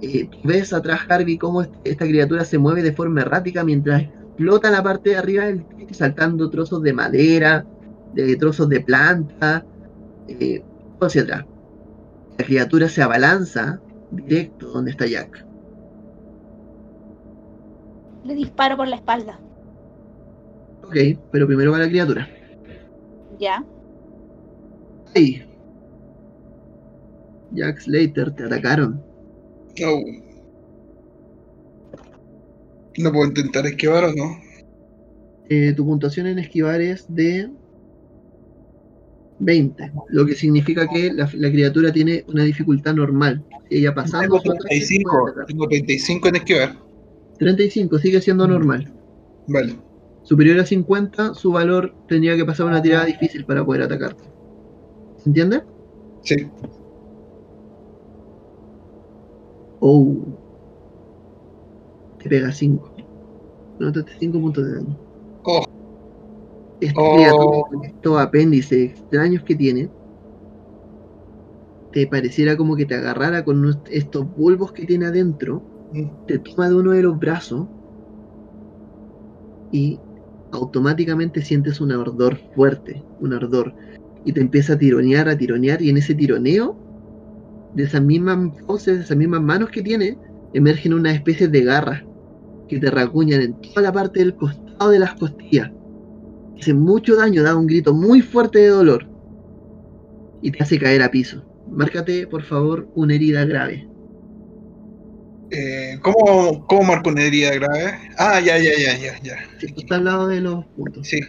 Eh, 0.01 0.29
tú 0.31 0.39
ves 0.45 0.73
atrás, 0.73 1.01
Harvey, 1.09 1.39
cómo 1.39 1.63
este- 1.63 1.91
esta 1.91 2.07
criatura 2.07 2.45
se 2.45 2.59
mueve 2.59 2.83
de 2.83 2.93
forma 2.93 3.23
errática 3.23 3.65
mientras 3.65 4.03
explota 4.37 4.71
la 4.71 4.83
parte 4.83 5.11
de 5.11 5.17
arriba 5.17 5.47
del 5.47 5.65
techo, 5.65 5.95
saltando 5.95 6.51
trozos 6.51 6.83
de 6.83 6.93
madera, 6.93 7.65
de 8.13 8.37
trozos 8.37 8.69
de 8.69 8.81
planta, 8.81 9.65
eh, 10.29 10.63
hacia 11.01 11.23
atrás. 11.23 11.47
La 12.39 12.45
criatura 12.45 12.89
se 12.89 13.03
abalanza 13.03 13.81
directo 14.11 14.69
donde 14.69 14.91
está 14.91 15.07
Jack. 15.07 15.45
le 18.25 18.35
disparo 18.35 18.77
por 18.77 18.89
la 18.89 18.97
espalda. 18.97 19.39
Ok, 20.83 20.97
pero 21.31 21.47
primero 21.47 21.71
va 21.73 21.79
la 21.79 21.89
criatura. 21.89 22.29
Ya. 23.39 23.65
Ahí. 25.15 25.49
Jack 27.53 27.79
Slater, 27.79 28.33
te 28.33 28.45
atacaron. 28.45 29.01
No. 29.81 30.26
¿No 32.99 33.13
puedo 33.13 33.29
intentar 33.29 33.67
esquivar 33.67 34.05
o 34.05 34.15
no? 34.15 34.41
Eh, 35.49 35.73
tu 35.77 35.85
puntuación 35.85 36.27
en 36.27 36.39
esquivar 36.39 36.81
es 36.81 37.07
de 37.09 37.49
20, 39.39 39.93
lo 40.09 40.27
que 40.27 40.35
significa 40.35 40.89
que 40.89 41.13
la, 41.13 41.31
la 41.35 41.51
criatura 41.51 41.93
tiene 41.93 42.25
una 42.29 42.45
dificultad 42.45 42.95
normal. 42.95 43.45
Ella 43.71 43.95
pasando 43.95 44.23
Tengo 44.23 44.41
su 44.41 44.51
ataque, 44.53 44.69
puede 44.69 44.81
35. 44.81 45.27
atacar. 45.29 45.47
Tengo 45.47 45.69
35 45.69 46.29
en 46.29 46.37
esquivar. 46.37 46.77
35 47.39 47.99
sigue 47.99 48.21
siendo 48.21 48.49
normal. 48.49 48.93
Vale. 49.49 49.77
Superior 50.23 50.59
a 50.59 50.67
50, 50.67 51.35
su 51.35 51.53
valor 51.53 51.95
tendría 52.09 52.37
que 52.37 52.45
pasar 52.45 52.67
una 52.67 52.83
tirada 52.83 53.05
difícil 53.05 53.45
para 53.45 53.65
poder 53.65 53.83
atacarte. 53.83 54.25
¿Se 55.19 55.29
entiende? 55.29 55.63
Sí. 56.23 56.49
Oh. 59.81 60.36
Pega 62.27 62.53
5. 62.53 62.91
Notaste 63.79 64.13
5 64.19 64.41
puntos 64.41 64.65
de 64.65 64.75
daño. 64.77 64.99
Oh. 65.45 65.65
Esta 66.81 67.01
Oh. 67.01 67.67
con 67.71 67.85
estos 67.85 68.21
apéndices 68.21 68.91
extraños 68.91 69.43
que 69.43 69.55
tiene, 69.55 69.89
te 71.93 72.07
pareciera 72.07 72.57
como 72.57 72.77
que 72.77 72.85
te 72.85 72.95
agarrara 72.95 73.45
con 73.45 73.75
estos 73.91 74.27
bulbos 74.37 74.73
que 74.73 74.85
tiene 74.85 75.07
adentro, 75.07 75.63
Mm. 75.93 76.27
te 76.27 76.39
toma 76.41 76.69
de 76.69 76.75
uno 76.75 76.91
de 76.91 77.03
los 77.03 77.19
brazos 77.19 77.67
y 79.73 79.99
automáticamente 80.53 81.41
sientes 81.43 81.81
un 81.81 81.93
ardor 81.93 82.37
fuerte, 82.55 83.03
un 83.21 83.33
ardor, 83.33 83.73
y 84.25 84.33
te 84.33 84.41
empieza 84.41 84.75
a 84.75 84.79
tironear, 84.79 85.29
a 85.29 85.39
tironear, 85.39 85.81
y 85.81 85.91
en 85.91 85.97
ese 85.97 86.15
tironeo, 86.15 86.77
de 87.75 87.85
esas 87.85 88.03
mismas 88.03 88.59
fauces, 88.67 88.99
de 88.99 89.05
esas 89.05 89.17
mismas 89.17 89.41
manos 89.43 89.71
que 89.71 89.83
tiene, 89.83 90.19
emergen 90.55 90.93
una 90.95 91.13
especie 91.13 91.49
de 91.49 91.63
garras 91.65 92.03
que 92.69 92.79
te 92.79 92.91
racuñan 92.91 93.43
en 93.43 93.61
toda 93.61 93.83
la 93.83 93.93
parte 93.93 94.21
del 94.21 94.35
costado 94.35 94.91
de 94.91 94.99
las 94.99 95.15
costillas. 95.15 95.71
Hace 96.59 96.75
mucho 96.75 97.17
daño, 97.17 97.43
da 97.43 97.57
un 97.57 97.67
grito 97.67 97.93
muy 97.95 98.23
fuerte 98.23 98.59
de 98.61 98.69
dolor 98.69 99.07
y 100.43 100.51
te 100.51 100.63
hace 100.63 100.79
caer 100.79 101.03
a 101.03 101.11
piso. 101.11 101.45
Márcate, 101.71 102.27
por 102.27 102.43
favor, 102.43 102.89
una 102.95 103.15
herida 103.15 103.45
grave. 103.45 103.89
Eh, 105.51 105.99
¿cómo, 106.03 106.67
¿Cómo 106.67 106.83
marco 106.83 107.11
una 107.11 107.23
herida 107.23 107.53
grave? 107.55 107.93
Ah, 108.19 108.41
ya, 108.41 108.59
ya, 108.59 108.71
ya, 108.79 108.99
ya, 108.99 109.23
ya. 109.23 109.37
Esto 109.61 109.81
está 109.81 109.97
al 109.97 110.05
lado 110.05 110.29
de 110.29 110.41
los 110.41 110.65
puntos. 110.77 111.07
Sí. 111.07 111.21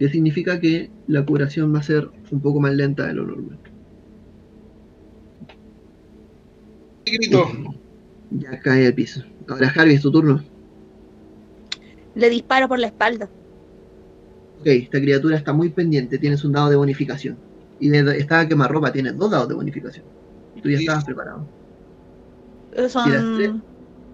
que 0.00 0.08
significa 0.08 0.58
que 0.58 0.90
la 1.08 1.26
curación 1.26 1.74
va 1.74 1.80
a 1.80 1.82
ser 1.82 2.08
un 2.30 2.40
poco 2.40 2.58
más 2.58 2.72
lenta 2.72 3.06
de 3.06 3.12
lo 3.12 3.26
normal. 3.26 3.58
Grito. 7.04 7.50
Ya 8.30 8.58
cae 8.60 8.86
al 8.86 8.94
piso. 8.94 9.22
Ahora 9.48 9.72
Harvey, 9.74 9.96
es 9.96 10.02
tu 10.02 10.10
turno. 10.10 10.42
Le 12.14 12.28
disparo 12.30 12.68
por 12.68 12.78
la 12.78 12.86
espalda. 12.88 13.30
Ok, 14.58 14.66
esta 14.66 15.00
criatura 15.00 15.36
está 15.36 15.52
muy 15.52 15.70
pendiente, 15.70 16.18
tienes 16.18 16.44
un 16.44 16.52
dado 16.52 16.68
de 16.70 16.76
bonificación. 16.76 17.42
Y 17.78 17.88
de, 17.88 18.18
esta 18.18 18.46
quemarropa 18.46 18.92
tienes 18.92 19.16
dos 19.16 19.30
dados 19.30 19.48
de 19.48 19.54
bonificación. 19.54 20.06
Tú 20.62 20.68
ya 20.68 20.78
estabas 20.78 21.04
preparado. 21.04 21.48
Eh, 22.72 22.88
Son. 22.88 23.10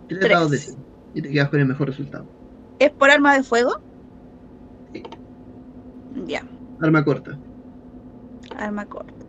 Tres, 0.06 0.20
Tres. 0.20 0.30
dados 0.30 0.50
de 0.52 0.58
100 0.58 0.86
y 1.14 1.22
te 1.22 1.30
quedas 1.30 1.48
con 1.50 1.60
el 1.60 1.66
mejor 1.66 1.88
resultado. 1.88 2.28
¿Es 2.78 2.90
por 2.92 3.10
arma 3.10 3.34
de 3.36 3.42
fuego? 3.42 3.72
Sí. 4.92 5.02
Ya, 6.26 6.42
Arma 6.80 7.04
corta. 7.04 7.38
arma 8.56 8.86
corta. 8.86 9.26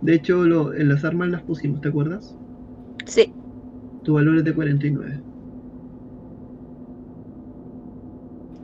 De 0.00 0.12
hecho, 0.14 0.44
lo- 0.44 0.74
en 0.74 0.88
las 0.88 1.04
armas 1.04 1.28
las 1.28 1.44
pusimos, 1.44 1.80
¿te 1.80 1.88
acuerdas? 1.88 2.36
Sí. 3.08 3.32
Tu 4.04 4.14
valor 4.14 4.36
es 4.36 4.44
de 4.44 4.54
49. 4.54 5.20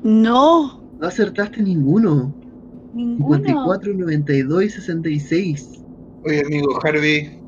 No, 0.05 0.83
No 1.01 1.07
acertaste 1.07 1.63
ninguno. 1.63 2.35
ninguno. 2.93 3.37
54, 3.37 3.95
92 3.95 4.65
y 4.65 4.69
66. 4.69 5.85
Oye, 6.27 6.43
amigo 6.45 6.79
Harvey. 6.85 7.41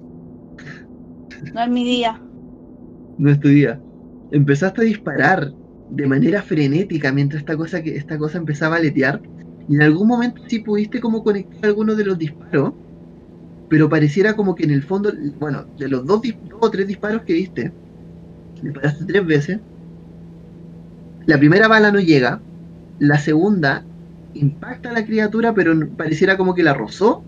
No 1.52 1.62
es 1.62 1.68
mi 1.68 1.84
día. 1.84 2.20
No 3.18 3.30
es 3.30 3.40
tu 3.40 3.48
día. 3.48 3.78
Empezaste 4.30 4.80
a 4.80 4.84
disparar 4.84 5.52
de 5.90 6.06
manera 6.06 6.42
frenética 6.42 7.12
mientras 7.12 7.40
esta 7.42 7.56
cosa, 7.56 7.82
que, 7.82 7.94
esta 7.96 8.16
cosa 8.16 8.38
empezaba 8.38 8.76
a 8.76 8.78
aletear. 8.78 9.20
Y 9.68 9.74
en 9.74 9.82
algún 9.82 10.08
momento 10.08 10.40
sí 10.46 10.60
pudiste 10.60 10.98
como 11.00 11.22
conectar 11.22 11.66
algunos 11.66 11.98
de 11.98 12.06
los 12.06 12.18
disparos. 12.18 12.72
Pero 13.68 13.88
pareciera 13.88 14.36
como 14.36 14.54
que 14.54 14.64
en 14.64 14.70
el 14.70 14.82
fondo, 14.82 15.12
bueno, 15.38 15.64
de 15.78 15.88
los 15.88 16.06
dos, 16.06 16.20
o 16.60 16.70
tres 16.70 16.86
disparos 16.86 17.22
que 17.22 17.32
diste, 17.32 17.72
disparaste 18.62 19.04
tres 19.04 19.26
veces. 19.26 19.58
La 21.26 21.38
primera 21.38 21.68
bala 21.68 21.90
no 21.90 21.98
llega. 21.98 22.40
La 22.98 23.18
segunda 23.18 23.84
impacta 24.34 24.90
a 24.90 24.92
la 24.92 25.04
criatura, 25.04 25.52
pero 25.52 25.74
pareciera 25.96 26.36
como 26.36 26.54
que 26.54 26.62
la 26.62 26.74
rozó. 26.74 27.24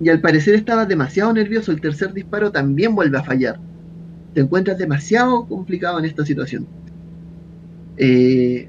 Y 0.00 0.10
al 0.10 0.20
parecer 0.20 0.54
estaba 0.54 0.84
demasiado 0.84 1.32
nervioso. 1.32 1.72
El 1.72 1.80
tercer 1.80 2.12
disparo 2.12 2.52
también 2.52 2.94
vuelve 2.94 3.18
a 3.18 3.24
fallar. 3.24 3.58
Te 4.34 4.42
encuentras 4.42 4.78
demasiado 4.78 5.46
complicado 5.46 5.98
en 5.98 6.04
esta 6.04 6.24
situación. 6.24 6.66
Eh, 7.96 8.68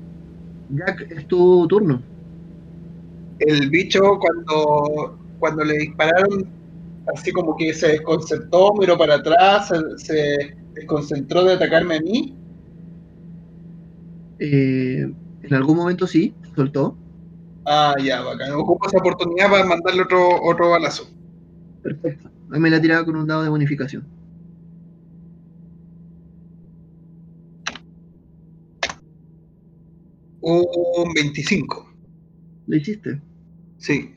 Jack, 0.69 1.11
es 1.11 1.27
tu 1.27 1.67
turno. 1.67 2.01
El 3.39 3.69
bicho 3.69 4.19
cuando, 4.19 5.18
cuando 5.39 5.63
le 5.63 5.77
dispararon, 5.77 6.49
así 7.13 7.31
como 7.31 7.55
que 7.55 7.73
se 7.73 7.89
desconcertó, 7.89 8.73
miró 8.75 8.97
para 8.97 9.15
atrás, 9.15 9.69
se, 9.69 9.97
se 9.97 10.57
desconcentró 10.73 11.43
de 11.43 11.53
atacarme 11.53 11.97
a 11.97 12.01
mí. 12.01 12.35
Eh, 14.39 15.11
en 15.43 15.53
algún 15.53 15.77
momento 15.77 16.07
sí, 16.07 16.33
soltó. 16.55 16.97
Ah, 17.65 17.95
ya, 18.03 18.21
bacán. 18.21 18.51
Ocupo 18.53 18.87
esa 18.87 18.97
oportunidad 18.97 19.49
para 19.49 19.65
mandarle 19.65 20.03
otro, 20.03 20.41
otro 20.43 20.71
balazo. 20.71 21.09
Perfecto. 21.83 22.29
Me 22.47 22.69
la 22.69 22.81
tiraba 22.81 23.05
con 23.05 23.15
un 23.15 23.27
dado 23.27 23.43
de 23.43 23.49
bonificación. 23.49 24.07
Un 30.41 31.13
25. 31.13 31.93
¿Lo 32.67 32.75
hiciste? 32.75 33.21
Sí. 33.77 34.15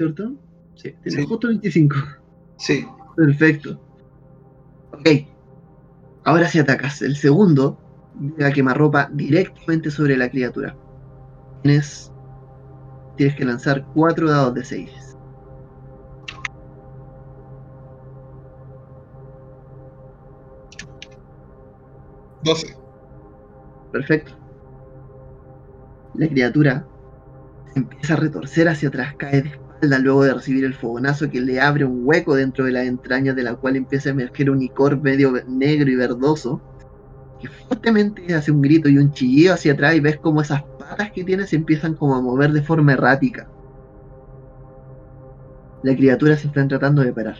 ¿Cierto? 0.00 0.32
Sí, 0.76 0.94
tienes 1.02 1.24
Sí. 1.24 1.26
justo 1.26 1.48
25. 1.48 1.96
Sí. 2.56 2.86
Perfecto. 3.14 3.78
Ok. 4.92 5.08
Ahora 6.24 6.48
sí 6.48 6.58
atacas. 6.58 7.02
El 7.02 7.16
segundo 7.16 7.78
llega 8.18 8.48
a 8.48 8.52
quemarropa 8.52 9.10
directamente 9.12 9.90
sobre 9.90 10.16
la 10.16 10.30
criatura. 10.30 10.74
Tienes, 11.62 12.10
tienes 13.18 13.36
que 13.36 13.44
lanzar 13.44 13.86
4 13.92 14.30
dados 14.30 14.54
de 14.54 14.64
6. 14.64 14.90
Doce. 22.42 22.74
Perfecto. 23.92 24.32
La 26.14 26.26
criatura 26.26 26.86
empieza 27.74 28.14
a 28.14 28.16
retorcer 28.16 28.66
hacia 28.66 28.88
atrás, 28.88 29.14
cae 29.18 29.59
luego 29.82 30.24
de 30.24 30.34
recibir 30.34 30.64
el 30.64 30.74
fogonazo 30.74 31.28
que 31.30 31.40
le 31.40 31.60
abre 31.60 31.84
un 31.84 32.00
hueco 32.04 32.34
dentro 32.34 32.64
de 32.64 32.72
las 32.72 32.86
entrañas 32.86 33.34
de 33.36 33.42
la 33.42 33.56
cual 33.56 33.76
empieza 33.76 34.08
a 34.10 34.12
emerger 34.12 34.50
un 34.50 34.62
icor 34.62 35.00
medio 35.00 35.32
negro 35.46 35.90
y 35.90 35.96
verdoso 35.96 36.64
que 37.38 37.48
fuertemente 37.48 38.34
hace 38.34 38.52
un 38.52 38.62
grito 38.62 38.88
y 38.88 38.98
un 38.98 39.12
chillido 39.12 39.54
hacia 39.54 39.74
atrás 39.74 39.96
y 39.96 40.00
ves 40.00 40.18
como 40.20 40.42
esas 40.42 40.62
patas 40.78 41.12
que 41.12 41.24
tiene 41.24 41.46
se 41.46 41.56
empiezan 41.56 41.94
como 41.96 42.14
a 42.16 42.22
mover 42.22 42.52
de 42.52 42.62
forma 42.62 42.92
errática. 42.94 43.52
La 45.82 45.94
criatura 45.94 46.38
se 46.38 46.46
está 46.46 46.66
tratando 46.66 47.02
de 47.02 47.12
parar. 47.12 47.36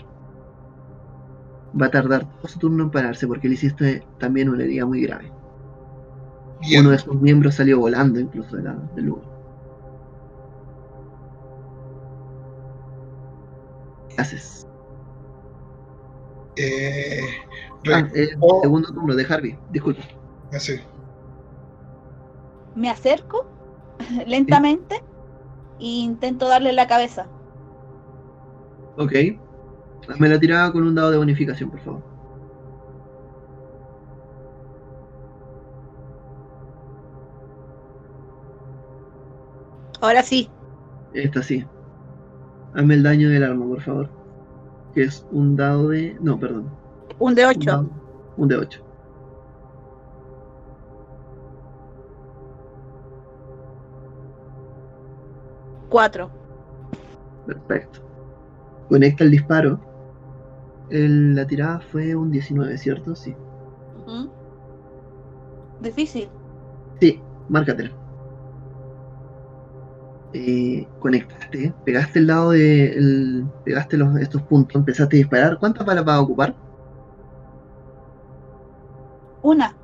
Va 1.81 1.87
a 1.87 1.91
tardar 1.91 2.27
todo 2.29 2.49
su 2.53 2.61
turno 2.61 2.85
en 2.85 2.93
pararse 2.93 3.27
porque 3.27 3.49
le 3.49 3.55
hiciste 3.55 4.09
también 4.19 4.51
una 4.51 4.63
herida 4.63 4.87
muy 4.87 5.01
grave. 5.03 5.35
Uno 6.61 6.91
de 6.91 6.99
sus 6.99 7.21
miembros 7.21 7.57
salió 7.57 7.79
volando 7.81 8.21
incluso 8.21 8.57
de 8.57 8.63
la- 8.63 8.89
del 8.93 9.07
lugar. 9.07 9.30
Haces? 14.19 14.67
Eh, 16.57 17.21
Ah, 17.91 18.07
el 18.15 18.37
oh. 18.41 18.61
segundo 18.63 18.93
turno 18.93 19.15
de 19.15 19.25
Harvey, 19.25 19.59
disculpa. 19.71 20.03
así. 20.53 20.79
Me 22.75 22.91
acerco 22.91 23.47
lentamente 24.27 24.97
e 25.79 25.87
intento 25.87 26.47
darle 26.47 26.73
la 26.73 26.87
cabeza. 26.87 27.27
Ok. 28.99 29.13
Me 30.19 30.29
la 30.29 30.39
tiraba 30.39 30.73
con 30.73 30.83
un 30.83 30.95
dado 30.95 31.11
de 31.11 31.17
bonificación, 31.19 31.71
por 31.71 31.81
favor. 31.81 32.03
Ahora 40.01 40.23
sí. 40.23 40.49
Esta 41.13 41.43
sí. 41.43 41.65
Hazme 42.75 42.95
el 42.95 43.03
daño 43.03 43.29
del 43.29 43.45
arma, 43.45 43.67
por 43.67 43.81
favor. 43.81 44.09
Que 44.95 45.05
es 45.05 45.27
un 45.33 45.57
dado 45.57 45.89
de. 45.89 46.17
No, 46.21 46.39
perdón. 46.39 46.69
Un 47.19 47.35
de 47.35 47.45
Un, 47.45 47.51
8. 47.51 47.71
dado- 47.71 47.91
un 48.37 48.49
de 48.49 48.57
8. 48.57 48.81
Cuatro. 55.89 56.31
Perfecto. 57.47 58.01
Conecta 58.89 59.25
el 59.25 59.31
disparo. 59.31 59.81
El- 60.89 61.35
la 61.35 61.47
tirada 61.47 61.81
fue 61.81 62.15
un 62.15 62.31
19, 62.31 62.77
¿cierto? 62.79 63.15
Sí. 63.15 63.35
Ujú. 64.07 64.31
Difícil. 65.81 66.29
Sí, 67.01 67.21
márcatela. 67.49 67.91
Eh, 70.33 70.91
conectaste, 70.99 71.75
pegaste 71.85 72.21
el 72.21 72.27
lado 72.29 72.51
de. 72.53 72.93
el- 72.93 73.53
pegaste 73.65 73.97
los, 73.97 74.17
estos 74.21 74.43
puntos, 74.45 74.79
empezaste 74.79 75.17
a 75.17 75.19
disparar. 75.19 75.59
¿Cuántas 75.59 75.85
balas 75.87 76.05
vas 76.05 76.17
a 76.17 76.21
ocupar? 76.21 76.57
Una. 79.43 79.77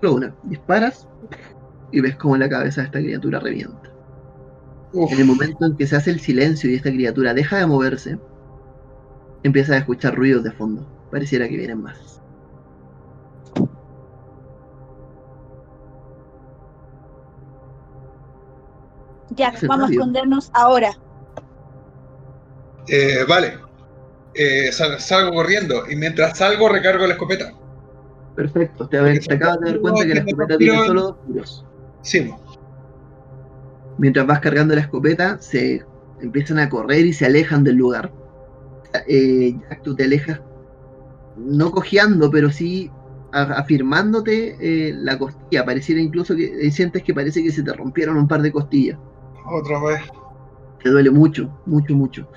Solo 0.00 0.14
una. 0.14 0.38
Disparas 0.42 1.08
y 1.90 2.00
ves 2.00 2.16
cómo 2.16 2.36
la 2.36 2.48
cabeza 2.48 2.82
de 2.82 2.86
esta 2.86 3.00
criatura 3.00 3.40
revienta. 3.40 3.96
Uf, 4.92 5.12
En 5.12 5.18
el 5.18 5.24
momento 5.24 5.64
en 5.64 5.76
que 5.78 5.86
se 5.86 5.96
hace 5.96 6.10
el 6.10 6.20
silencio 6.20 6.68
y 6.70 6.74
esta 6.74 6.90
criatura 6.90 7.32
deja 7.32 7.56
de 7.56 7.66
moverse, 7.66 8.20
empiezas 9.44 9.76
a 9.76 9.78
escuchar 9.78 10.16
ruidos 10.16 10.42
de 10.42 10.50
fondo. 10.50 10.92
Pareciera 11.08 11.48
que 11.48 11.56
vienen 11.56 11.80
más. 11.80 12.20
Ya, 19.36 19.52
vamos 19.66 19.90
a 19.90 19.92
escondernos 19.92 20.50
ahora. 20.52 20.92
eh, 22.86 23.24
vale. 23.28 23.58
Eh, 24.34 24.72
sal- 24.72 25.00
salgo 25.00 25.32
corriendo 25.32 25.84
y 25.88 25.96
mientras 25.96 26.36
salgo 26.38 26.68
recargo 26.68 27.06
la 27.06 27.14
escopeta. 27.14 27.52
Perfecto. 28.34 28.88
Te, 28.88 29.20
te 29.20 29.34
acabas 29.34 29.60
de 29.60 29.70
dar 29.72 29.80
cuenta 29.80 30.06
que 30.06 30.14
la 30.14 30.20
escopeta 30.20 30.58
tiene 30.58 30.84
solo 30.86 31.02
dos 31.02 31.16
tiros. 31.24 31.64
Sí. 32.02 32.30
Mientras 33.96 34.26
vas 34.26 34.40
cargando 34.40 34.74
la 34.74 34.80
escopeta, 34.82 35.38
se 35.40 35.82
empiezan 36.18 36.58
a 36.58 36.68
correr 36.68 37.06
y 37.06 37.12
se 37.12 37.26
alejan 37.26 37.62
del 37.62 37.76
lugar. 37.76 38.12
Eh, 39.06 39.54
Jack, 39.68 39.82
tú 39.82 39.94
te 39.94 40.04
alejas, 40.04 40.40
no 41.36 41.70
cojeando, 41.70 42.30
pero 42.30 42.50
sí 42.50 42.90
a- 43.32 43.54
afirmándote 43.60 44.56
eh, 44.88 44.92
la 44.94 45.18
costilla. 45.18 45.64
Pareciera 45.64 46.00
incluso 46.00 46.34
que 46.36 46.44
eh, 46.66 46.70
sientes 46.72 47.02
que 47.04 47.14
parece 47.14 47.42
que 47.42 47.52
se 47.52 47.62
te 47.62 47.72
rompieron 47.72 48.16
un 48.16 48.28
par 48.28 48.42
de 48.42 48.52
costillas. 48.52 48.98
Otra 49.44 49.80
vez. 49.80 50.02
Te 50.82 50.90
duele 50.90 51.10
mucho, 51.10 51.50
mucho, 51.66 51.94
mucho. 51.94 52.28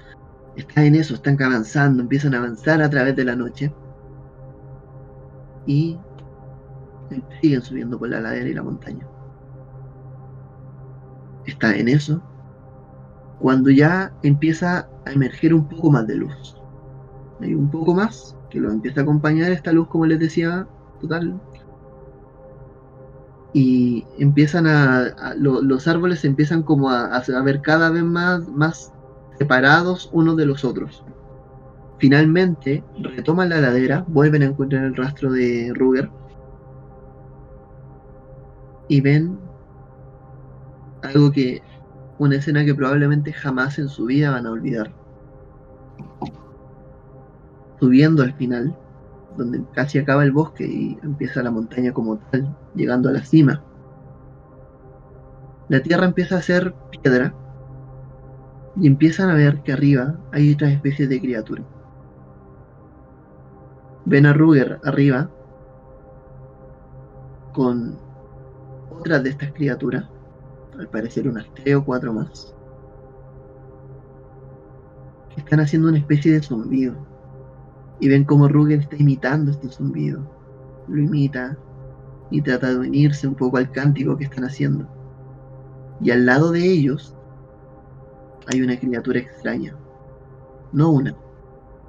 Estás 0.55 0.85
en 0.85 0.95
eso, 0.95 1.13
están 1.13 1.41
avanzando, 1.41 2.01
empiezan 2.01 2.33
a 2.33 2.39
avanzar 2.39 2.81
a 2.81 2.89
través 2.89 3.15
de 3.15 3.25
la 3.25 3.35
noche. 3.35 3.73
Y 5.65 5.99
siguen 7.41 7.61
subiendo 7.61 7.99
por 7.99 8.09
la 8.09 8.21
ladera 8.21 8.49
y 8.49 8.53
la 8.53 8.63
montaña. 8.63 9.07
Está 11.45 11.75
en 11.75 11.89
eso. 11.89 12.21
Cuando 13.39 13.69
ya 13.69 14.13
empieza 14.23 14.89
a 15.05 15.11
emerger 15.11 15.53
un 15.53 15.67
poco 15.67 15.91
más 15.91 16.07
de 16.07 16.15
luz. 16.15 16.55
Hay 17.39 17.53
un 17.53 17.69
poco 17.69 17.93
más 17.93 18.35
que 18.49 18.59
lo 18.59 18.71
empieza 18.71 19.01
a 19.01 19.03
acompañar 19.03 19.51
esta 19.51 19.71
luz, 19.71 19.87
como 19.87 20.05
les 20.05 20.19
decía, 20.19 20.67
total. 20.99 21.39
Y 23.59 24.07
empiezan 24.23 24.67
a, 24.67 25.03
a- 25.07 25.35
lo- 25.35 25.61
los 25.61 25.87
árboles 25.87 26.23
empiezan 26.25 26.63
como 26.63 26.89
a, 26.91 27.05
a 27.17 27.19
a 27.19 27.41
ver 27.43 27.61
cada 27.61 27.89
vez 27.91 28.03
más, 28.03 28.47
más 28.49 28.93
separados 29.37 30.09
unos 30.11 30.37
de 30.37 30.45
los 30.45 30.63
otros. 30.65 31.03
Finalmente 31.97 32.87
retoman 32.97 33.49
la 33.49 33.61
ladera, 33.61 34.05
vuelven 34.07 34.43
a 34.43 34.47
encontrar 34.47 34.85
el 34.85 34.95
rastro 34.95 35.31
de 35.31 35.71
Ruger 35.75 36.13
y 38.87 39.01
ven 39.01 39.49
algo 41.01 41.31
que 41.31 41.63
una 42.17 42.35
escena 42.37 42.63
que 42.63 42.75
probablemente 42.75 43.33
jamás 43.33 43.79
en 43.79 43.89
su 43.89 44.05
vida 44.05 44.29
van 44.31 44.45
a 44.45 44.51
olvidar. 44.51 44.95
subiendo 47.79 48.23
al 48.23 48.33
final, 48.35 48.77
donde 49.29 49.67
casi 49.71 49.97
acaba 49.99 50.23
el 50.23 50.31
bosque 50.31 50.65
y 50.67 50.99
empieza 51.03 51.43
la 51.43 51.51
montaña 51.51 51.93
como 51.93 52.19
tal, 52.19 52.55
llegando 52.77 53.09
a 53.09 53.13
la 53.13 53.23
cima. 53.23 53.63
La 55.67 55.81
tierra 55.81 56.05
empieza 56.05 56.37
a 56.37 56.41
ser 56.41 56.73
piedra 56.91 57.33
y 58.77 58.87
empiezan 58.87 59.29
a 59.29 59.35
ver 59.35 59.61
que 59.63 59.73
arriba 59.73 60.17
hay 60.31 60.53
otras 60.53 60.71
especies 60.71 61.09
de 61.09 61.19
criaturas. 61.19 61.65
Ven 64.05 64.25
a 64.25 64.33
Ruger 64.33 64.79
arriba 64.85 65.29
con 67.53 67.97
otras 68.89 69.23
de 69.23 69.31
estas 69.31 69.51
criaturas, 69.51 70.05
al 70.77 70.87
parecer 70.87 71.27
unas 71.27 71.45
tres 71.55 71.75
o 71.75 71.83
cuatro 71.83 72.13
más, 72.13 72.55
que 75.33 75.41
están 75.41 75.59
haciendo 75.59 75.89
una 75.89 75.97
especie 75.97 76.31
de 76.31 76.41
zumbido. 76.41 76.95
Y 77.99 78.07
ven 78.09 78.23
como 78.23 78.47
Ruger 78.47 78.79
está 78.79 78.95
imitando 78.95 79.51
este 79.51 79.69
zumbido. 79.69 80.21
Lo 80.87 81.01
imita 81.01 81.57
y 82.29 82.41
trata 82.41 82.69
de 82.69 82.77
unirse 82.77 83.27
un 83.27 83.35
poco 83.35 83.57
al 83.57 83.71
cántico 83.71 84.17
que 84.17 84.25
están 84.25 84.43
haciendo. 84.43 84.87
Y 86.01 86.11
al 86.11 86.25
lado 86.25 86.51
de 86.51 86.63
ellos 86.63 87.15
hay 88.47 88.61
una 88.61 88.79
criatura 88.79 89.19
extraña. 89.19 89.75
No 90.71 90.91
una, 90.91 91.15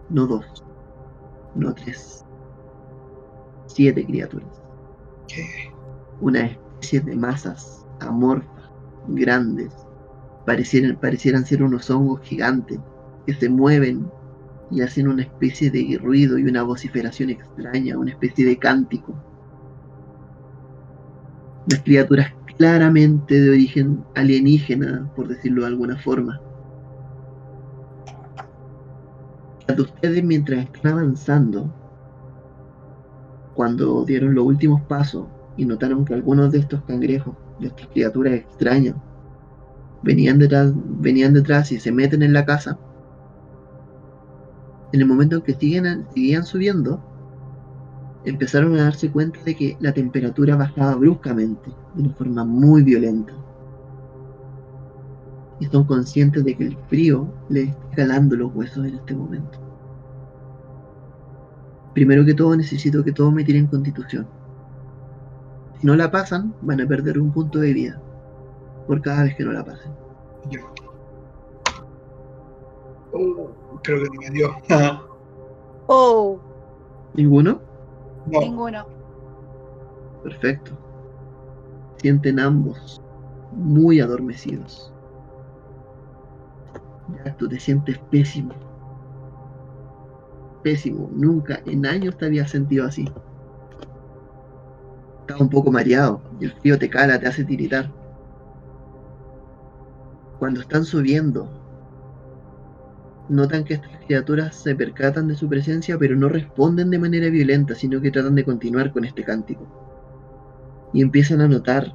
no 0.09 0.27
dos, 0.27 0.65
no 1.55 1.75
tres. 1.75 2.25
Siete 3.67 4.05
criaturas. 4.05 4.63
Una 6.21 6.47
especie 6.47 7.01
de 7.01 7.17
masas 7.17 7.87
amorfas, 8.01 8.71
grandes. 9.09 9.75
Parecieran, 10.47 10.97
parecieran 10.97 11.45
ser 11.45 11.63
unos 11.63 11.91
hongos 11.91 12.21
gigantes 12.23 12.79
que 13.27 13.35
se 13.35 13.49
mueven 13.49 14.11
y 14.71 14.81
hacen 14.81 15.09
una 15.09 15.23
especie 15.23 15.71
de 15.71 15.99
ruido 16.01 16.39
y 16.39 16.45
una 16.45 16.63
vociferación 16.63 17.31
extraña, 17.31 17.99
una 17.99 18.13
especie 18.13 18.47
de 18.47 18.59
cántico. 18.59 19.15
Las 21.71 21.83
criaturas 21.83 22.33
claramente 22.57 23.41
de 23.41 23.51
origen 23.51 24.05
alienígena, 24.15 25.11
por 25.15 25.29
decirlo 25.29 25.63
de 25.63 25.69
alguna 25.69 25.97
forma. 25.99 26.41
de 29.75 29.83
ustedes 29.83 30.25
mientras 30.25 30.65
están 30.65 30.93
avanzando, 30.93 31.73
cuando 33.55 34.05
dieron 34.05 34.35
los 34.35 34.45
últimos 34.45 34.81
pasos 34.83 35.27
y 35.57 35.67
notaron 35.67 36.05
que 36.05 36.15
algunos 36.15 36.51
de 36.53 36.59
estos 36.59 36.83
cangrejos, 36.85 37.37
de 37.61 37.69
estas 37.69 37.87
criaturas 37.89 38.33
extrañas, 38.33 38.97
venían 40.03 40.39
detrás, 40.39 40.73
venían 40.75 41.35
detrás 41.35 41.71
y 41.71 41.79
se 41.79 41.93
meten 41.93 42.23
en 42.23 42.33
la 42.33 42.45
casa, 42.45 42.79
en 44.93 45.01
el 45.01 45.07
momento 45.07 45.37
en 45.37 45.43
que 45.43 45.55
siguen, 45.55 46.07
seguían 46.15 46.45
subiendo, 46.45 47.03
empezaron 48.25 48.75
a 48.77 48.85
darse 48.85 49.11
cuenta 49.11 49.41
de 49.45 49.55
que 49.55 49.77
la 49.81 49.93
temperatura 49.93 50.57
bajaba 50.57 50.95
bruscamente, 50.97 51.71
de 51.95 52.03
una 52.03 52.15
forma 52.15 52.45
muy 52.45 52.83
violenta. 52.83 53.33
Y 55.61 55.67
son 55.67 55.85
conscientes 55.85 56.45
de 56.45 56.57
que 56.57 56.65
el 56.67 56.77
frío 56.89 57.29
les 57.49 57.71
está 57.71 57.91
calando 57.97 58.37
los 58.37 58.55
huesos 58.55 58.87
en 58.87 58.95
este 58.95 59.15
momento. 59.15 59.59
Primero 61.95 62.25
que 62.25 62.35
todo 62.35 62.57
necesito 62.57 63.03
que 63.03 63.13
todos 63.13 63.33
me 63.33 63.45
tiren 63.45 63.67
constitución. 63.67 64.27
Si 65.81 65.87
no 65.87 65.97
la 65.97 66.11
pasan, 66.11 66.55
van 66.63 66.81
a 66.81 66.87
perder 66.87 67.19
un 67.19 67.33
punto 67.33 67.59
de 67.59 67.73
vida. 67.73 68.01
Por 68.87 69.01
cada 69.03 69.25
vez 69.25 69.35
que 69.37 69.45
no 69.45 69.53
la 69.53 69.65
pasen. 69.65 69.93
Yo. 70.51 70.61
Oh, 73.13 73.51
creo 73.83 74.03
que 74.03 74.19
me 74.19 74.31
dio. 74.31 74.51
Oh, 75.91 76.39
¿Ninguno? 77.15 77.63
No, 78.31 78.41
ninguno. 78.41 78.87
Perfecto. 80.23 80.73
Sienten 81.97 82.39
ambos 82.39 83.01
muy 83.53 84.01
adormecidos. 84.01 84.93
Ya 87.25 87.37
tú 87.37 87.49
te 87.49 87.59
sientes 87.59 87.99
pésimo. 88.11 88.55
Pésimo. 90.63 91.09
Nunca 91.13 91.61
en 91.67 91.87
años 91.87 92.17
te 92.17 92.27
había 92.27 92.47
sentido 92.47 92.87
así. 92.87 93.11
Estás 95.21 95.41
un 95.41 95.49
poco 95.49 95.71
mareado 95.71 96.21
y 96.41 96.47
el 96.47 96.53
frío 96.53 96.79
te 96.79 96.89
cala, 96.89 97.19
te 97.19 97.27
hace 97.27 97.45
tiritar. 97.45 97.91
Cuando 100.39 100.61
están 100.61 100.85
subiendo, 100.85 101.49
notan 103.29 103.65
que 103.65 103.75
estas 103.75 103.97
criaturas 104.07 104.57
se 104.57 104.75
percatan 104.75 105.29
de 105.29 105.37
su 105.37 105.49
presencia, 105.49 105.99
pero 105.99 106.17
no 106.17 106.29
responden 106.29 106.91
de 106.91 106.99
manera 106.99 107.29
violenta, 107.29 107.75
sino 107.75 108.01
que 108.01 108.11
tratan 108.11 108.35
de 108.35 108.45
continuar 108.45 108.93
con 108.93 109.05
este 109.05 109.25
cántico. 109.25 109.67
Y 110.93 111.03
empiezan 111.03 111.41
a 111.41 111.49
notar 111.49 111.95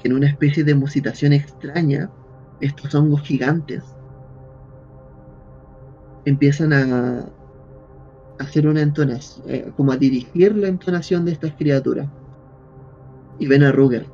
que 0.00 0.08
en 0.08 0.14
una 0.14 0.28
especie 0.28 0.64
de 0.64 0.74
musitación 0.74 1.32
extraña, 1.32 2.10
estos 2.60 2.94
hongos 2.94 3.22
gigantes 3.22 3.84
empiezan 6.24 6.72
a 6.72 7.28
hacer 8.38 8.66
una 8.66 8.82
entonación, 8.82 9.44
eh, 9.48 9.72
como 9.76 9.92
a 9.92 9.96
dirigir 9.96 10.56
la 10.56 10.68
entonación 10.68 11.24
de 11.24 11.32
estas 11.32 11.52
criaturas. 11.54 12.08
Y 13.38 13.46
ven 13.46 13.62
a 13.62 13.72
Ruger, 13.72 14.06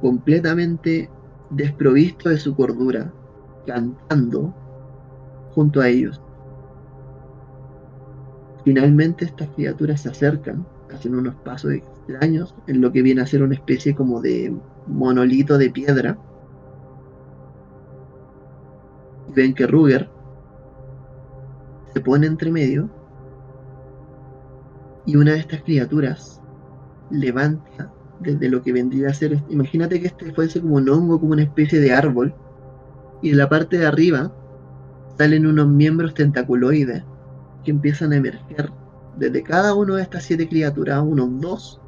completamente 0.00 1.10
desprovisto 1.50 2.28
de 2.28 2.38
su 2.38 2.54
cordura, 2.54 3.12
cantando 3.66 4.54
junto 5.56 5.80
a 5.80 5.88
ellos. 5.88 6.20
Finalmente 8.62 9.24
estas 9.24 9.48
criaturas 9.50 10.02
se 10.02 10.10
acercan, 10.10 10.66
hacen 10.94 11.14
unos 11.14 11.34
pasos 11.36 11.72
extraños 11.72 12.54
en 12.66 12.82
lo 12.82 12.92
que 12.92 13.00
viene 13.00 13.22
a 13.22 13.26
ser 13.26 13.42
una 13.42 13.54
especie 13.54 13.94
como 13.94 14.20
de 14.20 14.54
monolito 14.86 15.56
de 15.56 15.70
piedra. 15.70 16.18
Ven 19.34 19.54
que 19.54 19.66
Ruger 19.66 20.10
se 21.94 22.00
pone 22.02 22.26
entre 22.26 22.52
medio 22.52 22.90
y 25.06 25.16
una 25.16 25.32
de 25.32 25.38
estas 25.38 25.62
criaturas 25.62 26.42
levanta 27.10 27.90
desde 28.20 28.50
lo 28.50 28.60
que 28.60 28.72
vendría 28.74 29.08
a 29.08 29.14
ser, 29.14 29.42
imagínate 29.48 30.00
que 30.00 30.08
este 30.08 30.34
fuese 30.34 30.60
como 30.60 30.76
un 30.76 30.88
hongo, 30.88 31.18
como 31.18 31.32
una 31.32 31.44
especie 31.44 31.80
de 31.80 31.92
árbol, 31.92 32.34
y 33.22 33.30
de 33.30 33.36
la 33.36 33.48
parte 33.48 33.78
de 33.78 33.86
arriba 33.86 34.32
salen 35.16 35.46
unos 35.46 35.68
miembros 35.68 36.14
tentaculoides 36.14 37.02
que 37.64 37.70
empiezan 37.70 38.12
a 38.12 38.16
emerger. 38.16 38.70
Desde 39.16 39.42
cada 39.42 39.74
una 39.74 39.96
de 39.96 40.02
estas 40.02 40.24
siete 40.24 40.48
criaturas, 40.48 41.02
unos 41.02 41.40
dos, 41.40 41.80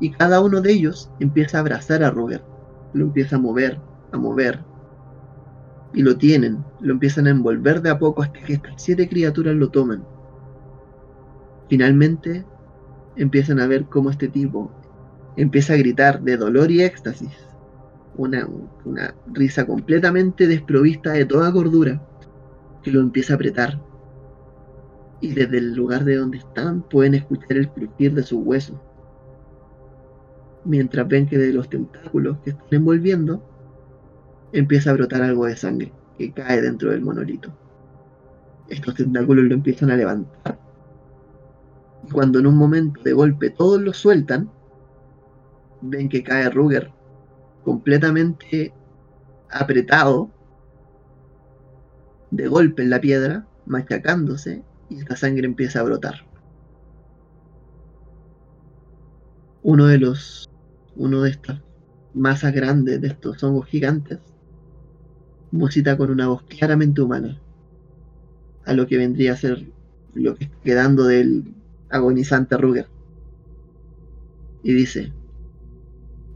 y 0.00 0.10
cada 0.10 0.40
uno 0.40 0.60
de 0.60 0.72
ellos 0.72 1.10
empieza 1.20 1.58
a 1.58 1.60
abrazar 1.60 2.02
a 2.02 2.10
Robert, 2.10 2.44
lo 2.92 3.04
empieza 3.06 3.36
a 3.36 3.38
mover, 3.40 3.80
a 4.12 4.16
mover, 4.16 4.60
y 5.92 6.02
lo 6.02 6.16
tienen, 6.16 6.64
lo 6.80 6.92
empiezan 6.92 7.26
a 7.26 7.30
envolver 7.30 7.82
de 7.82 7.90
a 7.90 7.98
poco 7.98 8.22
hasta 8.22 8.40
que 8.40 8.54
estas 8.54 8.80
siete 8.82 9.08
criaturas 9.08 9.54
lo 9.54 9.68
toman. 9.70 10.04
Finalmente 11.68 12.44
empiezan 13.16 13.60
a 13.60 13.66
ver 13.66 13.84
cómo 13.86 14.10
este 14.10 14.28
tipo 14.28 14.70
empieza 15.36 15.74
a 15.74 15.76
gritar 15.76 16.22
de 16.22 16.36
dolor 16.36 16.70
y 16.70 16.82
éxtasis, 16.82 17.32
una, 18.16 18.48
una 18.84 19.14
risa 19.32 19.66
completamente 19.66 20.46
desprovista 20.46 21.12
de 21.12 21.24
toda 21.24 21.52
cordura 21.52 22.00
que 22.82 22.90
lo 22.90 23.00
empieza 23.00 23.32
a 23.32 23.36
apretar. 23.36 23.80
Y 25.20 25.34
desde 25.34 25.58
el 25.58 25.74
lugar 25.74 26.04
de 26.04 26.16
donde 26.16 26.38
están 26.38 26.82
pueden 26.82 27.14
escuchar 27.14 27.56
el 27.56 27.68
crujir 27.70 28.14
de 28.14 28.22
sus 28.22 28.40
huesos. 28.42 28.76
Mientras 30.64 31.06
ven 31.08 31.26
que 31.26 31.38
de 31.38 31.52
los 31.52 31.68
tentáculos 31.68 32.38
que 32.38 32.50
están 32.50 32.68
envolviendo 32.70 33.42
empieza 34.52 34.90
a 34.90 34.94
brotar 34.94 35.22
algo 35.22 35.46
de 35.46 35.56
sangre 35.56 35.92
que 36.18 36.32
cae 36.32 36.60
dentro 36.60 36.90
del 36.90 37.00
monolito. 37.00 37.52
Estos 38.68 38.94
tentáculos 38.94 39.44
lo 39.44 39.54
empiezan 39.54 39.90
a 39.90 39.96
levantar. 39.96 40.58
Y 42.06 42.10
cuando 42.10 42.38
en 42.38 42.46
un 42.46 42.56
momento 42.56 43.02
de 43.02 43.12
golpe 43.12 43.50
todos 43.50 43.80
lo 43.80 43.92
sueltan, 43.92 44.50
ven 45.80 46.08
que 46.08 46.22
cae 46.22 46.48
Ruger 46.50 46.90
completamente 47.64 48.72
apretado 49.50 50.30
de 52.32 52.48
golpe 52.48 52.82
en 52.82 52.90
la 52.90 53.00
piedra, 53.00 53.46
machacándose, 53.66 54.62
y 54.88 54.98
esta 54.98 55.16
sangre 55.16 55.46
empieza 55.46 55.80
a 55.80 55.84
brotar. 55.84 56.26
Uno 59.62 59.86
de 59.86 59.98
los. 59.98 60.48
Uno 60.96 61.22
de 61.22 61.30
estas 61.30 61.60
masas 62.12 62.52
grandes, 62.52 63.00
de 63.00 63.08
estos 63.08 63.42
hongos 63.42 63.66
gigantes, 63.66 64.18
musita 65.50 65.96
con 65.96 66.10
una 66.10 66.28
voz 66.28 66.42
claramente 66.42 67.00
humana. 67.00 67.40
A 68.66 68.74
lo 68.74 68.86
que 68.86 68.98
vendría 68.98 69.32
a 69.32 69.36
ser 69.36 69.66
lo 70.14 70.34
que 70.34 70.44
está 70.44 70.56
quedando 70.62 71.04
del 71.04 71.54
agonizante 71.90 72.56
Ruger. 72.56 72.86
Y 74.62 74.72
dice: 74.72 75.12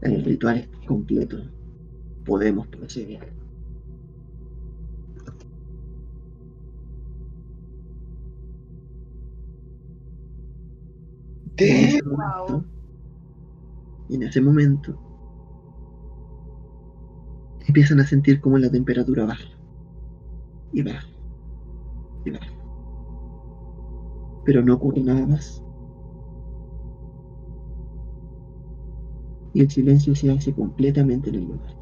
El 0.01 0.23
ritual 0.23 0.57
está 0.57 0.77
completo. 0.85 1.37
Podemos 2.23 2.67
proceder. 2.67 3.36
¿Qué? 11.57 11.85
ese 11.85 12.03
momento, 12.03 12.65
en 14.09 14.23
ese 14.23 14.41
momento, 14.41 14.97
empiezan 17.67 17.99
a 17.99 18.05
sentir 18.05 18.39
como 18.39 18.57
la 18.57 18.69
temperatura 18.69 19.25
baja. 19.25 19.49
Y 20.71 20.83
baja. 20.83 21.07
Y 22.25 22.31
baja. 22.31 22.51
Pero 24.45 24.63
no 24.63 24.75
ocurre 24.75 25.01
nada 25.01 25.25
más. 25.25 25.63
Y 29.53 29.61
el 29.61 29.71
silencio 29.71 30.15
se 30.15 30.31
hace 30.31 30.53
completamente 30.53 31.29
en 31.29 31.35
el 31.35 31.45
lugar. 31.45 31.75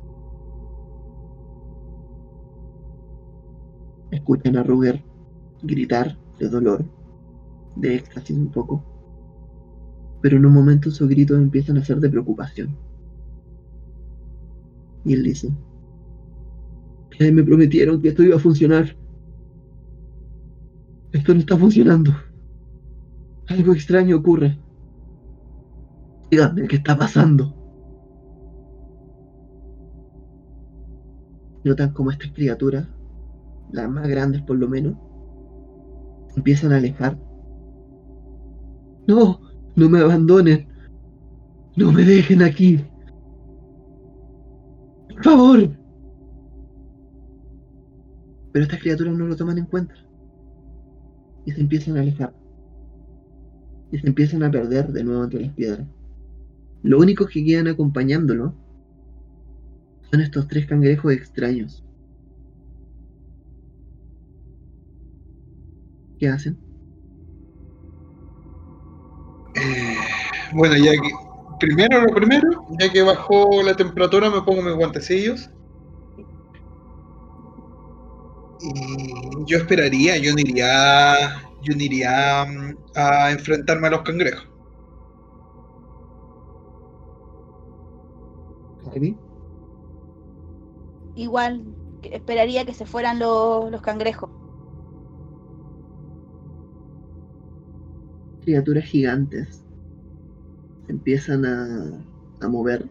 Escuchan 4.11 4.55
a 4.55 4.63
Ruger 4.63 5.03
gritar 5.63 6.17
de 6.39 6.47
dolor, 6.47 6.85
de 7.75 7.95
éxtasis 7.95 8.37
un 8.37 8.51
poco. 8.51 8.94
Pero 10.25 10.37
en 10.37 10.45
un 10.47 10.53
momento 10.53 10.89
sus 10.89 11.07
gritos 11.07 11.37
empiezan 11.37 11.77
a 11.77 11.85
ser 11.85 11.99
de 11.99 12.09
preocupación. 12.09 12.75
Y 15.03 15.13
él 15.13 15.21
dice, 15.21 15.53
Ustedes 17.11 17.31
me 17.31 17.43
prometieron 17.43 18.01
que 18.01 18.07
esto 18.07 18.23
iba 18.23 18.35
a 18.35 18.39
funcionar. 18.39 18.97
Esto 21.11 21.31
no 21.31 21.41
está 21.41 21.55
funcionando. 21.55 22.11
Algo 23.49 23.73
extraño 23.73 24.17
ocurre. 24.17 24.57
Díganme 26.31 26.67
qué 26.69 26.77
está 26.77 26.97
pasando. 26.97 27.53
Notan 31.63 31.93
como 31.93 32.09
estas 32.09 32.31
criaturas, 32.31 32.87
las 33.71 33.87
más 33.91 34.07
grandes 34.07 34.41
por 34.41 34.57
lo 34.57 34.67
menos, 34.67 34.95
empiezan 36.35 36.73
a 36.73 36.77
alejar. 36.77 37.15
No, 39.07 39.45
no 39.75 39.89
me 39.89 39.99
abandonen. 39.99 40.67
No 41.75 41.91
me 41.91 42.03
dejen 42.03 42.41
aquí. 42.41 42.79
Por 45.09 45.23
favor. 45.23 45.69
Pero 48.53 48.63
estas 48.63 48.79
criaturas 48.79 49.15
no 49.17 49.27
lo 49.27 49.35
toman 49.35 49.57
en 49.57 49.65
cuenta. 49.65 49.95
Y 51.45 51.51
se 51.51 51.61
empiezan 51.61 51.97
a 51.97 52.01
alejar. 52.01 52.33
Y 53.91 53.99
se 53.99 54.07
empiezan 54.07 54.43
a 54.43 54.51
perder 54.51 54.91
de 54.93 55.03
nuevo 55.03 55.23
entre 55.25 55.41
las 55.41 55.53
piedras. 55.53 55.87
Lo 56.81 56.99
único 56.99 57.25
que 57.25 57.43
quedan 57.43 57.67
acompañándolo 57.67 58.53
son 60.11 60.21
estos 60.21 60.47
tres 60.47 60.65
cangrejos 60.67 61.11
extraños. 61.11 61.83
¿Qué 66.17 66.29
hacen? 66.29 66.64
Eh, 69.55 69.97
bueno, 70.53 70.75
ya 70.75 70.91
que. 70.91 71.11
Primero 71.57 72.01
lo 72.01 72.13
primero, 72.13 72.65
ya 72.79 72.91
que 72.91 73.01
bajó 73.01 73.63
la 73.63 73.75
temperatura, 73.75 74.29
me 74.29 74.41
pongo 74.41 74.61
mis 74.61 74.75
guantecillos. 74.75 75.49
Y 78.61 79.45
yo 79.45 79.57
esperaría, 79.57 80.17
yo 80.17 80.33
no 80.33 80.39
iría. 80.39 81.41
Yo 81.61 81.75
no 81.75 81.81
iría 81.81 82.45
mm, 82.45 82.77
a 82.95 83.31
enfrentarme 83.31 83.87
a 83.87 83.91
los 83.91 84.01
cangrejos. 84.01 84.47
Harvey? 88.85 89.17
Igual 91.15 91.63
que 92.01 92.15
esperaría 92.15 92.65
que 92.65 92.73
se 92.73 92.85
fueran 92.85 93.19
los, 93.19 93.71
los 93.71 93.81
cangrejos. 93.81 94.29
Criaturas 98.45 98.85
gigantes 98.85 99.63
se 100.85 100.91
empiezan 100.91 101.45
a, 101.45 102.47
mover. 102.47 102.85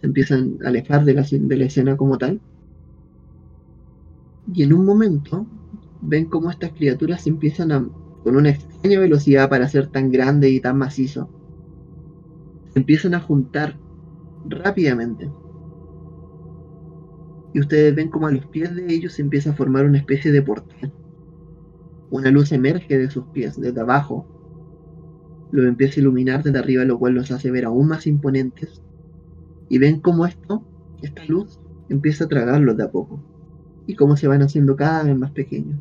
Se 0.00 0.06
empiezan 0.06 0.58
a 0.64 0.68
alejar 0.68 1.04
de 1.04 1.14
la, 1.14 1.26
de 1.28 1.56
la 1.56 1.64
escena 1.64 1.96
como 1.96 2.16
tal. 2.16 2.40
Y 4.54 4.62
en 4.62 4.72
un 4.72 4.86
momento 4.86 5.46
ven 6.00 6.26
cómo 6.26 6.50
estas 6.50 6.72
criaturas 6.72 7.22
se 7.22 7.30
empiezan 7.30 7.72
a, 7.72 7.84
con 8.22 8.36
una 8.36 8.50
extraña 8.50 9.00
velocidad 9.00 9.48
para 9.48 9.68
ser 9.68 9.88
tan 9.88 10.12
grande 10.12 10.48
y 10.50 10.60
tan 10.60 10.78
macizo, 10.78 11.28
se 12.72 12.78
empiezan 12.78 13.14
a 13.14 13.20
juntar 13.20 13.76
rápidamente. 14.48 15.30
Y 17.52 17.60
ustedes 17.60 17.94
ven 17.94 18.10
como 18.10 18.28
a 18.28 18.32
los 18.32 18.46
pies 18.46 18.74
de 18.76 18.92
ellos 18.92 19.14
se 19.14 19.22
empieza 19.22 19.50
a 19.50 19.54
formar 19.54 19.86
una 19.86 19.98
especie 19.98 20.30
de 20.30 20.42
portal. 20.42 20.92
Una 22.10 22.30
luz 22.30 22.52
emerge 22.52 22.98
de 22.98 23.10
sus 23.10 23.24
pies 23.26 23.60
desde 23.60 23.80
abajo. 23.80 24.26
Lo 25.50 25.64
empieza 25.64 25.96
a 25.96 26.02
iluminar 26.02 26.42
desde 26.42 26.58
arriba, 26.58 26.84
lo 26.84 26.98
cual 26.98 27.14
los 27.14 27.30
hace 27.30 27.50
ver 27.50 27.64
aún 27.64 27.88
más 27.88 28.06
imponentes. 28.06 28.82
Y 29.68 29.78
ven 29.78 30.00
cómo 30.00 30.26
esto, 30.26 30.62
esta 31.02 31.24
luz, 31.26 31.58
empieza 31.88 32.24
a 32.24 32.28
tragarlos 32.28 32.76
de 32.76 32.84
a 32.84 32.90
poco. 32.90 33.20
Y 33.86 33.94
cómo 33.94 34.16
se 34.16 34.28
van 34.28 34.42
haciendo 34.42 34.76
cada 34.76 35.04
vez 35.04 35.16
más 35.16 35.30
pequeños. 35.32 35.78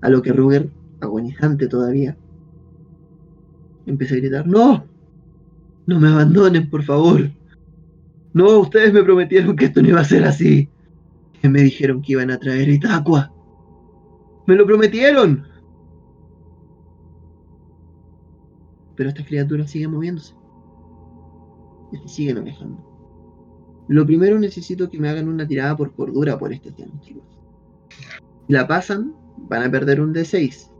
A 0.00 0.08
lo 0.08 0.22
que 0.22 0.32
Ruger, 0.32 0.70
agonizante 1.00 1.66
todavía, 1.66 2.16
empieza 3.86 4.14
a 4.14 4.18
gritar, 4.18 4.46
¡No! 4.46 4.84
¡No 5.86 6.00
me 6.00 6.08
abandonen, 6.08 6.70
por 6.70 6.82
favor! 6.82 7.30
No, 8.32 8.58
ustedes 8.58 8.92
me 8.92 9.04
prometieron 9.04 9.54
que 9.54 9.66
esto 9.66 9.82
no 9.82 9.88
iba 9.88 10.00
a 10.00 10.04
ser 10.04 10.24
así. 10.24 10.68
Que 11.40 11.48
me 11.48 11.62
dijeron 11.62 12.02
que 12.02 12.12
iban 12.12 12.30
a 12.30 12.38
traer 12.38 12.68
Itaqua. 12.68 13.33
¡Me 14.46 14.54
lo 14.54 14.66
prometieron! 14.66 15.46
Pero 18.96 19.08
estas 19.08 19.26
criaturas 19.26 19.70
siguen 19.70 19.92
moviéndose. 19.92 20.34
Y 21.92 21.98
se 21.98 22.08
siguen 22.08 22.38
alejando. 22.38 22.82
Lo 23.88 24.06
primero 24.06 24.38
necesito 24.38 24.88
que 24.88 24.98
me 24.98 25.08
hagan 25.08 25.28
una 25.28 25.46
tirada 25.46 25.76
por 25.76 25.94
cordura 25.94 26.38
por 26.38 26.52
este 26.52 26.72
tema, 26.72 26.98
chicos. 27.00 27.24
Si 28.46 28.52
la 28.52 28.66
pasan, 28.66 29.14
van 29.36 29.62
a 29.62 29.70
perder 29.70 30.00
un 30.00 30.14
D6. 30.14 30.70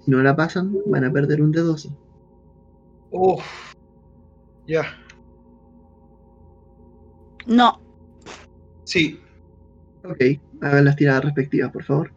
Si 0.00 0.10
no 0.10 0.22
la 0.22 0.36
pasan, 0.36 0.76
van 0.86 1.04
a 1.04 1.12
perder 1.12 1.42
un 1.42 1.52
D12. 1.52 1.96
Uf. 3.10 3.74
Ya. 4.66 4.84
No, 7.46 7.80
Sí. 8.84 9.20
Ok, 10.04 10.20
hagan 10.60 10.84
las 10.84 10.96
tiradas 10.96 11.24
respectivas, 11.24 11.70
por 11.70 11.84
favor. 11.84 12.12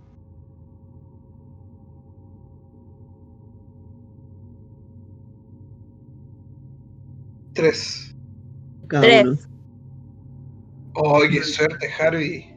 Tres. 7.56 8.14
Cada 8.88 9.02
Tres. 9.02 9.24
uno. 9.24 9.38
Oh, 10.96 11.20
qué 11.30 11.42
suerte, 11.42 11.88
Harvey. 12.00 12.54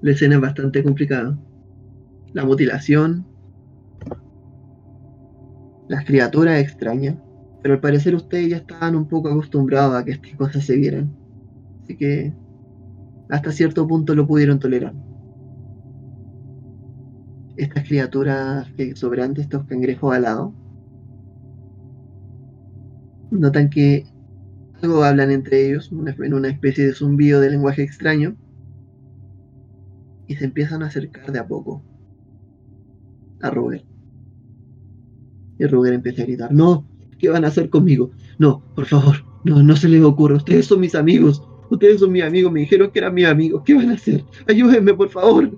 La 0.00 0.12
escena 0.12 0.36
es 0.36 0.40
bastante 0.40 0.82
complicada. 0.82 1.36
La 2.32 2.44
mutilación. 2.44 3.26
Las 5.88 6.04
criaturas 6.04 6.60
extrañas. 6.60 7.16
Pero 7.62 7.74
al 7.74 7.80
parecer 7.80 8.14
ustedes 8.14 8.48
ya 8.48 8.56
estaban 8.58 8.94
un 8.94 9.08
poco 9.08 9.28
acostumbrados 9.28 9.96
a 9.96 10.04
que 10.04 10.12
estas 10.12 10.34
cosas 10.36 10.64
se 10.64 10.76
vieran. 10.76 11.12
Así 11.82 11.96
que 11.96 12.32
hasta 13.28 13.50
cierto 13.50 13.88
punto 13.88 14.14
lo 14.14 14.26
pudieron 14.26 14.60
tolerar. 14.60 14.94
Estas 17.56 17.84
criaturas 17.84 18.68
que 18.76 18.94
sobrantes, 18.94 19.44
estos 19.44 19.64
cangrejos 19.64 20.14
alados, 20.14 20.52
notan 23.30 23.70
que 23.70 24.06
algo 24.82 25.04
hablan 25.04 25.30
entre 25.30 25.66
ellos, 25.68 25.92
una- 25.92 26.14
en 26.18 26.34
una 26.34 26.48
especie 26.48 26.86
de 26.86 26.94
zumbido 26.94 27.40
de 27.40 27.50
lenguaje 27.50 27.82
extraño, 27.82 28.36
y 30.26 30.36
se 30.36 30.44
empiezan 30.44 30.82
a 30.82 30.86
acercar 30.86 31.32
de 31.32 31.38
a 31.38 31.46
poco 31.46 31.84
a 33.40 33.50
Ruger. 33.50 33.84
Y 35.58 35.66
Ruger 35.66 35.92
empieza 35.94 36.22
a 36.22 36.26
gritar, 36.26 36.52
no, 36.52 36.86
¿qué 37.18 37.28
van 37.28 37.44
a 37.44 37.48
hacer 37.48 37.68
conmigo? 37.68 38.12
No, 38.38 38.64
por 38.74 38.86
favor, 38.86 39.16
no, 39.44 39.62
no 39.62 39.76
se 39.76 39.88
les 39.88 40.02
ocurra, 40.02 40.36
ustedes 40.36 40.66
son 40.66 40.80
mis 40.80 40.94
amigos, 40.94 41.42
ustedes 41.68 42.00
son 42.00 42.12
mis 42.12 42.22
amigos, 42.22 42.52
me 42.52 42.60
dijeron 42.60 42.90
que 42.90 42.98
eran 43.00 43.14
mis 43.14 43.26
amigos, 43.26 43.62
¿qué 43.64 43.74
van 43.74 43.90
a 43.90 43.94
hacer? 43.94 44.24
Ayúdenme, 44.46 44.94
por 44.94 45.10
favor. 45.10 45.50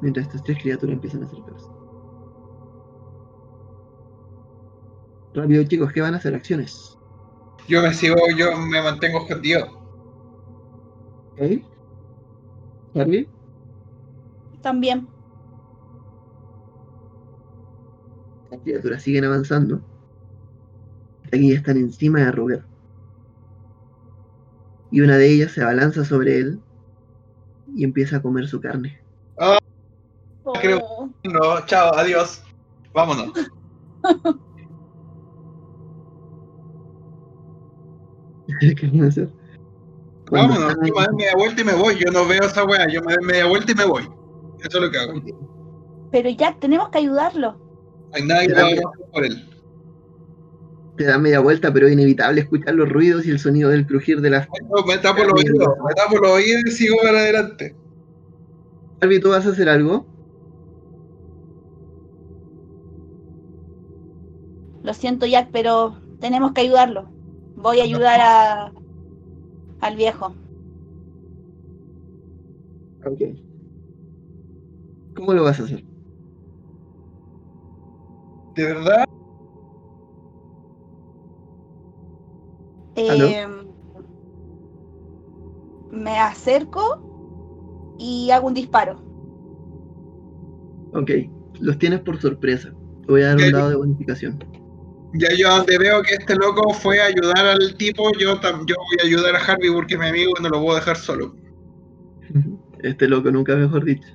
Mientras 0.00 0.26
estas 0.26 0.42
tres 0.42 0.58
criaturas 0.60 0.94
empiezan 0.94 1.22
a 1.22 1.26
acercarse. 1.26 1.68
Rápido, 5.38 5.62
chicos, 5.68 5.92
¿qué 5.92 6.00
van 6.00 6.14
a 6.14 6.16
hacer? 6.16 6.34
Acciones. 6.34 6.98
Yo 7.68 7.80
me 7.80 7.94
sigo, 7.94 8.16
yo 8.36 8.56
me 8.56 8.82
mantengo 8.82 9.20
escondido. 9.20 9.66
¿Ok? 11.36 11.62
¿Harvey? 12.94 13.30
también. 14.60 15.08
Las 18.50 18.60
criaturas 18.62 19.00
siguen 19.00 19.26
avanzando. 19.26 19.80
Aquí 21.30 21.52
están 21.52 21.76
encima 21.76 22.18
de 22.24 22.32
Ruger. 22.32 22.66
Y 24.90 25.00
una 25.02 25.16
de 25.18 25.30
ellas 25.30 25.52
se 25.52 25.62
abalanza 25.62 26.04
sobre 26.04 26.38
él 26.38 26.64
y 27.66 27.84
empieza 27.84 28.16
a 28.16 28.22
comer 28.22 28.48
su 28.48 28.60
carne. 28.60 28.98
creo- 30.60 30.80
Oh, 30.82 31.12
No, 31.22 31.64
chao, 31.66 31.94
adiós. 31.94 32.42
Vámonos. 32.92 33.32
¿Qué 38.60 38.86
van 38.86 39.04
a 39.04 39.08
hacer? 39.08 39.28
Cuando 40.28 40.54
Vámonos. 40.54 40.70
están- 40.72 40.86
Yo 40.86 40.94
me 40.94 41.04
doy 41.06 41.16
media 41.16 41.34
vuelta 41.36 41.60
y 41.60 41.64
me 41.64 41.74
voy. 41.74 41.94
Yo 41.96 42.10
no 42.12 42.26
veo 42.26 42.42
esa 42.42 42.64
weá. 42.64 42.86
Yo 42.88 43.00
me 43.02 43.14
doy 43.14 43.24
media 43.24 43.46
vuelta 43.46 43.72
y 43.72 43.74
me 43.74 43.84
voy. 43.86 44.02
Eso 44.60 44.78
es 44.78 44.84
lo 44.84 44.90
que 44.90 44.98
hago. 44.98 45.22
Pero 46.10 46.30
Jack, 46.30 46.60
tenemos 46.60 46.88
que 46.90 46.98
ayudarlo. 46.98 47.60
Hay 48.12 48.22
nada 48.24 48.46
que 48.46 48.80
por 49.12 49.24
él. 49.24 49.44
Te 50.96 51.04
da 51.04 51.18
media 51.18 51.38
vuelta, 51.40 51.72
pero 51.72 51.86
es 51.86 51.92
inevitable 51.92 52.40
escuchar 52.40 52.74
los 52.74 52.88
ruidos 52.88 53.24
y 53.24 53.30
el 53.30 53.38
sonido 53.38 53.70
del 53.70 53.86
crujir 53.86 54.20
de 54.20 54.30
las. 54.30 54.48
No, 54.68 54.84
me 54.84 54.98
tapo 54.98 55.22
los 55.22 55.32
oídos. 55.34 55.68
Me 55.86 55.94
tapo 55.94 56.16
los 56.16 56.30
oídos 56.32 56.62
y 56.66 56.70
sigo 56.72 56.96
para 57.02 57.18
adelante. 57.20 57.76
Harvey, 59.00 59.20
¿tú 59.20 59.30
vas 59.30 59.46
a 59.46 59.50
hacer 59.50 59.68
algo? 59.68 60.06
Lo 64.82 64.94
siento, 64.94 65.26
Jack, 65.26 65.50
pero 65.52 66.00
tenemos 66.20 66.52
que 66.52 66.62
ayudarlo. 66.62 67.08
Voy 67.60 67.80
a 67.80 67.84
ayudar 67.84 68.20
a, 68.20 68.72
al 69.80 69.96
viejo. 69.96 70.32
Ok. 73.04 73.20
¿Cómo 75.16 75.34
lo 75.34 75.42
vas 75.42 75.58
a 75.58 75.64
hacer? 75.64 75.84
De 78.54 78.64
verdad. 78.64 79.04
Eh, 82.94 83.46
me 85.90 86.18
acerco 86.18 87.96
y 87.98 88.30
hago 88.30 88.46
un 88.46 88.54
disparo. 88.54 89.00
Ok. 90.94 91.10
Los 91.60 91.78
tienes 91.78 92.00
por 92.00 92.20
sorpresa. 92.20 92.72
Te 93.04 93.12
voy 93.12 93.22
a 93.22 93.34
dar 93.34 93.36
un 93.38 93.52
dado 93.52 93.70
de 93.70 93.76
bonificación. 93.76 94.38
Ya 95.14 95.28
yo 95.34 95.48
donde 95.48 95.78
veo 95.78 96.02
que 96.02 96.14
este 96.14 96.34
loco 96.36 96.72
fue 96.74 97.00
a 97.00 97.06
ayudar 97.06 97.46
al 97.46 97.74
tipo, 97.76 98.10
yo, 98.18 98.38
yo 98.40 98.76
voy 98.76 98.96
a 99.02 99.06
ayudar 99.06 99.36
a 99.36 99.38
Harvey 99.38 99.70
porque 99.70 99.94
es 99.94 100.00
mi 100.00 100.06
amigo 100.06 100.32
y 100.38 100.42
no 100.42 100.50
lo 100.50 100.60
puedo 100.60 100.76
dejar 100.76 100.96
solo. 100.96 101.34
Este 102.82 103.08
loco, 103.08 103.30
nunca 103.30 103.56
mejor 103.56 103.84
dicho. 103.84 104.08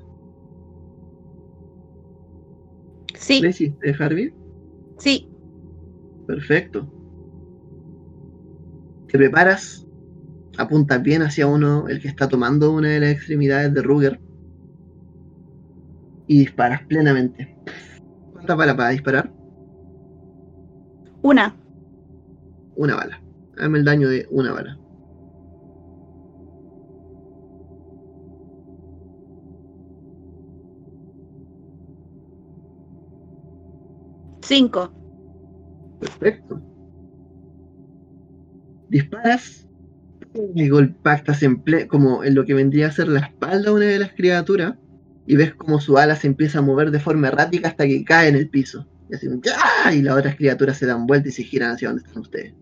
Sí, 3.16 3.41
¿Le 3.41 3.50
hiciste, 3.50 3.96
Harvey? 3.98 4.34
sí. 4.98 5.28
Perfecto. 6.28 6.88
Te 9.08 9.18
preparas, 9.18 9.86
apuntas 10.58 11.02
bien 11.02 11.22
hacia 11.22 11.48
uno, 11.48 11.88
el 11.88 12.02
que 12.02 12.08
está 12.08 12.30
tomando 12.30 12.72
una 12.72 12.89
de 12.89 13.00
las 13.00 13.12
extremidades 13.12 13.74
de 13.74 13.82
Ruger, 13.82 14.20
y 16.28 16.39
disparas 16.39 16.86
plenamente. 16.88 17.56
¿Cuántas 18.32 18.58
balas 18.58 18.76
para 18.76 18.89
disparar? 18.89 19.43
Una. 21.24 21.55
Una 22.76 22.95
bala. 22.95 23.24
Dame 23.55 23.80
el 23.80 23.86
daño 23.86 24.09
de 24.09 24.28
una 24.30 24.51
bala. 24.53 24.80
Cinco. 34.43 34.93
Perfecto. 35.99 36.61
Disparas 38.88 39.67
y 40.55 40.69
golpactas 40.69 41.43
en 41.43 41.63
ple- 41.63 41.88
como 41.88 42.24
en 42.24 42.36
lo 42.36 42.45
que 42.45 42.53
vendría 42.55 42.88
a 42.88 42.91
ser 42.91 43.07
la 43.09 43.19
espalda 43.21 43.69
de 43.71 43.76
una 43.76 43.86
de 43.88 43.99
las 43.99 44.13
criaturas 44.13 44.76
y 45.26 45.36
ves 45.38 45.55
como 45.55 45.80
su 45.82 45.97
ala 45.97 46.15
se 46.15 46.28
empieza 46.28 46.59
a 46.59 46.63
mover 46.63 46.91
de 46.91 46.99
forma 47.01 47.28
errática 47.30 47.69
hasta 47.69 47.86
que 47.88 48.05
cae 48.05 48.30
en 48.30 48.36
el 48.36 48.49
piso. 48.49 48.88
Y, 49.14 49.16
así, 49.16 49.28
¡ah! 49.55 49.93
y 49.93 50.01
las 50.01 50.18
otras 50.18 50.36
criaturas 50.36 50.78
se 50.78 50.88
dan 50.88 51.05
vuelta 51.05 51.30
y 51.30 51.32
se 51.32 51.43
giran 51.43 51.72
hacia 51.72 51.89
donde 51.89 52.03
están 52.03 52.22
ustedes. 52.22 52.53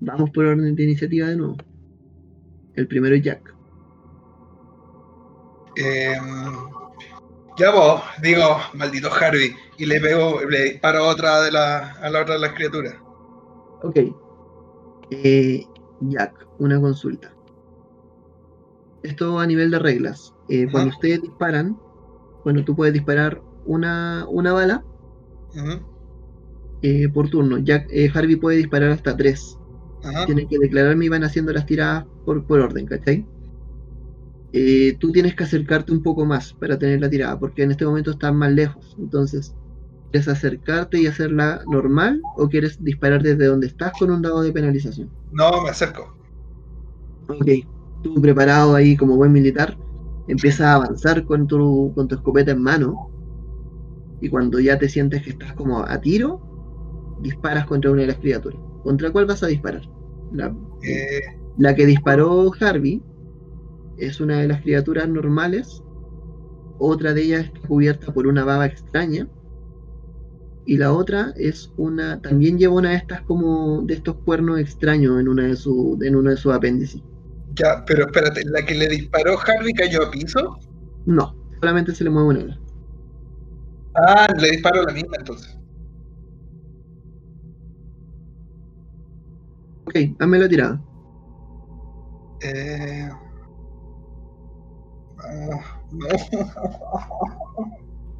Vamos 0.00 0.30
por 0.30 0.44
orden 0.44 0.74
de 0.74 0.82
iniciativa 0.82 1.28
de 1.28 1.36
nuevo. 1.36 1.56
El 2.74 2.86
primero 2.86 3.16
es 3.16 3.22
Jack. 3.22 3.54
Eh, 5.76 6.16
ya 7.56 7.70
vos, 7.70 8.02
digo, 8.22 8.58
maldito 8.74 9.10
Harvey, 9.12 9.54
y 9.78 9.86
le 9.86 10.00
pego, 10.00 10.40
le 10.44 10.64
disparo 10.64 11.06
otra 11.06 11.40
de 11.40 11.50
la, 11.50 11.92
a 11.92 12.10
la 12.10 12.20
otra 12.20 12.34
de 12.34 12.40
las 12.40 12.52
criaturas. 12.52 12.94
Ok. 13.82 13.98
Eh, 15.10 15.64
Jack, 16.02 16.46
una 16.58 16.80
consulta. 16.80 17.32
Esto 19.02 19.38
a 19.38 19.46
nivel 19.46 19.70
de 19.70 19.78
reglas. 19.78 20.34
Eh. 20.48 20.68
Cuando 20.70 20.90
ustedes 20.90 21.22
disparan, 21.22 21.78
bueno, 22.48 22.64
tú 22.64 22.74
puedes 22.74 22.94
disparar 22.94 23.42
una, 23.66 24.24
una 24.30 24.54
bala 24.54 24.82
eh, 26.80 27.06
por 27.10 27.28
turno. 27.28 27.58
Jack, 27.58 27.86
eh, 27.90 28.10
Harvey 28.14 28.36
puede 28.36 28.56
disparar 28.56 28.88
hasta 28.88 29.14
tres. 29.14 29.58
ajá. 30.02 30.24
Tienen 30.24 30.48
que 30.48 30.58
declararme 30.58 31.04
y 31.04 31.08
van 31.10 31.24
haciendo 31.24 31.52
las 31.52 31.66
tiradas 31.66 32.06
por, 32.24 32.46
por 32.46 32.60
orden, 32.60 32.86
¿cachai? 32.86 33.26
Eh, 34.54 34.96
tú 34.98 35.12
tienes 35.12 35.34
que 35.34 35.44
acercarte 35.44 35.92
un 35.92 36.02
poco 36.02 36.24
más 36.24 36.54
para 36.54 36.78
tener 36.78 37.02
la 37.02 37.10
tirada, 37.10 37.38
porque 37.38 37.64
en 37.64 37.72
este 37.72 37.84
momento 37.84 38.12
estás 38.12 38.32
más 38.32 38.50
lejos. 38.50 38.96
Entonces, 38.98 39.54
¿quieres 40.10 40.26
acercarte 40.26 40.98
y 40.98 41.06
hacerla 41.06 41.60
normal 41.70 42.22
o 42.38 42.48
quieres 42.48 42.82
disparar 42.82 43.22
desde 43.22 43.44
donde 43.44 43.66
estás 43.66 43.92
con 43.98 44.10
un 44.10 44.22
dado 44.22 44.40
de 44.40 44.52
penalización? 44.52 45.10
No, 45.32 45.62
me 45.64 45.68
acerco. 45.68 46.16
Ok, 47.28 47.46
tú 48.02 48.22
preparado 48.22 48.74
ahí 48.74 48.96
como 48.96 49.16
buen 49.16 49.32
militar, 49.32 49.76
empiezas 50.28 50.60
a 50.60 50.74
avanzar 50.74 51.24
con 51.24 51.46
tu, 51.46 51.92
con 51.94 52.06
tu 52.06 52.14
escopeta 52.14 52.52
en 52.52 52.62
mano 52.62 53.10
y 54.20 54.28
cuando 54.28 54.60
ya 54.60 54.78
te 54.78 54.88
sientes 54.88 55.22
que 55.22 55.30
estás 55.30 55.52
como 55.54 55.80
a 55.80 56.00
tiro, 56.00 56.40
disparas 57.22 57.66
contra 57.66 57.90
una 57.90 58.02
de 58.02 58.08
las 58.08 58.18
criaturas. 58.18 58.60
¿Contra 58.82 59.10
cuál 59.10 59.26
vas 59.26 59.42
a 59.42 59.46
disparar? 59.48 59.82
La, 60.32 60.54
Eh, 60.82 61.20
la 61.56 61.74
que 61.74 61.86
disparó 61.86 62.52
Harvey 62.60 63.02
es 63.96 64.20
una 64.20 64.38
de 64.38 64.48
las 64.48 64.62
criaturas 64.62 65.08
normales, 65.08 65.82
otra 66.78 67.12
de 67.14 67.22
ellas 67.22 67.46
está 67.46 67.66
cubierta 67.66 68.12
por 68.12 68.26
una 68.26 68.44
baba 68.44 68.66
extraña 68.66 69.28
y 70.64 70.76
la 70.76 70.92
otra 70.92 71.32
es 71.36 71.72
una, 71.76 72.20
también 72.20 72.58
lleva 72.58 72.74
una 72.74 72.90
de 72.90 72.96
estas 72.96 73.22
como 73.22 73.82
de 73.82 73.94
estos 73.94 74.16
cuernos 74.24 74.60
extraños 74.60 75.18
en 75.18 75.28
una 75.28 75.44
de 75.44 75.56
su, 75.56 75.98
en 76.02 76.14
uno 76.14 76.30
de 76.30 76.36
sus 76.36 76.52
apéndices. 76.52 77.02
Ya, 77.58 77.84
pero 77.86 78.06
espérate, 78.06 78.44
¿la 78.44 78.64
que 78.64 78.74
le 78.74 78.88
disparó 78.88 79.36
Harvey 79.38 79.72
cayó 79.72 80.04
a 80.04 80.10
piso? 80.10 80.58
No, 81.06 81.34
solamente 81.60 81.94
se 81.94 82.04
le 82.04 82.10
mueve 82.10 82.28
una 82.28 82.40
ala. 82.40 82.60
Ah, 83.94 84.28
le 84.38 84.50
disparó 84.50 84.82
la 84.82 84.92
misma 84.92 85.16
entonces. 85.18 85.58
Ok, 89.86 89.96
hazme 90.20 90.38
la 90.38 90.48
tirada. 90.48 90.80
Eh... 92.42 93.10
ah, 95.18 95.80
no. 95.92 96.08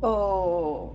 Oh. 0.00 0.94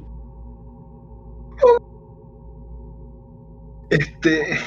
Este. 3.89 4.57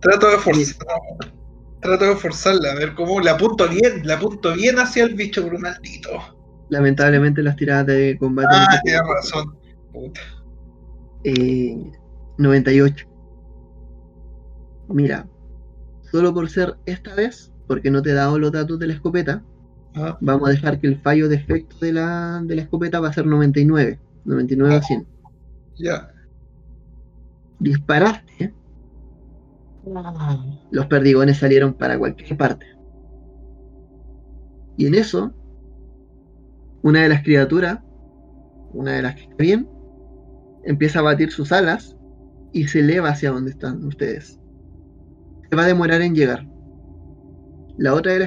Trato 0.00 0.28
de 0.30 0.38
forzar. 0.38 1.35
Trato 1.86 2.04
de 2.04 2.16
forzarla, 2.16 2.72
a 2.72 2.74
ver 2.74 2.94
cómo 2.94 3.20
la 3.20 3.32
apunto 3.32 3.68
bien, 3.68 4.04
la 4.04 4.14
apunto 4.14 4.52
bien 4.54 4.78
hacia 4.78 5.04
el 5.04 5.14
bicho, 5.14 5.42
pero 5.44 5.58
maldito. 5.58 6.10
Lamentablemente 6.68 7.42
las 7.42 7.54
tiradas 7.56 7.86
de 7.86 8.16
combate... 8.18 8.48
no 8.50 8.56
Ah, 8.56 8.68
se 8.72 8.80
tienes 8.82 9.02
razón. 9.06 9.56
Puta. 9.92 10.20
Eh, 11.24 11.92
98. 12.38 13.06
Mira, 14.88 15.28
solo 16.10 16.34
por 16.34 16.50
ser 16.50 16.74
esta 16.86 17.14
vez, 17.14 17.52
porque 17.68 17.90
no 17.90 18.02
te 18.02 18.10
he 18.10 18.14
dado 18.14 18.38
los 18.38 18.50
datos 18.52 18.78
de 18.78 18.86
la 18.88 18.92
escopeta, 18.94 19.42
Ah, 19.98 20.18
vamos 20.20 20.48
a 20.48 20.52
dejar 20.52 20.78
que 20.78 20.88
el 20.88 21.00
fallo 21.00 21.26
de 21.28 21.36
efecto 21.36 21.76
de 21.80 21.90
la, 21.92 22.42
de 22.44 22.54
la 22.54 22.62
escopeta 22.62 23.00
va 23.00 23.08
a 23.08 23.12
ser 23.14 23.24
99. 23.26 23.98
99 24.26 24.74
a 24.74 24.82
100. 24.82 25.06
ya. 25.78 26.10
Disparaste. 27.58 28.52
Los 30.70 30.86
perdigones 30.86 31.38
salieron 31.38 31.74
para 31.74 31.98
cualquier 31.98 32.36
parte. 32.36 32.66
Y 34.76 34.86
en 34.86 34.94
eso, 34.94 35.32
una 36.82 37.02
de 37.02 37.08
las 37.08 37.22
criaturas, 37.22 37.80
una 38.72 38.92
de 38.92 39.02
las 39.02 39.14
que 39.14 39.22
está 39.22 39.36
bien, 39.38 39.68
empieza 40.64 40.98
a 40.98 41.02
batir 41.02 41.30
sus 41.30 41.52
alas 41.52 41.96
y 42.52 42.66
se 42.68 42.80
eleva 42.80 43.10
hacia 43.10 43.30
donde 43.30 43.52
están 43.52 43.84
ustedes. 43.84 44.40
Se 45.48 45.56
va 45.56 45.64
a 45.64 45.68
demorar 45.68 46.02
en 46.02 46.14
llegar. 46.14 46.46
La 47.78 47.94
otra 47.94 48.12
de 48.12 48.18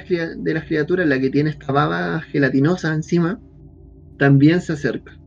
las, 0.53 0.63
criaturas, 0.65 1.07
la 1.07 1.19
que 1.19 1.29
tiene 1.29 1.49
esta 1.49 1.71
baba 1.71 2.21
gelatinosa 2.21 2.93
encima, 2.93 3.39
también 4.17 4.61
se 4.61 4.73
acerca. 4.73 5.19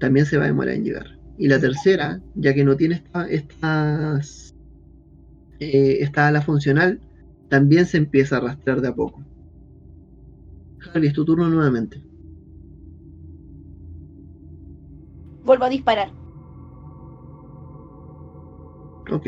También 0.00 0.26
se 0.26 0.36
va 0.36 0.44
a 0.44 0.48
demorar 0.48 0.74
en 0.74 0.84
llegar. 0.84 1.13
Y 1.36 1.46
la 1.48 1.60
tercera, 1.60 2.20
ya 2.34 2.54
que 2.54 2.64
no 2.64 2.76
tiene 2.76 2.96
esta- 2.96 3.28
estas 3.28 4.54
eh, 5.58 5.98
está 6.00 6.30
la 6.30 6.42
funcional, 6.42 7.00
también 7.48 7.86
se 7.86 7.96
empieza 7.98 8.36
a 8.36 8.38
arrastrar 8.38 8.80
de 8.80 8.88
a 8.88 8.94
poco. 8.94 9.24
Harvey, 10.84 11.08
es 11.08 11.14
tu 11.14 11.24
turno 11.24 11.48
nuevamente. 11.48 12.04
Vuelvo 15.42 15.64
a 15.64 15.68
disparar. 15.68 16.12
Ok. 19.10 19.26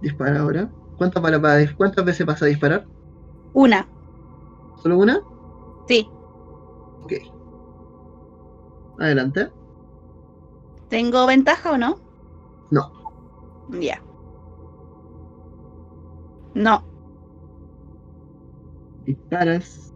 Dispara 0.00 0.40
ahora. 0.40 0.72
¿Cuántas, 0.96 1.22
balas 1.22 1.42
va 1.42 1.54
a- 1.56 1.76
¿Cuántas 1.76 2.04
veces 2.04 2.26
vas 2.26 2.42
a 2.42 2.46
disparar? 2.46 2.86
Una. 3.52 3.88
¿Solo 4.74 4.98
una? 4.98 5.22
Sí. 5.86 6.10
Ok. 7.02 7.12
Adelante. 8.98 9.50
¿Tengo 10.90 11.26
ventaja 11.26 11.72
o 11.72 11.78
no? 11.78 11.98
No. 12.70 12.92
Ya. 13.80 14.02
No. 16.54 16.84
Disparas. 19.06 19.94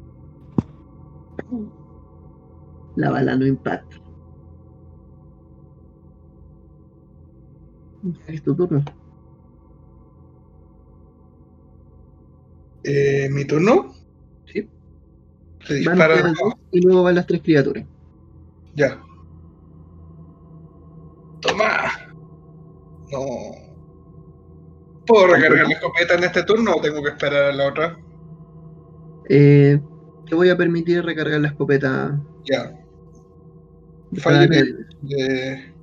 La 2.97 3.11
bala 3.11 3.36
no 3.36 3.45
impacta. 3.47 3.97
Es 8.28 8.42
tu 8.42 8.55
turno. 8.55 8.84
Eh, 12.84 13.28
¿Mi 13.30 13.45
turno? 13.47 13.95
Sí. 14.47 14.68
Le 15.68 15.84
Van 15.86 15.97
dispara. 15.97 16.14
ustedes 16.14 16.34
dos 16.38 16.55
y 16.70 16.80
luego 16.82 17.03
van 17.03 17.14
las 17.14 17.26
tres 17.26 17.42
criaturas. 17.42 17.84
Ya. 18.74 19.01
Toma. 21.45 21.92
No. 23.12 23.26
¿Puedo 25.07 25.26
recargar 25.26 25.66
la 25.66 25.74
escopeta 25.74 26.14
en 26.14 26.24
este 26.24 26.42
turno 26.45 26.76
o 26.76 26.80
tengo 26.80 27.03
que 27.03 27.11
esperar 27.11 27.45
a 27.45 27.53
la 27.53 27.68
otra? 27.68 27.99
Eh, 29.28 29.78
te 30.26 30.34
voy 30.34 30.49
a 30.49 30.57
permitir 30.57 31.05
recargar 31.05 31.40
la 31.40 31.49
escopeta. 31.49 32.18
Ya. 32.45 32.74
que. 34.49 35.74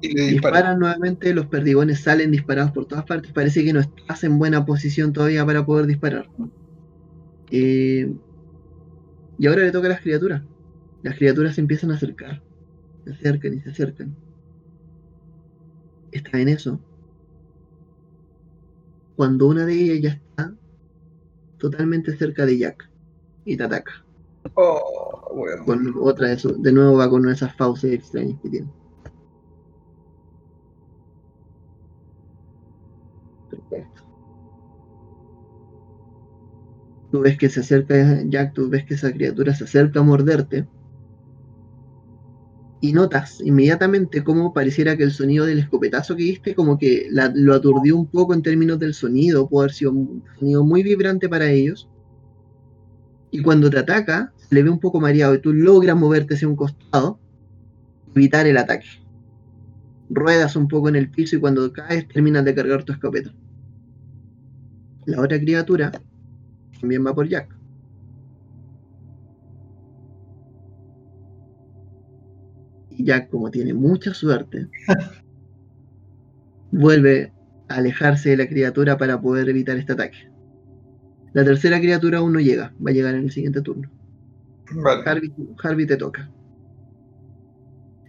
Y 0.00 0.12
le 0.14 0.22
disparan 0.28 0.78
nuevamente, 0.78 1.32
los 1.32 1.46
perdigones 1.46 2.00
salen 2.00 2.30
disparados 2.30 2.72
por 2.72 2.86
todas 2.86 3.04
partes. 3.04 3.32
Parece 3.32 3.64
que 3.64 3.72
no 3.72 3.80
estás 3.80 4.24
en 4.24 4.38
buena 4.38 4.64
posición 4.64 5.12
todavía 5.12 5.44
para 5.44 5.64
poder 5.64 5.86
disparar. 5.86 6.28
Eh, 7.50 8.14
y 9.38 9.46
ahora 9.46 9.62
le 9.62 9.72
toca 9.72 9.86
a 9.86 9.90
las 9.90 10.00
criaturas. 10.00 10.42
Las 11.02 11.16
criaturas 11.16 11.54
se 11.54 11.60
empiezan 11.60 11.90
a 11.90 11.94
acercar. 11.94 12.42
Se 13.04 13.12
acercan 13.12 13.54
y 13.54 13.60
se 13.60 13.70
acercan. 13.70 14.18
Está 16.10 16.40
en 16.40 16.48
eso. 16.48 16.82
Cuando 19.16 19.48
una 19.48 19.66
de 19.66 19.74
ellas 19.74 20.00
ya 20.00 20.08
está 20.10 20.56
totalmente 21.58 22.16
cerca 22.16 22.46
de 22.46 22.58
Jack 22.58 22.84
y 23.44 23.56
te 23.56 23.64
ataca. 23.64 23.92
Oh, 24.56 25.30
bueno. 25.34 25.64
Con 25.64 25.94
otra 26.00 26.28
de, 26.28 26.38
su- 26.38 26.60
de 26.62 26.72
nuevo 26.72 26.96
va 26.98 27.10
con 27.10 27.20
una 27.20 27.30
de 27.30 27.36
esas 27.36 27.56
fauces 27.56 27.92
extrañas 27.92 28.40
que 28.42 28.50
tiene. 28.50 28.72
Perfecto. 33.48 34.02
Tú 37.10 37.20
ves 37.22 37.38
que 37.38 37.48
se 37.48 37.60
acerca 37.60 38.22
Jack, 38.26 38.52
tú 38.52 38.68
ves 38.68 38.84
que 38.84 38.92
esa 38.92 39.10
criatura 39.10 39.54
se 39.54 39.64
acerca 39.64 40.00
a 40.00 40.02
morderte. 40.02 40.68
Y 42.84 42.92
notas 42.92 43.40
inmediatamente 43.42 44.22
cómo 44.22 44.52
pareciera 44.52 44.94
que 44.94 45.04
el 45.04 45.10
sonido 45.10 45.46
del 45.46 45.58
escopetazo 45.58 46.16
que 46.16 46.24
diste 46.24 46.54
como 46.54 46.76
que 46.76 47.08
lo 47.10 47.54
aturdió 47.54 47.96
un 47.96 48.04
poco 48.04 48.34
en 48.34 48.42
términos 48.42 48.78
del 48.78 48.92
sonido, 48.92 49.48
puede 49.48 49.64
haber 49.64 49.74
sido 49.74 49.92
un 49.92 50.22
sonido 50.38 50.64
muy 50.64 50.82
vibrante 50.82 51.26
para 51.26 51.50
ellos. 51.50 51.88
Y 53.30 53.40
cuando 53.40 53.70
te 53.70 53.78
ataca, 53.78 54.34
se 54.36 54.54
le 54.54 54.64
ve 54.64 54.68
un 54.68 54.80
poco 54.80 55.00
mareado 55.00 55.34
y 55.34 55.40
tú 55.40 55.54
logras 55.54 55.96
moverte 55.96 56.34
hacia 56.34 56.46
un 56.46 56.56
costado, 56.56 57.18
evitar 58.14 58.46
el 58.46 58.58
ataque. 58.58 58.86
Ruedas 60.10 60.54
un 60.54 60.68
poco 60.68 60.90
en 60.90 60.96
el 60.96 61.10
piso 61.10 61.36
y 61.36 61.40
cuando 61.40 61.72
caes 61.72 62.06
terminas 62.06 62.44
de 62.44 62.54
cargar 62.54 62.84
tu 62.84 62.92
escopeta. 62.92 63.34
La 65.06 65.22
otra 65.22 65.40
criatura 65.40 65.90
también 66.78 67.06
va 67.06 67.14
por 67.14 67.26
Jack. 67.26 67.53
Y 72.96 73.04
Jack, 73.04 73.28
como 73.28 73.50
tiene 73.50 73.74
mucha 73.74 74.14
suerte, 74.14 74.68
vuelve 76.70 77.32
a 77.68 77.76
alejarse 77.76 78.30
de 78.30 78.36
la 78.36 78.48
criatura 78.48 78.96
para 78.96 79.20
poder 79.20 79.48
evitar 79.48 79.76
este 79.76 79.92
ataque. 79.92 80.18
La 81.32 81.44
tercera 81.44 81.80
criatura 81.80 82.18
aún 82.18 82.32
no 82.32 82.40
llega, 82.40 82.74
va 82.84 82.90
a 82.90 82.94
llegar 82.94 83.14
en 83.14 83.24
el 83.24 83.32
siguiente 83.32 83.60
turno. 83.62 83.90
Vale. 84.70 85.02
Harvey, 85.04 85.34
Harvey 85.62 85.86
te 85.86 85.96
toca. 85.96 86.30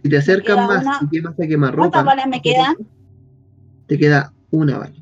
Si 0.02 0.08
te 0.08 0.18
acercan 0.18 0.56
queda 0.56 0.66
más 0.68 0.86
una- 0.86 0.98
y 1.02 1.08
quemas 1.08 1.34
a 1.40 1.46
quemar 1.46 1.74
¿Cuántas 1.74 2.00
ropa, 2.02 2.10
balas 2.14 2.28
me 2.28 2.40
quedan? 2.40 2.76
te 3.86 3.98
queda 3.98 4.32
una 4.50 4.78
bala. 4.78 4.94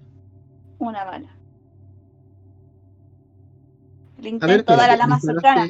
Una 0.78 1.04
bala. 1.04 1.38
Le 4.18 4.38
A 4.40 4.46
ver, 4.46 4.64
dar 4.64 4.90
a 4.90 4.96
la 4.96 5.06
más 5.06 5.20
cercana. 5.22 5.68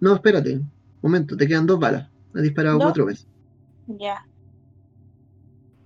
No, 0.00 0.14
espérate. 0.14 0.54
Un 0.54 0.70
momento, 1.02 1.36
te 1.36 1.46
quedan 1.46 1.66
dos 1.66 1.78
balas. 1.78 2.10
Has 2.32 2.42
disparado 2.42 2.78
¿Dos? 2.78 2.84
cuatro 2.86 3.06
veces. 3.06 3.26
Ya. 3.86 4.26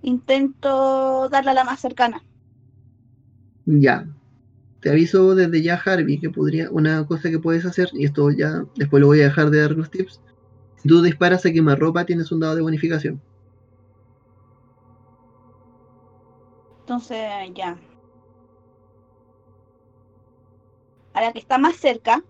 Intento 0.03 1.29
darle 1.29 1.51
a 1.51 1.55
la 1.55 1.65
más 1.65 1.81
cercana. 1.81 2.23
Ya. 3.65 4.07
Te 4.81 4.91
aviso 4.91 5.35
desde 5.35 5.63
ya, 5.63 5.75
Harvey, 5.85 6.21
que 6.21 6.31
podría. 6.31 6.71
Una 6.71 7.05
cosa 7.07 7.31
que 7.31 7.39
puedes 7.39 7.65
hacer, 7.65 7.89
y 7.93 8.05
esto 8.05 8.31
ya 8.31 8.65
después 8.77 9.01
lo 9.01 9.09
voy 9.09 9.21
a 9.21 9.25
dejar 9.25 9.51
de 9.51 9.61
dar 9.61 9.73
los 9.73 9.91
tips. 9.91 10.21
Si 10.77 10.89
tú 10.89 11.03
disparas 11.03 11.45
a 11.45 11.53
quemarropa, 11.53 12.05
tienes 12.05 12.31
un 12.31 12.41
dado 12.41 12.55
de 12.55 12.63
bonificación. 12.63 13.21
Entonces, 16.81 17.19
ya. 17.55 17.77
A 21.15 21.21
la 21.21 21.33
que 21.33 21.41
está 21.41 21.59
más 21.59 21.75
cerca, 21.77 22.23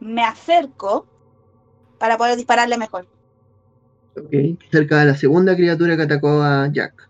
me 0.00 0.24
acerco 0.24 1.06
para 1.98 2.16
poder 2.18 2.36
dispararle 2.36 2.76
mejor. 2.76 3.06
Ok. 4.16 4.58
Cerca 4.70 5.00
de 5.00 5.06
la 5.06 5.16
segunda 5.16 5.54
criatura 5.54 5.96
que 5.96 6.02
atacó 6.02 6.42
a 6.42 6.68
Jack. 6.72 7.08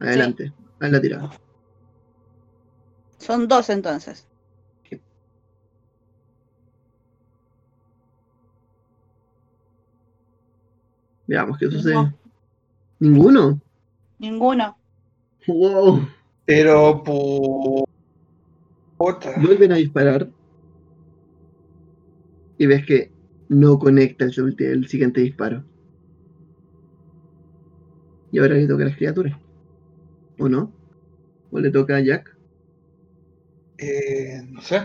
Adelante. 0.00 0.52
Haz 0.80 0.90
la 0.90 1.00
tirada. 1.00 1.30
Son 3.18 3.48
dos 3.48 3.70
entonces. 3.70 4.26
Veamos 11.26 11.58
qué 11.58 11.70
sucede. 11.70 11.94
No. 11.94 12.14
¿Ninguno? 13.00 13.60
Ninguno. 14.18 14.78
Wow. 15.46 16.08
Pero 16.44 17.02
por. 17.02 17.88
Puta. 18.96 19.34
Vuelven 19.40 19.72
a 19.72 19.76
disparar. 19.76 20.28
Y 22.58 22.66
ves 22.66 22.86
que 22.86 23.10
no 23.48 23.78
conecta 23.78 24.24
el, 24.24 24.56
el 24.58 24.88
siguiente 24.88 25.20
disparo. 25.20 25.64
Y 28.32 28.38
ahora 28.38 28.54
le 28.54 28.66
toca 28.66 28.84
a 28.84 28.86
las 28.88 28.96
criaturas. 28.96 29.36
¿O 30.38 30.48
no? 30.48 30.72
¿O 31.50 31.58
le 31.60 31.70
toca 31.70 31.96
a 31.96 32.00
Jack? 32.00 32.36
Eh, 33.78 34.42
no 34.50 34.60
sé. 34.60 34.80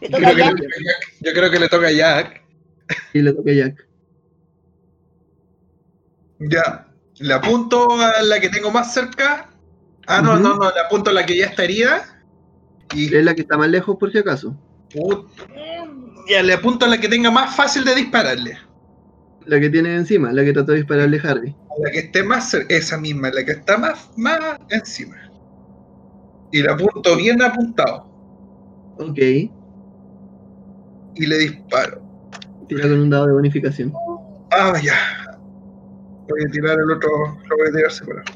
Le 0.00 0.08
Yo 0.08 0.18
toca 0.18 0.32
creo, 0.32 0.54
que 0.54 0.62
le 0.62 0.68
toca 0.68 0.76
a 0.76 0.82
Jack. 0.84 1.14
Yo 1.20 1.32
creo 1.32 1.50
que 1.50 1.58
le 1.58 1.68
toca 1.68 1.86
a 1.88 1.92
Jack. 1.92 2.42
Sí, 3.12 3.22
le 3.22 3.32
toca 3.32 3.50
a 3.50 3.54
Jack. 3.54 3.86
Ya. 6.38 6.86
Le 7.18 7.32
apunto 7.34 7.88
a 8.00 8.22
la 8.22 8.40
que 8.40 8.48
tengo 8.50 8.70
más 8.70 8.92
cerca. 8.92 9.50
Ah, 10.06 10.20
no, 10.22 10.36
no, 10.36 10.56
no. 10.56 10.70
Le 10.70 10.80
apunto 10.80 11.10
a 11.10 11.12
la 11.12 11.24
que 11.24 11.36
ya 11.36 11.46
está 11.46 11.64
herida. 11.64 12.22
Y 12.94 13.12
Es 13.14 13.24
la 13.24 13.34
que 13.34 13.40
está 13.40 13.56
más 13.56 13.68
lejos 13.68 13.96
por 13.98 14.12
si 14.12 14.18
acaso. 14.18 14.54
put- 14.92 15.28
ya 16.28 16.42
le 16.42 16.52
apunto 16.52 16.84
a 16.86 16.88
la 16.88 16.98
que 16.98 17.08
tenga 17.08 17.30
más 17.30 17.54
fácil 17.56 17.84
de 17.84 17.94
dispararle. 17.94 18.58
La 19.46 19.60
que 19.60 19.70
tiene 19.70 19.94
encima, 19.94 20.32
la 20.32 20.44
que 20.44 20.52
trató 20.52 20.72
de 20.72 20.78
dispararle 20.78 21.20
Harvey. 21.22 21.56
La 21.78 21.90
que 21.90 21.98
esté 21.98 22.22
más 22.22 22.48
cerca. 22.50 22.74
Esa 22.74 22.96
misma, 22.98 23.30
la 23.30 23.44
que 23.44 23.52
está 23.52 23.76
más, 23.76 24.10
más 24.16 24.38
encima. 24.70 25.16
Y 26.52 26.62
le 26.62 26.70
apunto 26.70 27.16
bien 27.16 27.42
apuntado. 27.42 28.08
Ok. 28.98 29.18
Y 29.18 29.50
le 31.26 31.38
disparo. 31.38 32.00
Tira 32.68 32.82
con 32.82 33.00
un 33.00 33.10
dado 33.10 33.26
de 33.26 33.32
bonificación. 33.32 33.92
Ah, 34.50 34.74
ya. 34.82 34.94
Voy 36.28 36.44
a 36.46 36.50
tirar 36.50 36.78
el 36.78 36.90
otro. 36.90 37.08
Lo 37.48 37.56
voy 37.56 37.68
a 37.68 37.72
tirar 37.72 37.90
separado. 37.90 38.26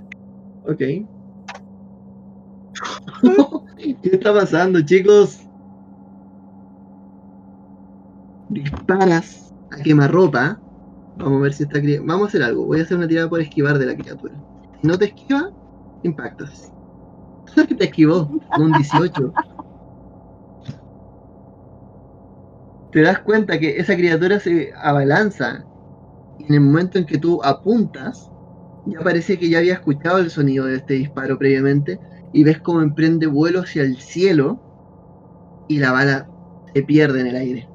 Ok. 0.64 0.78
¿Qué 3.76 4.10
está 4.12 4.32
pasando, 4.32 4.80
chicos? 4.82 5.40
Disparas 8.48 9.52
a 9.70 9.76
quemarropa. 9.82 10.58
Vamos 11.20 11.38
a 11.40 11.42
ver 11.42 11.52
si 11.52 11.62
esta 11.64 11.78
cri- 11.80 12.00
Vamos 12.04 12.26
a 12.26 12.28
hacer 12.28 12.42
algo. 12.42 12.66
Voy 12.66 12.80
a 12.80 12.82
hacer 12.82 12.96
una 12.96 13.08
tirada 13.08 13.28
por 13.28 13.40
esquivar 13.40 13.78
de 13.78 13.86
la 13.86 13.94
criatura. 13.96 14.34
Si 14.80 14.86
no 14.86 14.98
te 14.98 15.06
esquiva, 15.06 15.50
impactas. 16.02 16.72
Te 17.78 17.84
esquivó, 17.84 18.30
un 18.58 18.72
18. 18.72 19.32
Te 22.90 23.02
das 23.02 23.20
cuenta 23.22 23.58
que 23.58 23.78
esa 23.78 23.96
criatura 23.96 24.38
se 24.40 24.72
abalanza. 24.80 25.66
Y 26.38 26.46
en 26.48 26.54
el 26.54 26.60
momento 26.62 26.98
en 26.98 27.06
que 27.06 27.18
tú 27.18 27.42
apuntas, 27.44 28.32
ya 28.84 29.00
parece 29.00 29.38
que 29.38 29.48
ya 29.50 29.58
había 29.58 29.74
escuchado 29.74 30.18
el 30.18 30.30
sonido 30.30 30.66
de 30.66 30.76
este 30.78 30.94
disparo 30.94 31.38
previamente. 31.38 32.00
Y 32.32 32.44
ves 32.44 32.60
cómo 32.62 32.82
emprende 32.82 33.26
vuelo 33.26 33.60
hacia 33.62 33.82
el 33.82 34.00
cielo. 34.00 34.62
Y 35.68 35.78
la 35.78 35.92
bala 35.92 36.30
se 36.74 36.82
pierde 36.82 37.20
en 37.20 37.28
el 37.28 37.36
aire. 37.36 37.70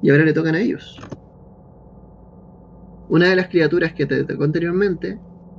Y 0.00 0.10
ahora 0.10 0.24
le 0.24 0.32
tocan 0.32 0.54
a 0.54 0.60
ellos. 0.60 0.96
Una 3.08 3.28
de 3.28 3.36
las 3.36 3.48
criaturas 3.48 3.92
que 3.92 4.06
te 4.06 4.24
tocó 4.24 4.44
anteriormente 4.44 5.18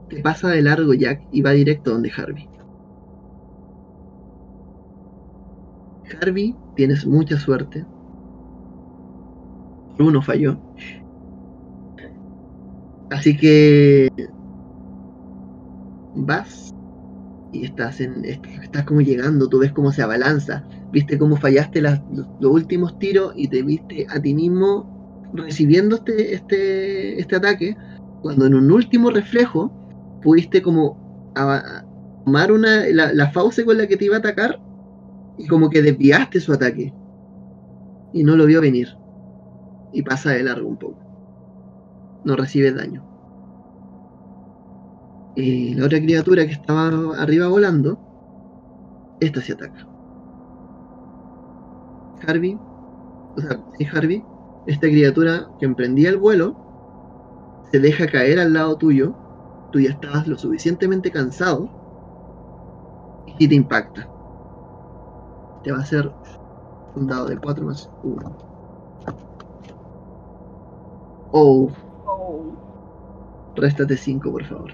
te 0.10 0.22
pasa 0.22 0.50
de 0.50 0.62
largo 0.62 0.94
Jack 0.94 1.22
y 1.32 1.42
va 1.42 1.52
directo 1.52 1.92
donde 1.92 2.12
Harvey. 2.16 2.50
Harvey, 6.22 6.56
tienes 6.76 7.06
mucha 7.06 7.38
suerte. 7.38 7.86
Uno 10.00 10.22
falló. 10.22 10.60
Así 13.10 13.38
que 13.38 14.10
vas 16.16 16.74
y 17.52 17.66
estás 17.66 18.02
en 18.02 18.26
estás 18.26 18.84
como 18.84 19.02
llegando, 19.02 19.48
tú 19.48 19.60
ves 19.60 19.72
cómo 19.72 19.92
se 19.92 20.02
abalanza, 20.02 20.68
viste 20.92 21.18
cómo 21.18 21.38
fallaste 21.38 21.82
los, 21.82 22.00
los 22.40 22.52
últimos 22.52 22.98
tiros 23.00 23.34
y 23.36 23.48
te 23.48 23.62
viste 23.64 24.08
a 24.10 24.20
ti 24.20 24.34
mismo 24.34 24.95
recibiendo 25.34 25.96
este, 25.98 26.34
este, 26.34 27.20
este 27.20 27.36
ataque, 27.36 27.78
cuando 28.22 28.46
en 28.46 28.56
un 28.56 28.72
último 28.72 29.10
reflejo 29.10 29.72
pudiste 30.22 30.62
como 30.62 31.32
tomar 32.26 32.52
una, 32.52 32.86
la, 32.88 33.30
fauce 33.32 33.66
con 33.66 33.78
la 33.78 33.88
que 33.88 33.98
te 33.98 34.06
iba 34.06 34.16
a 34.16 34.20
atacar 34.20 34.60
y 35.38 35.48
como 35.48 35.70
que 35.70 35.82
desviaste 35.82 36.40
su 36.40 36.54
ataque 36.54 36.94
y 38.14 38.24
no 38.24 38.36
lo 38.36 38.46
vio 38.46 38.62
venir 38.62 38.88
y 39.92 40.02
pasa 40.02 40.32
de 40.32 40.44
largo 40.44 40.68
un 40.68 40.78
poco. 40.78 41.00
No 42.24 42.36
recibe 42.36 42.72
daño. 42.72 43.04
Y 45.36 45.76
la 45.76 45.86
otra 45.86 46.00
criatura 46.00 46.46
que 46.46 46.54
estaba 46.54 46.88
arriba 47.18 47.48
volando, 47.48 48.00
esta 49.20 49.42
se 49.42 49.54
ataca. 49.54 49.88
Harvey, 52.26 52.58
o 53.36 53.42
sea, 53.42 53.60
sí, 53.78 53.86
Harvey, 53.86 54.24
esta 54.68 54.88
criatura 54.88 55.48
que 55.60 55.66
emprendía 55.66 56.10
el 56.10 56.18
vuelo 56.18 56.56
se 57.72 57.80
deja 57.80 58.08
caer 58.08 58.40
al 58.40 58.54
lado 58.54 58.78
tuyo, 58.78 59.14
tú 59.72 59.80
ya 59.80 59.90
estabas 59.92 60.28
lo 60.28 60.38
suficientemente 60.38 61.12
cansado 61.12 61.70
y 63.38 63.48
te 63.48 63.56
impacta. 63.56 64.10
Te 65.64 65.72
va 65.72 65.80
a 65.80 65.82
hacer 65.82 66.12
un 66.96 67.08
dado 67.08 67.28
de 67.28 67.38
4 67.38 67.66
más 67.66 67.90
1. 68.04 68.38
Oh. 71.32 71.70
Oh. 72.06 72.54
Réstate 73.56 73.98
5, 73.98 74.32
por 74.32 74.46
favor. 74.46 74.72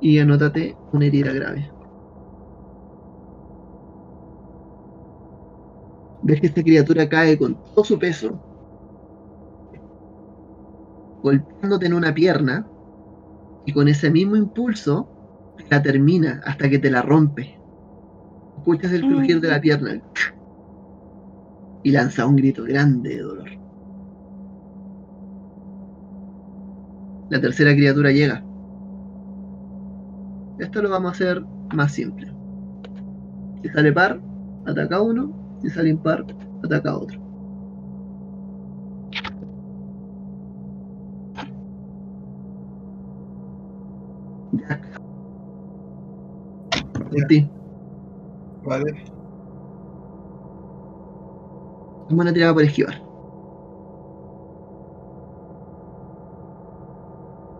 Y 0.00 0.18
anótate 0.18 0.76
una 0.92 1.06
herida 1.06 1.32
grave. 1.32 1.70
Ves 6.22 6.40
que 6.40 6.46
esta 6.46 6.62
criatura 6.62 7.08
cae 7.08 7.36
con 7.36 7.56
todo 7.74 7.84
su 7.84 7.98
peso, 7.98 8.40
golpeándote 11.22 11.86
en 11.86 11.94
una 11.94 12.14
pierna, 12.14 12.66
y 13.64 13.72
con 13.72 13.88
ese 13.88 14.10
mismo 14.10 14.36
impulso 14.36 15.08
la 15.70 15.82
termina 15.82 16.40
hasta 16.44 16.68
que 16.68 16.78
te 16.78 16.90
la 16.90 17.02
rompe. 17.02 17.58
Escuchas 18.58 18.92
el 18.92 19.02
crujir 19.02 19.40
de 19.40 19.48
la 19.48 19.60
pierna 19.60 20.00
y 21.82 21.90
lanza 21.90 22.26
un 22.26 22.36
grito 22.36 22.64
grande 22.64 23.10
de 23.10 23.22
dolor. 23.22 23.48
La 27.30 27.40
tercera 27.40 27.72
criatura 27.72 28.10
llega. 28.10 28.44
Esto 30.58 30.82
lo 30.82 30.90
vamos 30.90 31.08
a 31.08 31.14
hacer 31.14 31.44
más 31.74 31.92
simple. 31.92 32.32
Si 33.62 33.68
sale 33.68 33.92
par, 33.92 34.20
ataca 34.66 35.00
uno 35.00 35.41
si 35.62 35.70
sale 35.70 35.90
impar, 35.90 36.24
ataca 36.64 36.90
a 36.90 36.98
otro. 36.98 37.20
Jack. 44.52 44.82
Ti. 47.28 47.48
Vale. 48.64 48.90
Es 52.08 52.12
una 52.12 52.32
tirada 52.32 52.54
por 52.54 52.62
esquivar. 52.64 53.00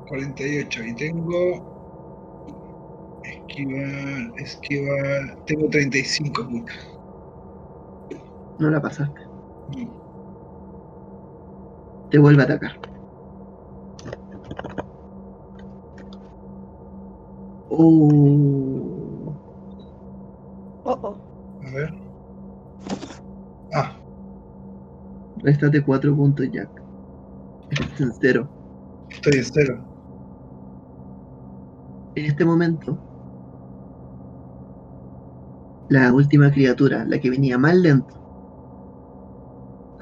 48 0.09 0.85
y 0.85 0.95
tengo 0.97 1.73
esquivar, 3.25 4.33
esquivar, 4.37 5.37
tengo 5.47 5.69
35 5.71 6.49
puntos. 6.49 6.92
No 8.59 8.71
la 8.71 8.81
pasaste. 8.81 9.21
Te 12.11 12.19
vuelve 12.19 12.43
a 12.43 12.45
atacar. 12.45 12.73
Oh. 17.71 19.35
Oh, 20.85 20.99
oh. 21.03 21.17
A 21.67 21.71
ver. 21.71 21.95
Ah, 23.73 23.97
Réstate 25.43 25.83
4 25.83 26.15
puntos, 26.15 26.47
Jack. 26.53 26.69
Estás 27.71 28.01
en 28.01 28.13
cero. 28.21 28.49
estoy 29.09 29.39
en 29.39 29.45
cero. 29.45 29.85
En 32.15 32.27
este 32.27 32.45
momento, 32.45 32.99
la 35.89 36.13
última 36.13 36.51
criatura, 36.51 37.05
la 37.07 37.19
que 37.19 37.31
venía 37.31 37.57
más 37.57 37.75
lento, 37.75 38.22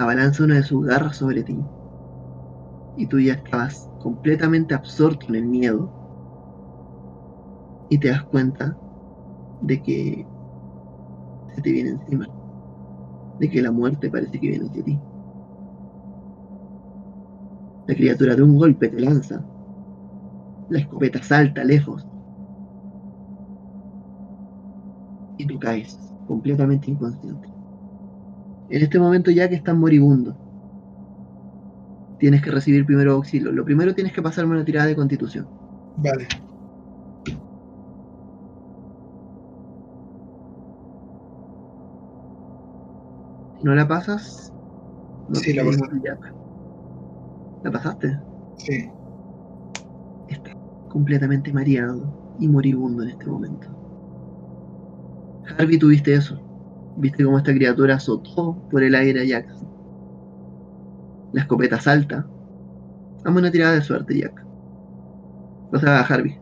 abalanza 0.01 0.45
una 0.45 0.57
de 0.57 0.63
sus 0.63 0.85
garras 0.87 1.17
sobre 1.17 1.43
ti. 1.43 1.59
Y 2.97 3.07
tú 3.07 3.21
ya 3.21 3.35
estabas 3.35 3.89
completamente 4.01 4.75
absorto 4.75 5.27
en 5.29 5.35
el 5.37 5.45
miedo. 5.47 5.91
Y 7.91 7.99
te 7.99 8.09
das 8.09 8.25
cuenta 8.25 8.77
de 9.63 9.83
que 9.83 10.27
se 11.55 11.63
te 11.63 11.73
viene 11.73 11.91
encima. 11.91 12.27
De 13.39 13.51
que 13.51 13.63
la 13.63 13.73
muerte 13.73 14.11
parece 14.11 14.41
que 14.41 14.49
viene 14.49 14.67
hacia 14.69 14.85
ti. 14.85 14.99
La 17.87 17.95
criatura 17.95 18.37
de 18.37 18.43
un 18.43 18.57
golpe 18.57 18.89
te 18.89 19.01
lanza. 19.01 19.45
La 20.71 20.79
escopeta 20.79 21.23
salta 21.23 21.63
lejos. 21.65 22.07
Y 25.39 25.47
tú 25.47 25.59
caes 25.59 25.99
completamente 26.27 26.91
inconsciente. 26.91 27.60
En 28.71 28.83
este 28.83 29.01
momento 29.01 29.33
ya 29.33 29.49
que 29.49 29.57
estás 29.57 29.77
moribundo, 29.77 30.37
tienes 32.19 32.41
que 32.41 32.53
recibir 32.53 32.87
primero 32.87 33.13
auxilio. 33.15 33.51
Lo 33.51 33.65
primero 33.65 33.95
tienes 33.95 34.13
que 34.13 34.23
pasarme 34.23 34.55
una 34.55 34.65
tirada 34.65 34.87
de 34.87 34.95
constitución. 34.95 35.49
Vale. 35.97 36.29
Si 43.59 43.65
no 43.65 43.75
la 43.75 43.89
pasas, 43.89 44.53
no 45.29 45.35
Sí, 45.35 45.53
la 45.53 45.65
pasé. 45.65 45.81
¿La 47.65 47.71
pasaste? 47.73 48.19
Sí. 48.57 48.89
Estás 50.29 50.55
completamente 50.89 51.53
mareado 51.53 52.37
y 52.39 52.47
moribundo 52.47 53.03
en 53.03 53.11
este 53.11 53.27
momento. 53.27 53.67
Harvey, 55.59 55.77
tuviste 55.77 56.15
eso. 56.15 56.50
Viste 57.01 57.25
cómo 57.25 57.39
esta 57.39 57.55
criatura 57.55 57.95
azotó 57.95 58.57
por 58.71 58.83
el 58.83 58.95
aire 58.95 59.23
a 59.23 59.25
Jack. 59.25 59.49
La 61.33 61.41
escopeta 61.43 61.81
salta. 61.81 62.27
Dame 63.25 63.39
una 63.39 63.51
tirada 63.51 63.75
de 63.75 63.83
suerte, 63.83 64.19
Jack. 64.19 64.45
O 65.73 65.79
sea, 65.79 66.01
Harvey. 66.01 66.39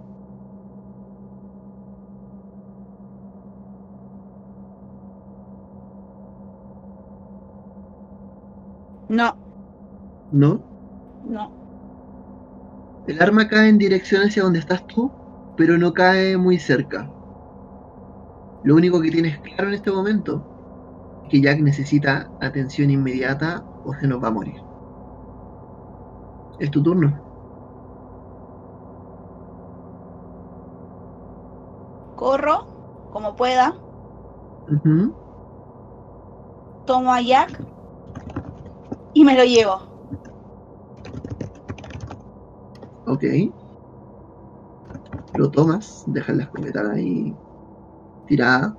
No, 9.09 9.37
¿No? 10.33 10.61
no. 11.29 11.53
El 13.07 13.23
arma 13.23 13.49
cae 13.49 13.69
en 13.69 13.79
dirección 13.79 14.23
hacia 14.23 14.43
donde 14.43 14.59
estás 14.59 14.87
tú, 14.87 15.11
pero 15.57 15.79
no 15.79 15.95
cae 15.95 16.37
muy 16.37 16.59
cerca. 16.59 17.11
Lo 18.65 18.75
único 18.75 19.01
que 19.01 19.11
tienes 19.11 19.39
claro 19.41 19.69
en 19.69 19.75
este 19.75 19.91
momento 19.91 20.43
es 21.25 21.31
que 21.31 21.41
Jack 21.41 21.61
necesita 21.61 22.31
atención 22.41 22.91
inmediata 22.91 23.65
o 23.85 23.95
se 23.95 24.09
nos 24.09 24.23
va 24.23 24.29
a 24.29 24.33
morir. 24.33 24.61
Es 26.59 26.71
tu 26.71 26.83
turno. 26.83 27.17
Corro 32.17 32.67
como 33.13 33.37
pueda. 33.37 33.77
Tomo 36.85 37.13
a 37.13 37.21
Jack 37.21 37.63
y 39.15 39.25
me 39.25 39.37
lo 39.37 39.45
llevo. 39.45 39.79
Ok. 43.07 43.25
Lo 45.37 45.49
tomas, 45.51 46.03
dejas 46.09 46.37
la 46.37 46.43
escopeta 46.43 46.91
ahí 46.91 47.35
tirada. 48.29 48.77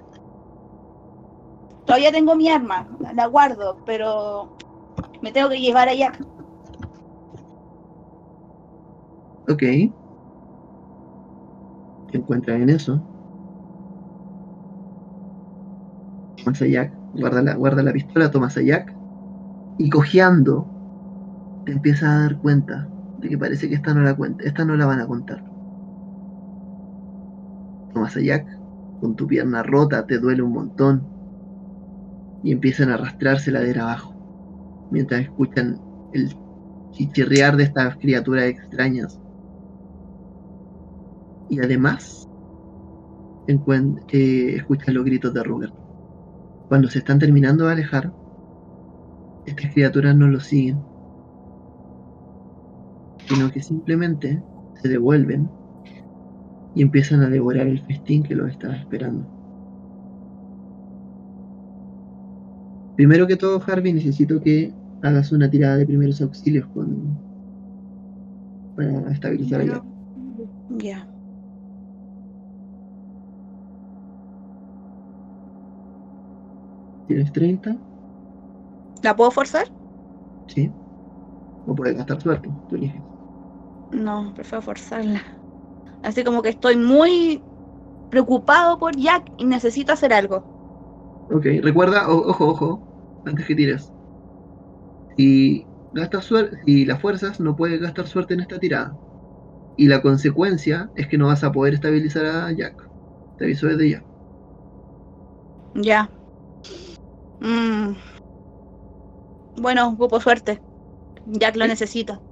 Todavía 1.86 2.12
tengo 2.12 2.36
mi 2.36 2.50
arma, 2.50 2.88
la- 3.14 3.26
guardo, 3.26 3.78
pero 3.86 4.50
me 5.22 5.32
tengo 5.32 5.50
que 5.50 5.60
llevar 5.60 5.90
a 5.90 5.96
Jack. 5.96 6.20
Ok. 9.48 9.64
Te 12.12 12.18
encuentras 12.18 12.62
en 12.62 12.70
eso. 12.70 13.04
Tomas 16.44 16.62
a 16.62 16.68
Jack, 16.68 17.00
guarda 17.14 17.42
la, 17.42 17.56
guarda 17.56 17.84
la 17.84 17.94
pistola, 17.94 18.32
tomas 18.32 18.58
a 18.58 18.62
Jack. 18.62 18.98
Y 19.78 19.90
cojeando, 19.90 20.72
te 21.66 21.74
empiezas 21.74 22.10
a 22.10 22.20
dar 22.24 22.40
cuenta 22.42 22.92
de 23.18 23.30
que 23.30 23.38
parece 23.38 23.70
que 23.70 23.76
esta 23.76 23.94
no 23.94 24.02
la 24.04 24.16
cuenta, 24.16 24.44
esta 24.46 24.66
no 24.66 24.76
la 24.78 24.86
van 24.88 25.02
a 25.02 25.08
contar. 25.08 25.44
Tomas 27.94 28.18
a 28.18 28.22
Jack, 28.22 28.59
con 29.00 29.16
tu 29.16 29.28
pierna 29.28 29.64
rota, 29.64 30.06
te 30.06 30.20
duele 30.20 30.42
un 30.42 30.54
montón. 30.54 31.08
Y 32.44 32.52
empiezan 32.52 32.90
a 32.90 32.96
arrastrarse 32.96 33.52
ladera 33.52 33.84
abajo. 33.84 34.88
Mientras 34.92 35.22
escuchan 35.22 35.80
el 36.14 36.34
chichirrear 36.92 37.58
de 37.58 37.64
estas 37.64 37.98
criaturas 37.98 38.46
extrañas. 38.46 39.20
Y 41.50 41.60
además, 41.60 42.30
eh, 43.48 44.56
escuchan 44.56 44.94
los 44.94 45.06
gritos 45.06 45.34
de 45.34 45.44
Robert. 45.44 45.74
Cuando 46.68 46.88
se 46.88 47.00
están 47.00 47.18
terminando 47.18 47.66
de 47.66 47.74
alejar, 47.74 48.14
estas 49.46 49.74
criaturas 49.74 50.16
no 50.16 50.28
los 50.28 50.46
siguen, 50.46 50.80
sino 53.28 53.52
que 53.52 53.62
simplemente 53.62 54.44
se 54.76 54.88
devuelven 54.88 55.50
y 56.76 56.82
empiezan 56.82 57.22
a 57.22 57.30
devorar 57.30 57.68
el 57.68 57.82
festín 57.82 58.24
que 58.24 58.36
los 58.36 58.50
estaba 58.52 58.76
esperando. 58.76 59.26
Primero 62.96 63.28
que 63.28 63.38
todo, 63.38 63.62
Harvey, 63.66 63.94
necesito 63.94 64.42
que 64.42 64.74
hagas 65.02 65.32
una 65.32 65.50
tirada 65.50 65.78
de 65.78 65.86
primeros 65.86 66.22
auxilios 66.22 66.68
con 66.68 67.18
para 68.76 69.12
estabilizar 69.12 69.62
a 69.62 69.66
Jack. 69.66 69.84
Ya. 70.78 71.08
¿Tienes 77.08 77.32
30? 77.34 77.76
¿La 79.02 79.16
puedo 79.16 79.32
forzar? 79.32 79.68
Sí. 80.48 80.72
O 81.68 81.76
puedes 81.76 81.98
gastar 81.98 82.22
suerte, 82.22 82.50
tú 82.70 82.76
eliges. 82.76 83.02
No, 83.92 84.34
prefiero 84.34 84.62
forzarla. 84.62 85.22
Así 86.02 86.24
como 86.24 86.42
que 86.42 86.50
estoy 86.50 86.76
muy 86.78 87.46
preocupado 88.10 88.78
por 88.80 88.96
Jack 88.98 89.32
y 89.38 89.46
necesito 89.46 89.94
hacer 89.94 90.14
algo. 90.14 90.48
Ok, 91.30 91.46
recuerda, 91.64 92.10
o- 92.10 92.30
ojo, 92.30 92.48
ojo, 92.50 92.84
antes 93.24 93.46
que 93.46 93.56
tires. 93.56 93.94
Si 95.16 95.68
gastas 95.92 96.26
suerte, 96.26 96.58
si 96.66 96.84
las 96.86 97.00
fuerzas 97.02 97.40
no 97.40 97.56
puedes 97.56 97.80
gastar 97.80 98.08
suerte 98.08 98.34
en 98.34 98.40
esta 98.40 98.58
tirada. 98.60 98.98
Y 99.76 99.88
la 99.88 100.02
consecuencia 100.02 100.92
es 100.96 101.08
que 101.10 101.18
no 101.18 101.28
vas 101.28 101.44
a 101.44 101.52
poder 101.54 101.76
estabilizar 101.76 102.26
a 102.28 102.52
Jack. 102.54 102.76
Te 103.38 103.46
aviso 103.46 103.68
desde 103.68 103.90
ya. 103.92 104.06
Ya. 105.76 106.10
Mm. 107.42 107.96
Bueno, 109.56 109.90
ocupo 109.90 110.20
suerte. 110.20 110.64
Jack 111.26 111.56
lo 111.58 111.66
Sí. 111.66 111.70
necesita. 111.70 112.24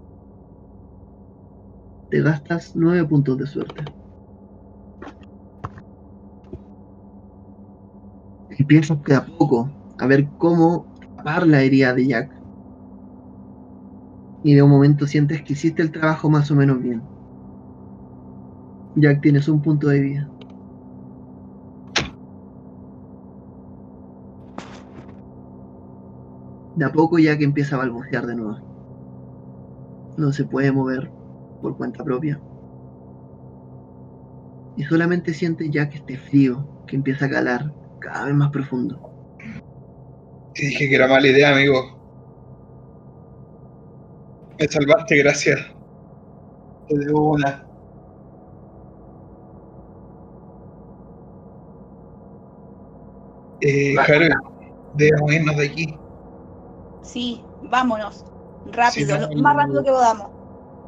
Te 2.09 2.21
gastas 2.21 2.71
9 2.73 3.03
puntos 3.05 3.37
de 3.37 3.47
suerte. 3.47 3.83
Empiezas 8.49 9.03
de 9.03 9.15
a 9.15 9.25
poco 9.25 9.69
a 9.97 10.07
ver 10.07 10.27
cómo 10.37 10.85
tapar 11.17 11.45
la 11.45 11.61
herida 11.61 11.93
de 11.93 12.07
Jack. 12.07 12.31
Y 14.43 14.55
de 14.55 14.63
un 14.63 14.69
momento 14.69 15.05
sientes 15.05 15.41
que 15.41 15.53
hiciste 15.53 15.81
el 15.81 15.91
trabajo 15.91 16.29
más 16.29 16.49
o 16.49 16.55
menos 16.55 16.81
bien. 16.81 17.01
Jack, 18.95 19.21
tienes 19.21 19.49
un 19.49 19.61
punto 19.61 19.89
de 19.89 19.99
vida. 19.99 20.29
De 26.75 26.85
a 26.85 26.91
poco 26.91 27.19
Jack 27.19 27.41
empieza 27.41 27.75
a 27.75 27.79
balbucear 27.79 28.25
de 28.25 28.35
nuevo. 28.35 28.57
No 30.17 30.31
se 30.31 30.45
puede 30.45 30.71
mover 30.71 31.16
por 31.61 31.77
cuenta 31.77 32.03
propia. 32.03 32.39
Y 34.75 34.83
solamente 34.83 35.33
siente 35.33 35.69
Jack 35.69 35.95
este 35.95 36.17
frío 36.17 36.67
que 36.87 36.95
empieza 36.95 37.25
a 37.25 37.29
calar 37.29 37.73
cada 37.99 38.25
vez 38.25 38.35
más 38.35 38.51
profundo. 38.51 38.99
Te 40.53 40.65
dije 40.65 40.89
que 40.89 40.95
era 40.95 41.07
mala 41.07 41.27
idea, 41.27 41.53
amigo. 41.53 41.97
Me 44.59 44.67
salvaste, 44.67 45.17
gracias. 45.17 45.59
Te 46.87 46.97
debo 46.97 47.31
una. 47.31 47.63
Eh, 53.61 53.95
Harold, 53.99 54.33
debemos 54.95 55.33
irnos 55.33 55.57
de 55.57 55.65
aquí. 55.65 55.99
Sí, 57.01 57.43
vámonos. 57.63 58.25
Rápido, 58.71 59.15
Sí, 59.15 59.21
no, 59.21 59.35
lo 59.35 59.41
más 59.41 59.55
rápido 59.55 59.83
que 59.83 59.91
podamos. 59.91 60.36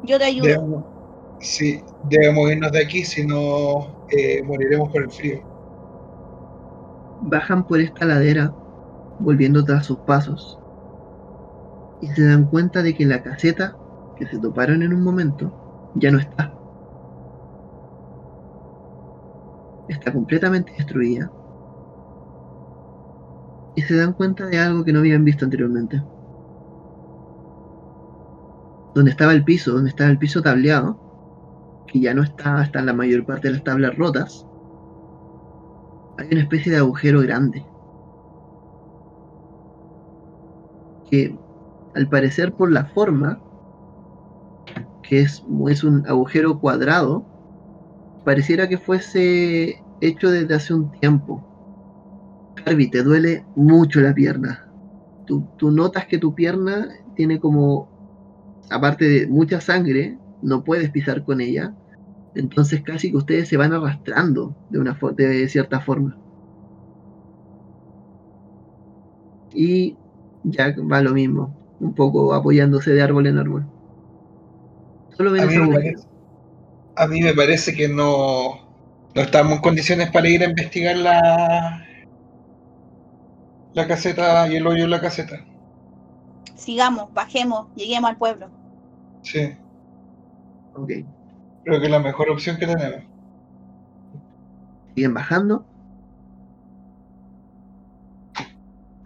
Yo 0.04 0.18
te 0.18 0.24
ayudo. 0.24 0.46
Debemos, 0.46 0.84
sí, 1.40 1.82
debemos 2.08 2.50
irnos 2.50 2.72
de 2.72 2.82
aquí, 2.82 3.04
si 3.04 3.26
no 3.26 3.86
eh, 4.10 4.42
moriremos 4.42 4.90
por 4.90 5.02
el 5.02 5.10
frío. 5.10 5.40
Bajan 7.22 7.66
por 7.66 7.80
esta 7.80 8.06
ladera, 8.06 8.54
volviendo 9.18 9.64
tras 9.64 9.86
sus 9.86 9.98
pasos. 9.98 10.58
Y 12.00 12.08
se 12.08 12.24
dan 12.24 12.46
cuenta 12.46 12.82
de 12.82 12.94
que 12.94 13.04
la 13.04 13.22
caseta 13.22 13.76
que 14.16 14.26
se 14.26 14.38
toparon 14.38 14.82
en 14.82 14.92
un 14.92 15.02
momento 15.02 15.52
ya 15.94 16.10
no 16.10 16.18
está. 16.18 16.54
Está 19.88 20.12
completamente 20.12 20.72
destruida. 20.76 21.30
Y 23.74 23.82
se 23.82 23.96
dan 23.96 24.14
cuenta 24.14 24.46
de 24.46 24.58
algo 24.58 24.84
que 24.84 24.92
no 24.92 25.00
habían 25.00 25.24
visto 25.24 25.44
anteriormente. 25.44 26.02
Donde 28.94 29.10
estaba 29.10 29.32
el 29.32 29.44
piso, 29.44 29.72
donde 29.72 29.90
estaba 29.90 30.10
el 30.10 30.18
piso 30.18 30.42
tableado, 30.42 30.98
que 31.86 32.00
ya 32.00 32.14
no 32.14 32.22
está, 32.22 32.62
están 32.62 32.86
la 32.86 32.92
mayor 32.92 33.24
parte 33.24 33.48
de 33.48 33.54
las 33.54 33.64
tablas 33.64 33.96
rotas, 33.96 34.46
hay 36.18 36.28
una 36.32 36.42
especie 36.42 36.72
de 36.72 36.78
agujero 36.78 37.20
grande. 37.22 37.64
Que 41.08 41.36
al 41.94 42.08
parecer 42.08 42.52
por 42.52 42.70
la 42.70 42.86
forma, 42.86 43.40
que 45.02 45.20
es, 45.20 45.42
es 45.68 45.84
un 45.84 46.06
agujero 46.06 46.60
cuadrado, 46.60 47.24
pareciera 48.24 48.68
que 48.68 48.78
fuese 48.78 49.82
hecho 50.00 50.30
desde 50.30 50.54
hace 50.54 50.74
un 50.74 50.90
tiempo. 50.92 51.44
Harvey, 52.64 52.90
te 52.90 53.02
duele 53.02 53.44
mucho 53.56 54.00
la 54.00 54.14
pierna. 54.14 54.68
Tú, 55.26 55.46
tú 55.56 55.70
notas 55.70 56.06
que 56.06 56.18
tu 56.18 56.34
pierna 56.34 56.88
tiene 57.14 57.40
como, 57.40 57.89
aparte 58.68 59.08
de 59.08 59.26
mucha 59.26 59.60
sangre, 59.60 60.18
no 60.42 60.64
puedes 60.64 60.90
pisar 60.90 61.24
con 61.24 61.40
ella. 61.40 61.74
Entonces 62.34 62.82
casi 62.82 63.10
que 63.10 63.16
ustedes 63.16 63.48
se 63.48 63.56
van 63.56 63.72
arrastrando 63.72 64.54
de, 64.70 64.78
una 64.78 64.98
de 65.16 65.48
cierta 65.48 65.80
forma. 65.80 66.16
Y 69.52 69.96
Jack 70.44 70.78
va 70.80 71.02
lo 71.02 71.12
mismo, 71.12 71.56
un 71.80 71.94
poco 71.94 72.34
apoyándose 72.34 72.92
de 72.92 73.02
árbol 73.02 73.26
en 73.26 73.38
árbol. 73.38 73.66
Solo 75.16 75.32
ven 75.32 75.42
A 75.42 75.46
mí, 75.46 75.58
me 75.58 75.74
parece, 75.74 76.06
a 76.96 77.06
mí 77.06 77.20
me 77.20 77.34
parece 77.34 77.74
que 77.74 77.88
no, 77.88 78.70
no 79.14 79.22
estamos 79.22 79.54
en 79.54 79.60
condiciones 79.60 80.10
para 80.10 80.28
ir 80.28 80.42
a 80.42 80.48
investigar 80.48 80.96
la, 80.96 81.84
la 83.74 83.86
caseta 83.86 84.48
y 84.48 84.56
el 84.56 84.66
hoyo 84.66 84.84
en 84.84 84.90
la 84.90 85.00
caseta. 85.00 85.44
Sigamos, 86.60 87.12
bajemos, 87.12 87.68
lleguemos 87.74 88.10
al 88.10 88.18
pueblo. 88.18 88.50
Sí, 89.22 89.56
Ok, 90.72 90.88
creo 91.64 91.80
que 91.80 91.86
es 91.86 91.90
la 91.90 92.00
mejor 92.00 92.30
opción 92.30 92.56
que 92.58 92.66
tenemos. 92.66 93.04
siguen 94.94 95.14
bajando. 95.14 95.64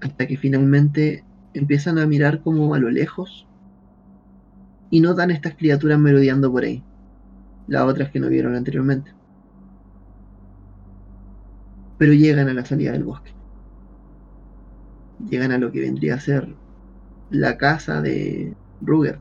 Hasta 0.01 0.27
que 0.27 0.37
finalmente 0.37 1.25
empiezan 1.55 1.99
a 1.99 2.07
mirar 2.07 2.43
como 2.43 2.75
a 2.75 2.79
lo 2.79 2.91
lejos. 2.91 3.49
Y 4.91 5.01
notan 5.01 5.31
estas 5.31 5.55
criaturas 5.57 5.99
merodeando 5.99 6.51
por 6.53 6.65
ahí. 6.65 6.83
Las 7.67 7.83
otras 7.85 8.11
que 8.11 8.21
no 8.21 8.29
vieron 8.29 8.55
anteriormente. 8.55 9.13
pero 11.97 12.13
llegan 12.13 12.49
a 12.49 12.55
la 12.55 12.65
salida 12.65 12.93
del 12.93 13.05
bosque. 13.05 13.31
Llegan 15.31 15.53
a 15.53 15.59
lo 15.59 15.71
que 15.73 15.81
vendría 15.81 16.15
a 16.17 16.21
ser 16.21 16.55
la 17.31 17.57
casa 17.57 18.01
de 18.01 18.55
Ruger. 18.81 19.19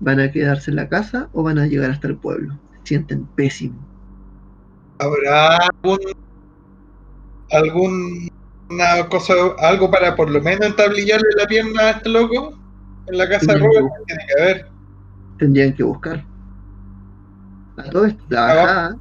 ¿Van 0.00 0.20
a 0.20 0.32
quedarse 0.32 0.70
en 0.70 0.76
la 0.76 0.88
casa 0.88 1.28
o 1.32 1.42
van 1.42 1.58
a 1.58 1.66
llegar 1.66 1.90
hasta 1.90 2.08
el 2.08 2.16
pueblo? 2.16 2.58
Se 2.72 2.88
sienten 2.88 3.26
pésimo. 3.36 3.78
¿Habrá 4.98 5.58
algún, 5.58 5.98
alguna 7.50 9.08
cosa, 9.10 9.34
algo 9.58 9.90
para 9.90 10.16
por 10.16 10.30
lo 10.30 10.40
menos 10.40 10.66
entablillarle 10.66 11.28
la 11.36 11.46
pierna 11.46 11.82
a 11.82 11.90
este 11.90 12.08
loco 12.08 12.58
en 13.06 13.18
la 13.18 13.28
casa 13.28 13.52
de 13.52 13.58
Ruger? 13.58 13.84
Tiene 14.06 14.26
que 14.26 14.42
haber. 14.42 14.66
Tendrían 15.38 15.74
que 15.74 15.82
buscar. 15.82 16.24
A 17.76 17.84
todo 17.84 18.04
esto, 18.04 18.24
la 18.28 18.54
bajada 18.54 18.98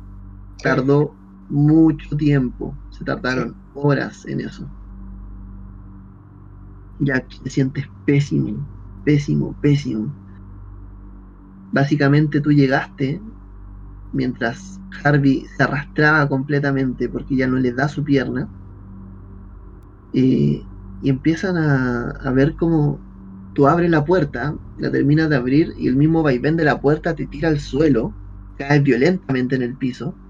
tardó 0.63 1.15
mucho 1.49 2.15
tiempo. 2.15 2.75
Se 2.91 3.03
tardaron 3.03 3.55
horas 3.73 4.25
en 4.25 4.41
eso. 4.41 4.67
Ya 7.01 7.27
te 7.27 7.49
sientes 7.49 7.87
pésimo, 8.05 8.65
pésimo, 9.03 9.57
pésimo. 9.59 10.15
Básicamente 11.71 12.39
tú 12.39 12.51
llegaste 12.51 13.25
mientras 14.11 14.81
Harvey 15.03 15.45
se 15.47 15.63
arrastraba 15.63 16.29
completamente 16.29 17.09
porque 17.09 17.35
ya 17.37 17.47
no 17.47 17.57
le 17.59 17.73
da 17.73 17.89
su 17.89 18.03
pierna. 18.03 18.51
Eh, 20.13 20.69
y 20.99 21.09
empiezan 21.09 21.57
a, 21.57 22.11
a 22.11 22.31
ver 22.31 22.55
cómo 22.55 23.03
tú 23.53 23.67
abres 23.67 23.89
la 23.89 24.05
puerta, 24.05 24.57
la 24.75 24.91
terminas 24.91 25.29
de 25.29 25.35
abrir 25.37 25.73
y 25.77 25.87
el 25.87 25.95
mismo 25.97 26.23
vaivén 26.23 26.57
de 26.57 26.65
la 26.65 26.81
puerta 26.81 27.15
te 27.15 27.27
tira 27.27 27.49
al 27.49 27.59
suelo, 27.59 28.17
caes 28.55 28.83
violentamente 28.83 29.55
en 29.55 29.63
el 29.63 29.77
piso. 29.77 30.20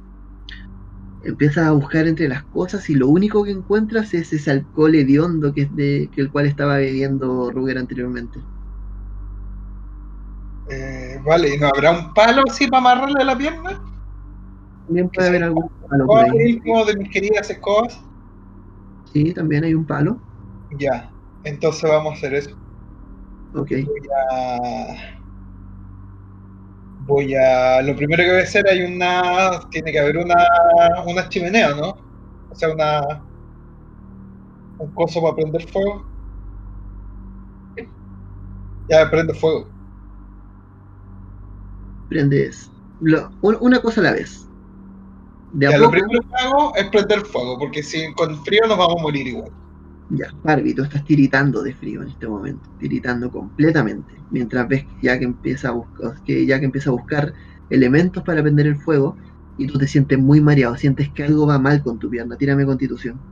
Empiezas 1.23 1.67
a 1.67 1.71
buscar 1.71 2.07
entre 2.07 2.27
las 2.27 2.43
cosas 2.45 2.89
y 2.89 2.95
lo 2.95 3.07
único 3.07 3.43
que 3.43 3.51
encuentras 3.51 4.13
es 4.13 4.33
ese 4.33 4.49
alcohol 4.51 4.95
hediondo 4.95 5.53
que 5.53 5.61
es 5.63 5.75
de 5.75 6.09
que 6.13 6.21
el 6.21 6.31
cual 6.31 6.47
estaba 6.47 6.77
bebiendo 6.77 7.51
Ruger 7.51 7.77
anteriormente. 7.77 8.39
Eh, 10.69 11.19
vale, 11.23 11.53
¿y 11.53 11.57
no 11.59 11.67
habrá 11.67 11.91
un 11.91 12.13
palo 12.13 12.43
así 12.49 12.67
para 12.67 12.79
amarrarle 12.79 13.23
la 13.23 13.37
pierna? 13.37 13.81
También 14.85 15.09
puede 15.09 15.29
haber 15.29 15.43
algún 15.43 15.69
palo 15.87 16.07
por 16.07 16.25
¿Puedo 16.25 16.37
ahí. 16.39 16.59
uno 16.65 16.85
de 16.85 16.95
mis 16.97 17.11
queridas 17.11 17.49
escobas? 17.49 18.01
Sí, 19.05 19.33
también 19.33 19.63
hay 19.63 19.73
un 19.73 19.85
palo. 19.85 20.19
Ya, 20.71 21.13
entonces 21.43 21.89
vamos 21.89 22.13
a 22.13 22.17
hacer 22.17 22.33
eso. 22.33 22.51
Ok. 23.53 23.69
Voy 23.69 24.01
a. 24.31 25.20
Voy 27.05 27.35
a. 27.35 27.81
Lo 27.81 27.95
primero 27.95 28.23
que 28.23 28.29
voy 28.31 28.39
a 28.41 28.43
hacer 28.43 28.67
hay 28.67 28.81
una. 28.83 29.59
Tiene 29.69 29.91
que 29.91 29.99
haber 29.99 30.17
una. 30.17 30.35
Una 31.05 31.27
chimenea, 31.29 31.73
¿no? 31.73 31.89
O 32.49 32.55
sea, 32.55 32.69
una. 32.71 33.23
Un 34.77 34.91
coso 34.93 35.21
para 35.21 35.35
prender 35.35 35.67
fuego. 35.69 36.05
Ya 38.87 39.09
prendo 39.09 39.33
fuego. 39.33 39.67
Prendes. 42.09 42.69
lo- 42.99 43.31
un- 43.41 43.57
una 43.61 43.81
cosa 43.81 44.01
a 44.01 44.03
la 44.05 44.11
vez. 44.13 44.47
De 45.53 45.67
a 45.67 45.71
Ya, 45.71 45.77
lo 45.79 45.89
primero 45.89 46.21
que 46.21 46.45
hago 46.45 46.75
es 46.75 46.87
prender 46.89 47.21
fuego, 47.21 47.57
porque 47.57 47.81
si 47.81 48.13
con 48.13 48.43
frío 48.43 48.61
nos 48.67 48.77
vamos 48.77 48.97
a 48.99 49.01
morir 49.01 49.27
igual. 49.27 49.51
Ya, 50.17 50.27
Barbie, 50.43 50.75
tú 50.75 50.83
estás 50.83 51.03
tiritando 51.05 51.63
de 51.63 51.73
frío 51.73 52.01
en 52.01 52.09
este 52.09 52.27
momento, 52.27 52.69
tiritando 52.77 53.31
completamente, 53.31 54.25
mientras 54.29 54.67
ves 54.67 54.85
que 54.85 54.95
ya 55.01 55.17
que 55.19 55.25
empieza 55.25 55.69
a 55.69 55.71
buscar, 55.71 56.21
que 56.23 56.45
ya 56.45 56.59
que 56.59 56.65
empieza 56.65 56.89
a 56.89 56.93
buscar 56.93 57.33
elementos 57.69 58.23
para 58.23 58.41
prender 58.41 58.67
el 58.67 58.75
fuego 58.77 59.17
y 59.57 59.67
tú 59.67 59.77
te 59.79 59.87
sientes 59.87 60.19
muy 60.19 60.41
mareado, 60.41 60.75
sientes 60.77 61.11
que 61.13 61.23
algo 61.23 61.47
va 61.47 61.59
mal 61.59 61.81
con 61.83 61.99
tu 61.99 62.09
pierna. 62.09 62.37
Tírame 62.37 62.65
constitución. 62.65 63.25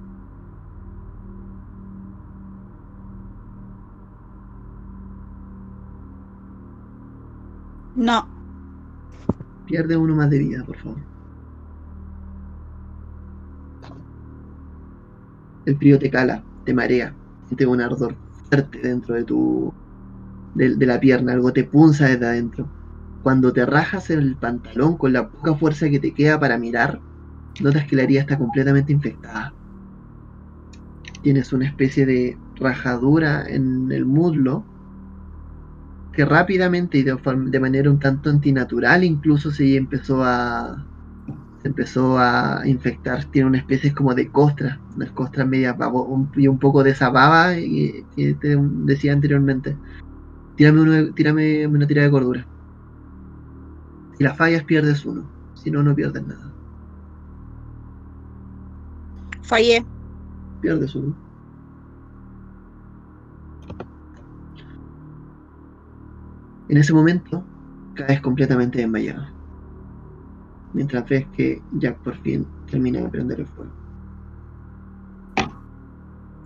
No. 7.95 8.27
Pierde 9.65 9.95
uno 9.97 10.15
más 10.15 10.29
de 10.29 10.39
vida, 10.39 10.63
por 10.65 10.77
favor. 10.77 10.99
El 15.65 15.77
frío 15.77 15.97
te 15.97 16.09
cala, 16.11 16.48
te 16.65 16.73
marea, 16.73 17.13
sientes 17.47 17.67
un 17.67 17.81
ardor 17.81 18.15
fuerte 18.49 18.79
dentro 18.79 19.15
de 19.15 19.23
tu. 19.23 19.73
de, 20.55 20.85
la 20.85 20.99
pierna, 20.99 21.33
algo 21.33 21.53
te 21.53 21.63
punza 21.63 22.07
desde 22.07 22.25
adentro. 22.25 22.67
Cuando 23.23 23.51
te 23.51 23.65
rajas 23.65 24.09
el 24.09 24.35
pantalón 24.35 24.97
con 24.97 25.13
la 25.13 25.29
poca 25.29 25.55
fuerza 25.55 25.89
que 25.89 25.99
te 25.99 26.13
queda 26.13 26.39
para 26.39 26.57
mirar, 26.57 26.99
notas 27.61 27.85
que 27.85 27.95
la 27.95 28.03
herida 28.03 28.21
está 28.21 28.37
completamente 28.37 28.91
infectada. 28.91 29.53
Tienes 31.21 31.51
una 31.51 31.67
especie 31.67 32.05
de 32.05 32.37
rajadura 32.55 33.45
en 33.47 33.91
el 33.91 34.05
muslo 34.05 34.63
que 36.13 36.25
rápidamente 36.25 36.97
y 36.97 37.03
de, 37.03 37.17
de 37.47 37.59
manera 37.59 37.89
un 37.89 37.99
tanto 37.99 38.29
antinatural 38.29 39.03
incluso 39.03 39.51
se 39.51 39.75
empezó 39.75 40.23
a 40.23 40.85
se 41.61 41.67
empezó 41.69 42.17
a 42.19 42.61
infectar 42.65 43.25
tiene 43.29 43.47
una 43.49 43.59
especie 43.59 43.93
como 43.93 44.15
de 44.15 44.31
costra 44.31 44.81
unas 44.95 45.11
costras 45.13 45.47
medias 45.47 45.77
babo- 45.77 46.05
un- 46.07 46.31
y 46.35 46.47
un 46.47 46.59
poco 46.59 46.83
de 46.83 46.91
esa 46.91 47.09
baba 47.09 47.53
que 47.55 48.07
te 48.15 48.57
decía 48.59 49.13
anteriormente. 49.13 49.79
Tírame, 50.55 50.81
uno, 50.81 51.13
tírame 51.15 51.67
una 51.67 51.87
tira 51.87 52.03
de 52.03 52.11
cordura. 52.11 52.49
Si 54.11 54.23
la 54.23 54.35
fallas 54.35 54.65
pierdes 54.65 55.03
uno. 55.05 55.31
Si 55.53 55.71
no 55.71 55.81
no 55.81 55.95
pierdes 55.95 56.23
nada. 56.27 56.55
Fallé. 59.41 59.85
pierdes 60.61 60.95
uno. 60.95 61.17
En 66.69 66.77
ese 66.77 66.93
momento 66.93 67.49
caes 67.93 68.21
completamente 68.21 68.77
desmayado. 68.79 69.23
Mientras 70.73 71.07
ves 71.07 71.25
que 71.35 71.61
Jack 71.79 71.97
por 71.99 72.15
fin 72.17 72.47
termina 72.69 73.01
de 73.01 73.09
prender 73.09 73.39
el 73.39 73.47
fuego. 73.47 73.71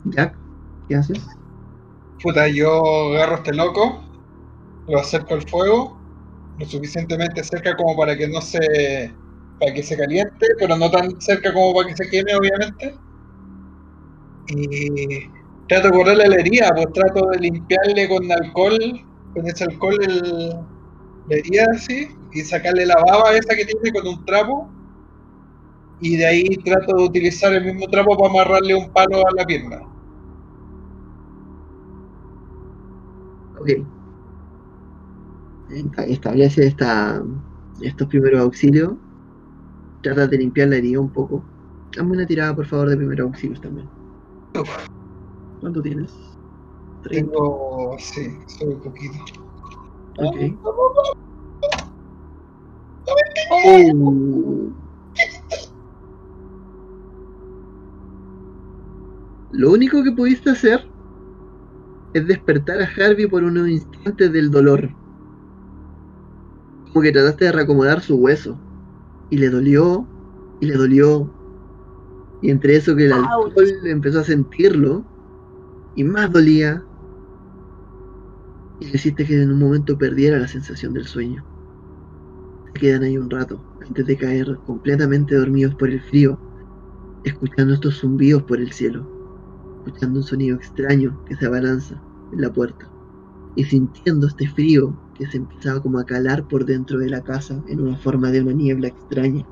Jack, 0.05 0.37
¿qué 0.87 0.95
haces? 0.95 1.25
Puta, 2.21 2.47
yo 2.47 3.13
agarro 3.13 3.33
a 3.33 3.37
este 3.37 3.53
loco, 3.53 4.03
lo 4.87 4.99
acerco 4.99 5.33
al 5.33 5.41
fuego, 5.47 5.97
lo 6.57 6.65
suficientemente 6.65 7.43
cerca 7.43 7.75
como 7.75 7.97
para 7.97 8.15
que 8.17 8.27
no 8.27 8.41
se. 8.41 9.13
para 9.59 9.73
que 9.73 9.83
se 9.83 9.97
caliente, 9.97 10.47
pero 10.57 10.77
no 10.77 10.89
tan 10.89 11.19
cerca 11.19 11.53
como 11.53 11.73
para 11.73 11.89
que 11.89 11.95
se 11.95 12.09
queme, 12.09 12.35
obviamente. 12.35 12.97
Y 14.49 15.29
trato 15.67 15.87
de 15.89 15.93
correrle 15.93 16.27
la 16.29 16.35
herida, 16.35 16.71
pues 16.75 16.87
trato 16.93 17.27
de 17.31 17.39
limpiarle 17.39 18.07
con 18.09 18.31
alcohol, 18.31 18.79
con 19.33 19.47
ese 19.47 19.63
alcohol 19.65 19.97
el, 20.01 20.49
la 21.29 21.35
herida 21.35 21.65
así, 21.73 22.07
y 22.33 22.41
sacarle 22.41 22.85
la 22.85 22.95
baba 23.07 23.33
esa 23.35 23.55
que 23.55 23.65
tiene 23.65 23.91
con 23.91 24.07
un 24.07 24.25
trapo. 24.25 24.69
Y 25.99 26.17
de 26.17 26.25
ahí 26.25 26.43
trato 26.65 26.95
de 26.97 27.03
utilizar 27.03 27.53
el 27.53 27.63
mismo 27.65 27.87
trapo 27.87 28.17
para 28.17 28.29
amarrarle 28.29 28.75
un 28.75 28.91
palo 28.91 29.19
a 29.19 29.31
la 29.35 29.45
pierna. 29.45 29.81
Ok. 33.59 33.69
Esta- 35.69 36.05
Establece 36.05 36.67
esta, 36.67 37.23
estos 37.81 38.07
primeros 38.07 38.41
auxilios. 38.41 38.93
Trata 40.01 40.27
de 40.27 40.37
limpiar 40.37 40.67
la 40.69 40.77
herida 40.77 40.99
un 40.99 41.11
poco. 41.11 41.43
Dame 41.95 42.11
una 42.11 42.25
tirada, 42.25 42.55
por 42.55 42.65
favor, 42.65 42.89
de 42.89 42.97
primeros 42.97 43.27
auxilios 43.27 43.61
también. 43.61 43.89
¿Cuánto 45.61 45.81
tienes? 45.81 46.13
30. 47.03 47.31
Tengo. 47.31 47.95
sí, 47.99 48.21
soy 48.47 48.67
un 48.73 48.81
poquito. 48.81 49.13
Ok. 50.19 51.32
Oh. 53.51 54.71
Lo 59.51 59.71
único 59.71 60.03
que 60.03 60.11
pudiste 60.11 60.49
hacer 60.49 60.87
es 62.13 62.27
despertar 62.27 62.81
a 62.81 62.85
Harvey 62.87 63.27
por 63.27 63.43
unos 63.43 63.69
instantes 63.69 64.31
del 64.31 64.49
dolor. 64.49 64.89
Como 66.91 67.01
que 67.01 67.11
trataste 67.11 67.45
de 67.45 67.51
reacomodar 67.51 68.01
su 68.01 68.15
hueso. 68.15 68.57
Y 69.29 69.37
le 69.37 69.49
dolió, 69.49 70.07
y 70.59 70.65
le 70.67 70.75
dolió. 70.75 71.31
Y 72.41 72.49
entre 72.51 72.75
eso 72.75 72.95
que 72.95 73.05
el 73.05 73.13
Ouch. 73.13 73.25
alcohol 73.25 73.67
empezó 73.85 74.19
a 74.19 74.23
sentirlo, 74.23 75.05
y 75.95 76.03
más 76.03 76.31
dolía. 76.31 76.83
Y 78.79 78.85
le 78.85 78.91
hiciste 78.91 79.25
que 79.25 79.41
en 79.41 79.51
un 79.51 79.59
momento 79.59 79.97
perdiera 79.97 80.39
la 80.39 80.47
sensación 80.47 80.93
del 80.93 81.05
sueño. 81.05 81.43
Quedan 82.73 83.03
ahí 83.03 83.17
un 83.17 83.29
rato, 83.29 83.59
antes 83.81 84.05
de 84.07 84.17
caer 84.17 84.59
completamente 84.65 85.35
dormidos 85.35 85.75
por 85.75 85.89
el 85.89 86.01
frío, 86.01 86.39
escuchando 87.23 87.75
estos 87.75 87.99
zumbidos 87.99 88.43
por 88.43 88.59
el 88.59 88.71
cielo, 88.71 89.07
escuchando 89.85 90.19
un 90.19 90.25
sonido 90.25 90.57
extraño 90.57 91.17
que 91.25 91.35
se 91.35 91.45
abalanza 91.45 92.01
en 92.31 92.41
la 92.41 92.51
puerta, 92.51 92.89
y 93.55 93.63
sintiendo 93.63 94.27
este 94.27 94.47
frío 94.47 94.97
que 95.13 95.27
se 95.27 95.37
empezaba 95.37 95.81
como 95.81 95.99
a 95.99 96.05
calar 96.05 96.47
por 96.47 96.65
dentro 96.65 96.97
de 96.97 97.09
la 97.09 97.23
casa 97.23 97.63
en 97.67 97.79
una 97.79 97.95
forma 97.97 98.31
de 98.31 98.41
una 98.41 98.53
niebla 98.53 98.87
extraña. 98.87 99.45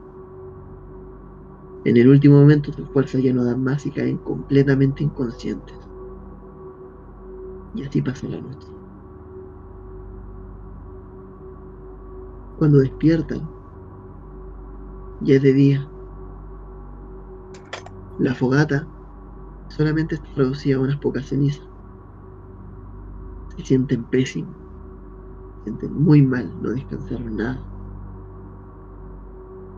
En 1.86 1.98
el 1.98 2.08
último 2.08 2.40
momento 2.40 2.74
sus 2.74 2.90
fuerzas 2.90 3.22
ya 3.24 3.34
no 3.34 3.46
dan 3.46 3.64
más 3.64 3.86
y 3.86 3.92
caen 3.92 4.18
completamente 4.18 5.04
inconscientes. 5.04 5.78
Y 7.76 7.84
así 7.84 8.02
pasa 8.02 8.28
la 8.28 8.42
noche. 8.42 8.71
Cuando 12.62 12.78
despiertan, 12.78 13.50
ya 15.22 15.34
es 15.34 15.42
de 15.42 15.52
día. 15.52 15.90
La 18.20 18.36
fogata 18.36 18.88
solamente 19.70 20.14
está 20.14 20.28
reducida 20.36 20.76
a 20.76 20.82
unas 20.82 20.98
pocas 20.98 21.26
cenizas. 21.26 21.68
Se 23.58 23.66
sienten 23.66 24.04
pésimos. 24.04 24.56
Se 25.58 25.64
sienten 25.64 26.04
muy 26.04 26.22
mal, 26.22 26.54
no 26.62 26.70
descansaron 26.70 27.36
nada. 27.36 27.60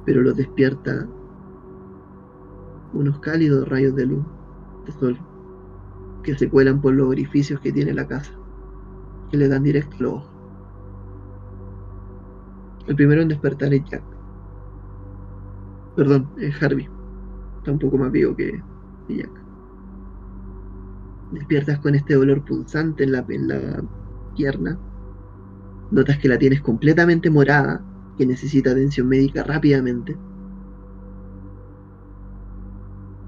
Pero 0.03 0.21
los 0.21 0.35
despierta 0.35 1.07
unos 2.91 3.17
cálidos 3.19 3.65
rayos 3.69 3.95
de 3.95 4.07
luz, 4.07 4.25
de 4.85 4.91
sol, 4.91 5.17
que 6.21 6.37
se 6.37 6.49
cuelan 6.49 6.81
por 6.81 6.93
los 6.93 7.07
orificios 7.07 7.61
que 7.61 7.71
tiene 7.71 7.93
la 7.93 8.05
casa, 8.05 8.33
que 9.31 9.37
le 9.37 9.47
dan 9.47 9.63
directo 9.63 9.95
al 10.01 10.05
ojo. 10.07 10.32
El 12.87 12.95
primero 12.95 13.21
en 13.21 13.29
despertar 13.29 13.73
es 13.73 13.83
Jack. 13.85 14.03
Perdón, 15.95 16.29
es 16.37 16.61
Harvey. 16.61 16.89
Está 17.57 17.71
un 17.71 17.79
poco 17.79 17.97
más 17.97 18.11
vivo 18.11 18.35
que 18.35 18.61
Jack. 19.09 19.31
Despiertas 21.31 21.79
con 21.79 21.95
este 21.95 22.15
dolor 22.15 22.43
la, 23.11 23.25
en 23.29 23.47
la 23.47 23.83
pierna. 24.35 24.77
Notas 25.91 26.17
que 26.17 26.27
la 26.27 26.37
tienes 26.37 26.61
completamente 26.61 27.29
morada, 27.29 27.83
que 28.17 28.25
necesita 28.25 28.71
atención 28.71 29.07
médica 29.07 29.43
rápidamente. 29.43 30.17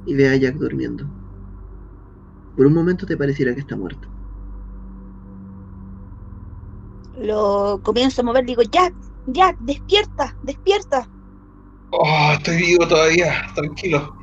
Y 0.06 0.15
ve 0.15 0.30
a 0.30 0.36
Jack 0.36 0.56
durmiendo. 0.56 1.06
Por 2.57 2.65
un 2.65 2.73
momento 2.73 3.06
te 3.06 3.18
pareciera 3.18 3.53
que 3.53 3.61
está 3.61 3.76
muerto. 3.76 4.07
Lo 7.18 7.80
comienzo 7.82 8.22
a 8.22 8.26
mover, 8.26 8.45
digo, 8.45 8.61
Jack, 8.61 8.94
Jack, 9.27 9.57
despierta, 9.60 10.38
despierta. 10.41 11.10
Oh, 11.91 12.31
estoy 12.34 12.57
vivo 12.57 12.88
todavía, 12.88 13.41
tranquilo. 13.56 14.15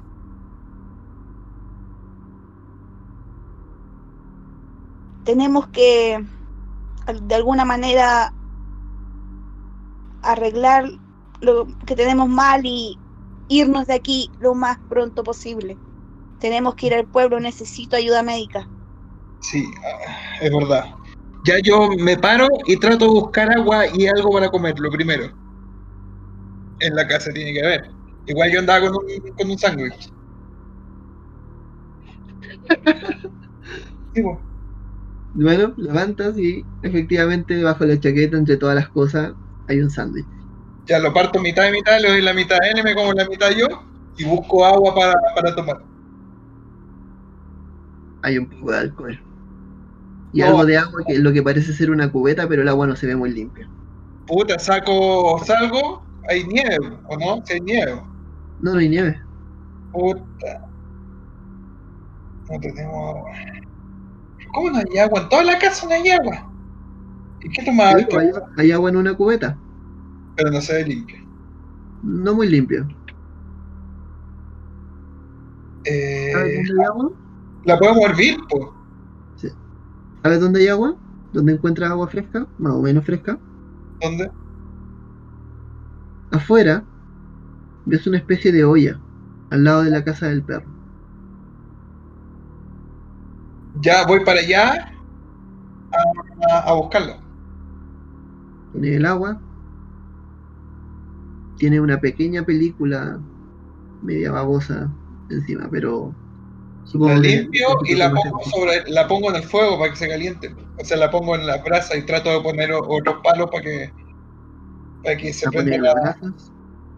Tenemos 5.25 5.69
que, 5.69 6.25
de 7.07 7.35
alguna 7.35 7.65
manera, 7.65 8.35
arreglar 10.23 10.89
lo 11.41 11.67
que 11.87 11.97
tenemos 11.97 12.29
mal 12.29 12.63
y 12.65 12.99
irnos 13.49 13.87
de 13.87 13.95
aquí 13.95 14.31
lo 14.39 14.55
más 14.55 14.79
pronto 14.89 15.25
posible. 15.25 15.79
Tenemos 16.39 16.75
que 16.75 16.87
ir 16.87 16.95
al 16.95 17.07
pueblo, 17.07 17.41
necesito 17.41 17.97
ayuda 17.97 18.23
médica. 18.23 18.69
Sí, 19.41 19.65
ah, 19.85 20.17
es 20.41 20.51
verdad. 20.51 20.85
Ya 21.45 21.59
yo 21.63 21.91
me 21.99 22.17
paro 22.17 22.49
y 22.67 22.79
trato 22.79 23.07
de 23.07 23.11
buscar 23.13 23.51
agua 23.53 23.85
y 23.93 24.07
algo 24.07 24.31
para 24.33 24.51
comer, 24.51 24.79
lo 24.79 24.91
primero. 24.91 25.33
En 26.81 26.95
la 26.97 27.07
casa 27.09 27.33
tiene 27.33 27.53
que 27.55 27.65
haber. 27.65 27.95
Igual 28.27 28.53
yo 28.53 28.61
andaba 28.61 28.89
con 28.89 28.97
un, 28.97 29.33
con 29.37 29.51
un 29.51 29.59
sándwich. 29.59 30.13
Sí. 34.15 34.23
Bueno, 35.35 35.75
levantas 35.79 36.39
y 36.39 36.69
efectivamente 36.83 37.63
bajo 37.63 37.85
la 37.87 37.99
chaqueta, 37.99 38.37
entre 38.37 38.57
todas 38.59 38.75
las 38.77 38.91
cosas, 38.91 39.35
hay 39.67 39.81
un 39.81 39.91
sándwich. 39.91 40.29
ya 40.87 40.99
lo 41.01 41.13
parto 41.15 41.41
mitad 41.41 41.69
y 41.69 41.73
mitad, 41.73 42.01
le 42.01 42.09
doy 42.11 42.23
la 42.23 42.35
mitad 42.35 42.59
a 42.63 42.69
él, 42.71 42.85
me 42.85 42.95
como 42.95 43.13
la 43.15 43.27
mitad 43.29 43.51
yo 43.53 43.67
y 44.17 44.25
busco 44.25 44.65
agua 44.67 44.95
para, 44.95 45.15
para 45.35 45.55
tomar. 45.55 45.87
Hay 48.23 48.39
un 48.39 48.49
poco 48.49 48.73
de 48.73 48.79
alcohol. 48.79 49.32
Y 50.33 50.43
Oh. 50.43 50.47
algo 50.47 50.65
de 50.67 50.79
agua 50.79 51.01
que 51.07 51.19
lo 51.19 51.33
que 51.33 51.43
parece 51.43 51.73
ser 51.73 51.91
una 51.91 52.11
cubeta, 52.11 52.49
pero 52.49 52.63
el 52.63 52.69
agua 52.69 52.87
no 52.87 52.97
se 52.97 53.07
ve 53.07 53.17
muy 53.17 53.31
limpia. 53.33 53.69
Puta, 54.27 54.59
saco, 54.59 55.39
salgo, 55.45 56.03
hay 56.29 56.45
nieve, 56.45 56.99
¿o 57.09 57.17
no? 57.19 57.45
Si 57.45 57.55
hay 57.55 57.61
nieve. 57.61 58.01
No, 58.61 58.73
no 58.73 58.79
hay 58.79 58.89
nieve. 58.89 59.21
Puta. 59.93 60.69
No 62.51 62.61
tenemos 62.61 63.17
agua. 63.17 63.31
¿Cómo 64.55 64.71
no 64.71 64.79
hay 64.79 64.99
agua? 64.99 65.21
En 65.23 65.29
toda 65.29 65.45
la 65.45 65.59
casa 65.59 65.87
no 65.87 65.93
hay 65.95 66.09
agua. 66.11 66.51
¿Y 67.41 67.49
qué 67.51 67.65
tomar? 67.65 67.99
Sí, 67.99 68.07
hay, 68.17 68.29
hay 68.59 68.73
agua 68.73 68.91
en 68.91 68.97
una 68.97 69.15
cubeta. 69.15 69.59
Pero 70.37 70.51
no 70.51 70.61
se 70.61 70.75
ve 70.75 70.85
limpia. 70.87 71.19
No 72.03 72.35
muy 72.35 72.49
limpia. 72.49 72.87
¿Sabes 75.85 75.85
Eh, 75.85 76.33
dónde 76.35 76.73
hay 76.83 76.87
agua? 76.87 77.11
¿La 77.65 77.79
podemos 77.79 78.05
hervir? 78.11 78.37
Po? 78.49 78.75
¿Sabes 80.23 80.41
dónde 80.41 80.61
hay 80.61 80.69
agua? 80.69 80.97
¿Dónde 81.33 81.53
encuentras 81.53 81.91
agua 81.91 82.09
fresca? 82.09 82.47
Más 82.59 82.73
o 82.75 82.83
menos 82.83 83.05
fresca. 83.05 83.39
¿Dónde? 84.01 84.31
Afuera 86.33 86.85
ves 87.85 88.07
una 88.07 88.19
especie 88.19 88.53
de 88.53 88.65
olla 88.65 89.01
al 89.51 89.65
lado 89.65 89.83
de 89.83 89.91
la 89.91 90.05
casa 90.05 90.29
del 90.29 90.45
perro. 90.45 90.73
Ya 93.83 94.07
voy 94.07 94.25
para 94.25 94.41
allá 94.41 94.93
a, 96.51 96.71
a 96.71 96.75
buscarla. 96.75 97.19
Tiene 98.73 98.97
el 98.97 99.07
agua. 99.07 99.41
Tiene 101.57 101.81
una 101.81 102.01
pequeña 102.01 102.45
película 102.45 103.19
media 104.03 104.33
babosa 104.33 104.91
encima, 105.31 105.69
pero 105.71 106.22
La 106.95 107.19
limpio 107.19 107.69
y 107.85 107.95
la 107.95 108.11
pongo 108.11 108.41
sobre, 108.45 108.91
la 108.91 109.09
pongo 109.09 109.31
en 109.31 109.37
el 109.37 109.43
fuego 109.45 109.79
para 109.79 109.91
que 109.91 109.97
se 109.97 110.09
caliente. 110.09 110.55
O 110.79 110.85
sea, 110.85 110.97
la 110.99 111.11
pongo 111.11 111.35
en 111.35 111.47
la 111.47 111.59
brasa 111.59 111.97
y 111.97 112.05
trato 112.05 112.31
de 112.31 112.41
poner 112.41 112.71
otros 112.73 113.17
palos 113.23 113.49
para 113.51 113.63
que 113.63 113.93
para 115.03 115.17
que 115.17 115.33
se 115.33 115.47
la 115.47 115.53
prenda 115.53 115.75
en 115.75 115.83
la. 115.83 115.95
brasas, 115.95 116.53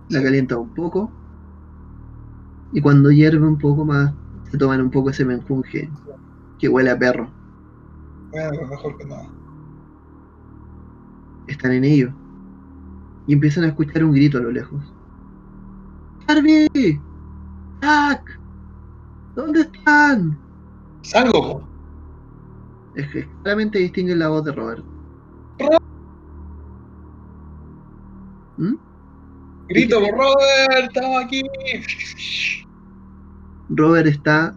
la 0.09 0.23
calienta 0.23 0.59
un 0.59 0.75
poco 0.75 1.11
y 2.73 2.81
cuando 2.81 3.11
hierve 3.11 3.47
un 3.47 3.59
poco 3.59 3.85
más 3.85 4.13
se 4.51 4.59
toman 4.59 4.81
un 4.81 4.91
poco 4.91 5.11
ese 5.11 5.25
menjunje 5.25 5.89
que 6.59 6.69
huele 6.69 6.91
a 6.91 6.99
perro. 6.99 7.31
Bueno, 8.31 8.67
mejor 8.69 8.99
que 8.99 9.05
nada. 9.05 9.29
Están 11.47 11.73
en 11.73 11.85
ello 11.85 12.13
y 13.27 13.33
empiezan 13.33 13.65
a 13.65 13.69
escuchar 13.69 14.05
un 14.05 14.13
grito 14.13 14.39
a 14.39 14.43
lo 14.43 14.51
lejos. 14.51 14.83
¡Harvey! 16.27 16.69
¡Jack! 17.81 18.44
¿Dónde 19.35 19.63
están? 19.63 20.39
Salgo. 21.03 21.63
Es 22.95 23.09
que 23.09 23.29
claramente 23.43 23.79
distinguen 23.79 24.21
la 24.21 24.29
voz 24.29 24.45
de 24.45 24.53
Robert. 24.53 24.85
¿Mm? 28.57 28.75
Grito 29.69 30.01
por 30.01 30.11
Robert, 30.11 30.95
estamos 30.95 31.25
aquí. 31.25 31.43
Robert 33.71 34.07
está 34.07 34.55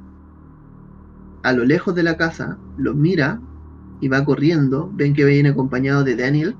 a 1.44 1.54
lo 1.54 1.64
lejos 1.66 1.96
de 1.96 2.04
la 2.04 2.18
casa, 2.18 2.58
los 2.78 2.96
mira 2.96 3.40
y 4.02 4.08
va 4.08 4.24
corriendo. 4.24 4.92
Ven 4.94 5.14
que 5.14 5.26
viene 5.26 5.50
acompañado 5.50 6.04
de 6.04 6.16
Daniel. 6.16 6.56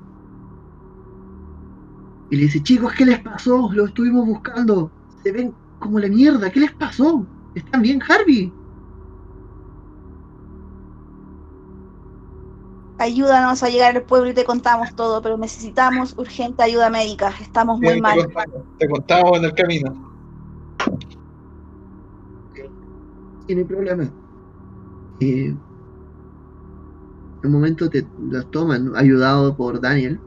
Y 2.30 2.36
le 2.36 2.42
dice, 2.42 2.62
chicos, 2.62 2.92
¿qué 2.94 3.06
les 3.06 3.20
pasó? 3.20 3.70
Lo 3.72 3.86
estuvimos 3.86 4.26
buscando. 4.26 4.90
Se 5.22 5.30
ven 5.30 5.54
como 5.78 5.98
la 6.00 6.08
mierda. 6.08 6.50
¿Qué 6.50 6.60
les 6.60 6.72
pasó? 6.72 7.24
¿Están 7.54 7.82
bien, 7.82 8.00
Harvey? 8.02 8.52
Ayúdanos 12.98 13.62
a 13.62 13.68
llegar 13.68 13.96
al 13.96 14.02
pueblo 14.02 14.30
y 14.30 14.34
te 14.34 14.44
contamos 14.44 14.94
todo, 14.96 15.22
pero 15.22 15.38
necesitamos 15.38 16.14
urgente 16.18 16.64
ayuda 16.64 16.90
médica. 16.90 17.32
Estamos 17.40 17.80
muy 17.80 18.00
mal. 18.00 18.18
te, 18.18 18.24
contamos, 18.24 18.78
te 18.78 18.88
contamos 18.88 19.38
en 19.38 19.44
el 19.44 19.54
camino. 19.54 19.94
Sí, 23.46 23.54
no 23.54 23.60
hay 23.60 23.64
problema. 23.64 24.04
Eh, 25.20 25.46
en 25.46 25.60
un 27.44 27.52
momento 27.52 27.88
te 27.88 28.04
los 28.18 28.50
toman, 28.50 28.92
ayudado 28.96 29.56
por 29.56 29.80
Daniel. 29.80 30.20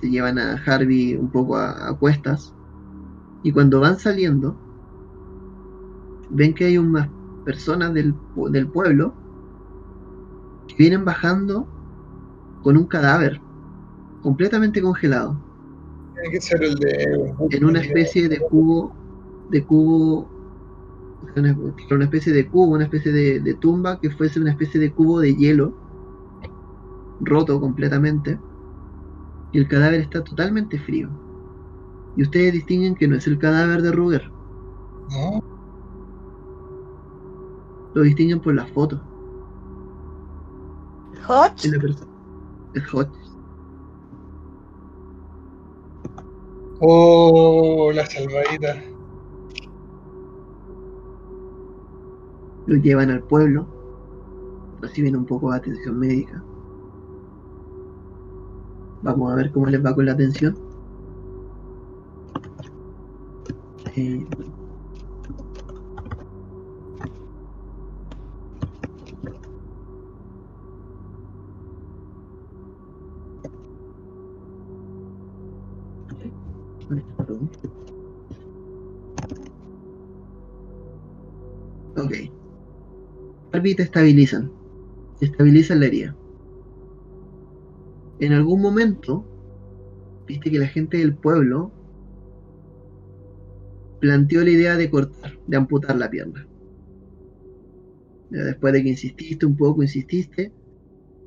Se 0.00 0.08
llevan 0.08 0.38
a 0.38 0.54
Harvey 0.64 1.14
un 1.14 1.30
poco 1.30 1.58
a, 1.58 1.88
a 1.88 1.94
cuestas. 1.94 2.54
Y 3.42 3.52
cuando 3.52 3.80
van 3.80 3.98
saliendo, 3.98 4.56
ven 6.30 6.54
que 6.54 6.66
hay 6.66 6.78
unas 6.78 7.08
personas 7.44 7.94
del, 7.94 8.14
del 8.50 8.68
pueblo 8.68 9.14
que 10.66 10.74
vienen 10.76 11.04
bajando 11.04 11.66
con 12.62 12.76
un 12.76 12.86
cadáver 12.86 13.40
completamente 14.22 14.82
congelado 14.82 15.36
Tiene 16.14 16.30
que 16.30 16.40
ser 16.40 16.62
el 16.62 16.74
de. 16.76 17.34
en 17.50 17.64
una 17.64 17.80
especie 17.80 18.28
de 18.28 18.38
cubo 18.40 18.92
de 19.50 19.64
cubo 19.64 20.28
una, 21.36 21.56
una 21.90 22.04
especie 22.04 22.32
de 22.32 22.46
cubo 22.48 22.74
una 22.74 22.84
especie 22.84 23.12
de, 23.12 23.40
de 23.40 23.54
tumba 23.54 23.98
que 24.00 24.10
fuese 24.10 24.40
una 24.40 24.50
especie 24.50 24.80
de 24.80 24.92
cubo 24.92 25.20
de 25.20 25.34
hielo 25.34 25.72
roto 27.20 27.60
completamente 27.60 28.38
y 29.52 29.58
el 29.58 29.68
cadáver 29.68 30.00
está 30.00 30.22
totalmente 30.22 30.78
frío 30.78 31.08
y 32.16 32.22
ustedes 32.22 32.52
distinguen 32.52 32.94
que 32.94 33.08
no 33.08 33.16
es 33.16 33.26
el 33.26 33.38
cadáver 33.38 33.80
de 33.82 33.92
Ruger 33.92 34.30
No. 35.10 35.47
Lo 37.98 38.04
distinguen 38.04 38.38
por 38.38 38.54
las 38.54 38.70
fotos. 38.70 39.00
Hot. 41.26 41.52
Oh, 46.78 47.90
la 47.92 48.06
salvadita. 48.06 48.80
Lo 52.66 52.76
llevan 52.76 53.10
al 53.10 53.24
pueblo. 53.24 53.66
Reciben 54.80 55.16
un 55.16 55.26
poco 55.26 55.50
de 55.50 55.56
atención 55.56 55.98
médica. 55.98 56.40
Vamos 59.02 59.32
a 59.32 59.34
ver 59.34 59.50
cómo 59.50 59.66
les 59.66 59.84
va 59.84 59.92
con 59.92 60.06
la 60.06 60.12
atención. 60.12 60.56
Eh, 63.96 64.24
perdón. 77.28 77.50
Ok. 81.96 82.12
Harvey 83.52 83.74
te 83.74 83.82
estabilizan. 83.82 84.50
Te 85.18 85.26
estabilizan 85.26 85.80
la 85.80 85.86
herida. 85.86 86.16
En 88.20 88.32
algún 88.32 88.60
momento, 88.60 89.24
viste 90.26 90.50
que 90.50 90.58
la 90.58 90.66
gente 90.66 90.98
del 90.98 91.14
pueblo 91.14 91.72
planteó 94.00 94.44
la 94.44 94.50
idea 94.50 94.76
de 94.76 94.90
cortar, 94.90 95.38
de 95.46 95.56
amputar 95.56 95.96
la 95.96 96.10
pierna. 96.10 96.46
Después 98.30 98.72
de 98.72 98.82
que 98.82 98.90
insististe 98.90 99.46
un 99.46 99.56
poco, 99.56 99.82
insististe, 99.82 100.52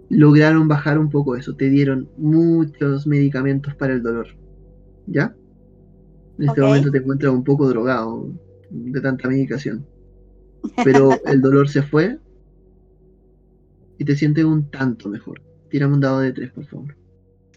lograron 0.09 0.67
bajar 0.67 0.99
un 0.99 1.09
poco 1.09 1.35
eso. 1.35 1.55
Te 1.55 1.69
dieron 1.69 2.09
muchos 2.17 3.07
medicamentos 3.07 3.73
para 3.75 3.93
el 3.93 4.03
dolor. 4.03 4.27
¿Ya? 5.07 5.35
En 6.41 6.49
este 6.49 6.61
momento 6.61 6.91
te 6.91 6.97
encuentras 6.97 7.31
un 7.33 7.43
poco 7.43 7.67
drogado 7.69 8.27
de 8.69 9.01
tanta 9.01 9.27
medicación. 9.29 9.85
Pero 10.83 11.11
el 11.25 11.39
dolor 11.41 11.69
se 11.69 11.83
fue 11.83 12.17
y 13.97 14.05
te 14.05 14.15
sientes 14.15 14.43
un 14.43 14.69
tanto 14.71 15.07
mejor. 15.09 15.39
Tírame 15.69 15.93
un 15.93 15.99
dado 16.01 16.19
de 16.21 16.33
tres, 16.33 16.51
por 16.51 16.65
favor. 16.65 16.95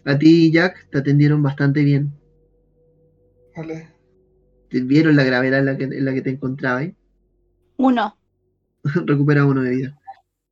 A 0.05 0.17
ti, 0.19 0.51
Jack, 0.51 0.87
te 0.91 0.99
atendieron 0.99 1.41
bastante 1.41 1.83
bien. 1.83 2.11
Vale. 3.57 3.89
Te 4.69 4.81
vieron 4.81 5.15
la 5.15 5.23
gravedad 5.23 5.59
en 5.59 5.65
la 5.65 5.77
que, 5.77 5.85
en 5.85 6.05
la 6.05 6.13
que 6.13 6.21
te 6.21 6.29
encontrabas. 6.29 6.89
uno. 7.77 8.15
Recupera 8.83 9.45
uno 9.45 9.63
de 9.63 9.69
vida. 9.71 9.97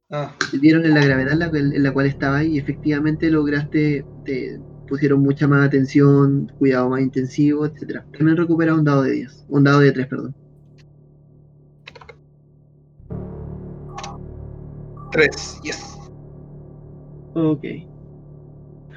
Ah, 0.09 0.35
Te 0.49 0.57
vieron 0.57 0.85
en 0.85 0.95
la 0.95 1.05
gravedad 1.05 1.33
en 1.33 1.39
la, 1.39 1.49
cual- 1.51 1.73
en 1.75 1.83
la 1.83 1.93
cual 1.93 2.07
estabas 2.07 2.45
y 2.45 2.57
efectivamente 2.57 3.29
lograste, 3.29 4.05
te 4.23 4.59
pusieron 4.87 5.21
mucha 5.21 5.47
más 5.47 5.67
atención, 5.67 6.51
cuidado 6.59 6.89
más 6.89 7.01
intensivo, 7.01 7.65
etcétera. 7.65 8.05
También 8.17 8.37
recupera 8.37 8.73
un 8.73 8.83
dado 8.83 9.03
de 9.03 9.11
10. 9.11 9.45
Un 9.49 9.63
dado 9.63 9.79
de 9.79 9.91
3, 9.91 10.07
perdón. 10.07 10.35
tres. 15.13 15.59
Yes. 15.63 15.97
Ok. 17.35 17.63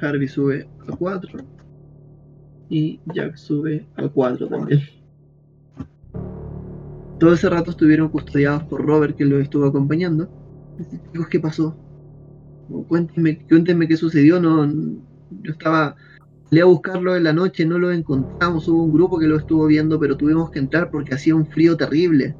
Harvey 0.01 0.27
sube 0.27 0.67
a 0.87 0.95
4. 0.95 1.39
Y 2.69 2.99
Jack 3.13 3.37
sube 3.37 3.87
a 3.95 4.09
4 4.09 4.49
también. 4.49 4.81
Todo 7.19 7.33
ese 7.33 7.49
rato 7.49 7.71
estuvieron 7.71 8.09
custodiados 8.09 8.63
por 8.63 8.85
Robert, 8.85 9.15
que 9.15 9.25
los 9.25 9.41
estuvo 9.41 9.65
acompañando. 9.65 10.29
Chicos, 11.11 11.27
¿qué 11.29 11.39
pasó? 11.39 11.75
Cuéntenme, 12.89 13.39
cuéntenme 13.47 13.87
qué 13.87 13.95
sucedió. 13.95 14.39
No, 14.39 14.67
yo 15.43 15.51
estaba. 15.51 15.95
Salí 16.49 16.61
a 16.61 16.65
buscarlo 16.65 17.15
en 17.15 17.23
la 17.25 17.33
noche, 17.33 17.65
no 17.65 17.77
lo 17.77 17.91
encontramos. 17.91 18.67
Hubo 18.67 18.83
un 18.83 18.93
grupo 18.93 19.19
que 19.19 19.27
lo 19.27 19.37
estuvo 19.37 19.65
viendo, 19.65 19.99
pero 19.99 20.15
tuvimos 20.15 20.49
que 20.49 20.59
entrar 20.59 20.89
porque 20.89 21.13
hacía 21.13 21.35
un 21.35 21.45
frío 21.45 21.75
terrible. 21.75 22.35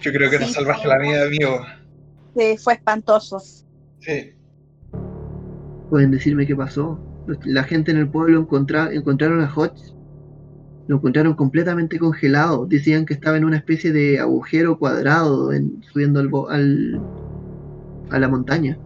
Yo 0.00 0.12
creo 0.12 0.30
que 0.30 0.38
nos 0.38 0.48
Sí, 0.48 0.54
salvaste 0.54 0.82
sí. 0.84 0.88
la 0.88 0.98
vida, 0.98 1.24
amigo. 1.26 1.60
Sí, 2.36 2.56
fue 2.62 2.74
espantoso. 2.74 3.38
Sí. 4.00 4.32
Pueden 5.90 6.10
decirme 6.12 6.46
qué 6.46 6.54
pasó. 6.54 6.98
La 7.44 7.64
gente 7.64 7.90
en 7.90 7.98
el 7.98 8.08
pueblo 8.08 8.40
encontra- 8.40 8.92
encontraron 8.92 9.40
a 9.42 9.52
Hodge. 9.54 9.94
Lo 10.86 10.96
encontraron 10.96 11.34
completamente 11.34 11.98
congelado. 11.98 12.64
Decían 12.66 13.04
que 13.04 13.12
estaba 13.12 13.36
en 13.36 13.44
una 13.44 13.56
especie 13.58 13.92
de 13.92 14.18
agujero 14.20 14.78
cuadrado 14.78 15.52
en- 15.52 15.82
subiendo 15.92 16.20
al, 16.20 16.28
bo- 16.28 16.48
al- 16.48 17.00
a 18.10 18.18
la 18.18 18.28
montaña. 18.28 18.78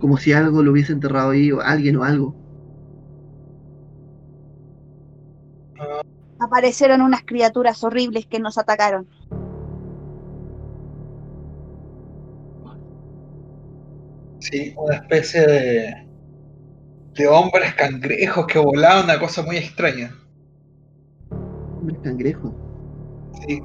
Como 0.00 0.16
si 0.18 0.32
algo 0.32 0.62
lo 0.62 0.72
hubiese 0.72 0.92
enterrado 0.92 1.30
ahí, 1.30 1.50
o 1.52 1.60
alguien 1.60 1.96
o 1.96 2.04
algo. 2.04 2.34
Aparecieron 6.38 7.00
unas 7.02 7.22
criaturas 7.24 7.82
horribles 7.82 8.26
que 8.26 8.38
nos 8.38 8.58
atacaron. 8.58 9.08
Sí, 14.40 14.74
una 14.76 14.96
especie 14.96 15.40
de, 15.46 16.06
de 17.14 17.26
hombres 17.28 17.74
cangrejos 17.74 18.46
que 18.46 18.58
volaban, 18.58 19.04
una 19.04 19.18
cosa 19.18 19.42
muy 19.42 19.56
extraña. 19.56 20.14
Hombre 21.30 21.96
cangrejo. 22.02 22.54
Sí. 23.46 23.60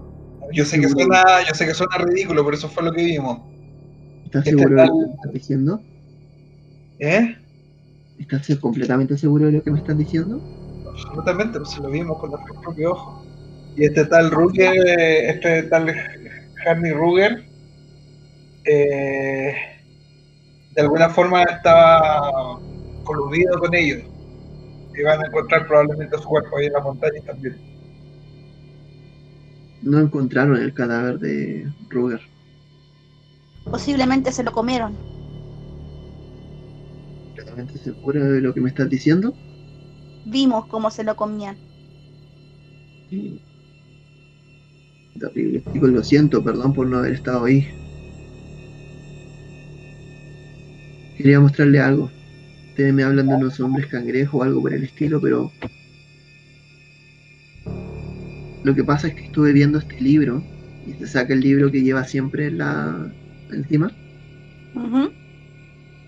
Yo 0.54 0.66
sé 0.66 0.82
que 0.82 0.90
suena, 0.90 1.24
yo 1.48 1.54
sé 1.54 1.66
que 1.66 1.74
suena 1.74 1.98
ridículo, 1.98 2.44
pero 2.44 2.58
eso 2.58 2.68
fue 2.68 2.84
lo 2.84 2.92
que 2.92 3.04
vimos. 3.04 3.40
¿Estás 4.26 4.46
Este 4.48 4.58
seguro 4.58 4.82
de 4.82 4.88
lo 4.88 4.94
tal- 4.94 5.06
que 5.06 5.14
estás 5.16 5.34
diciendo? 5.34 5.84
¿Eh? 7.02 7.36
¿Estás 8.20 8.56
completamente 8.60 9.18
seguro 9.18 9.48
de 9.48 9.54
lo 9.54 9.64
que 9.64 9.72
me 9.72 9.80
estás 9.80 9.98
diciendo? 9.98 10.40
Absolutamente, 10.88 11.58
pues 11.60 11.76
lo 11.80 11.90
vimos 11.90 12.20
con 12.20 12.30
nuestros 12.30 12.58
propios 12.60 12.92
ojos. 12.92 13.26
Y 13.76 13.86
este 13.86 14.06
tal 14.06 14.30
Ruger, 14.30 14.72
este 14.78 15.64
tal 15.64 15.90
Harry 16.64 16.92
Ruger, 16.92 17.44
eh, 18.66 19.56
de 20.76 20.82
alguna 20.82 21.10
forma 21.10 21.42
estaba 21.42 22.60
coludido 23.04 23.58
con 23.60 23.74
ellos. 23.74 24.04
Y 24.96 25.02
van 25.02 25.24
a 25.24 25.28
encontrar 25.28 25.66
probablemente 25.66 26.16
su 26.20 26.26
cuerpo 26.26 26.58
ahí 26.58 26.68
en 26.68 26.74
la 26.74 26.82
montaña 26.82 27.20
también. 27.26 27.58
No 29.82 30.00
encontraron 30.00 30.56
el 30.58 30.72
cadáver 30.76 31.18
de 31.18 31.68
Ruger. 31.90 32.22
Posiblemente 33.72 34.32
se 34.32 34.44
lo 34.44 34.52
comieron. 34.52 35.11
¿Completamente 37.52 37.80
seguro 37.80 38.24
de 38.24 38.40
lo 38.40 38.54
que 38.54 38.62
me 38.62 38.70
estás 38.70 38.90
diciendo? 38.90 39.36
Vimos 40.24 40.68
cómo 40.68 40.90
se 40.90 41.04
lo 41.04 41.18
comían. 41.18 41.60
Sí. 43.10 43.38
Terrible, 45.20 45.62
chicos, 45.74 45.90
lo 45.90 46.02
siento, 46.02 46.42
perdón 46.42 46.72
por 46.72 46.88
no 46.88 47.00
haber 47.00 47.12
estado 47.14 47.44
ahí. 47.44 47.68
Quería 51.18 51.42
mostrarle 51.42 51.80
algo. 51.82 52.10
Ustedes 52.70 52.94
me 52.94 53.04
hablan 53.04 53.28
de 53.28 53.36
unos 53.36 53.60
hombres 53.60 53.88
cangrejos 53.88 54.40
o 54.40 54.44
algo 54.44 54.62
por 54.62 54.74
el 54.74 54.86
estilo, 54.86 55.20
pero 55.20 55.52
lo 58.64 58.74
que 58.74 58.84
pasa 58.86 59.10
es 59.10 59.16
que 59.16 59.26
estuve 59.26 59.52
viendo 59.52 59.78
este 59.78 60.02
libro 60.02 60.42
y 60.86 60.94
se 60.94 61.06
saca 61.06 61.34
el 61.34 61.42
libro 61.42 61.70
que 61.70 61.82
lleva 61.82 62.06
siempre 62.06 62.50
la 62.50 63.14
encima. 63.50 63.92
Ujú. 64.74 65.12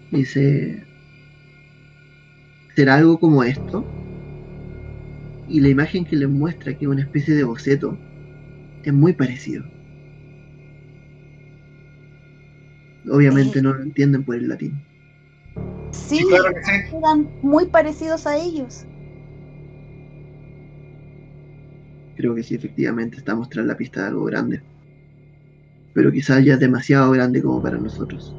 Dice, 0.09 0.85
¿será 2.75 2.95
algo 2.95 3.19
como 3.19 3.43
esto? 3.43 3.83
Y 5.47 5.59
la 5.61 5.69
imagen 5.69 6.05
que 6.05 6.15
les 6.15 6.29
muestra, 6.29 6.73
que 6.77 6.85
es 6.85 6.91
una 6.91 7.01
especie 7.03 7.35
de 7.35 7.43
boceto, 7.43 7.97
es 8.83 8.93
muy 8.93 9.13
parecido. 9.13 9.63
Obviamente 13.09 13.61
no 13.61 13.73
lo 13.73 13.81
entienden 13.83 14.23
por 14.23 14.35
el 14.35 14.47
latín. 14.47 14.73
Sí, 15.93 16.17
Sí, 16.17 16.25
claro 16.27 16.53
que 16.53 16.63
sí. 16.63 16.95
eran 16.97 17.29
muy 17.41 17.65
parecidos 17.67 18.25
a 18.27 18.37
ellos. 18.37 18.85
Creo 22.15 22.33
que 22.35 22.43
sí, 22.43 22.55
efectivamente 22.55 23.17
estamos 23.17 23.49
tras 23.49 23.65
la 23.67 23.77
pista 23.77 24.01
de 24.01 24.07
algo 24.07 24.23
grande. 24.25 24.63
Pero 25.93 26.11
quizás 26.11 26.43
ya 26.43 26.53
es 26.55 26.59
demasiado 26.59 27.11
grande 27.11 27.41
como 27.41 27.61
para 27.61 27.77
nosotros. 27.77 28.37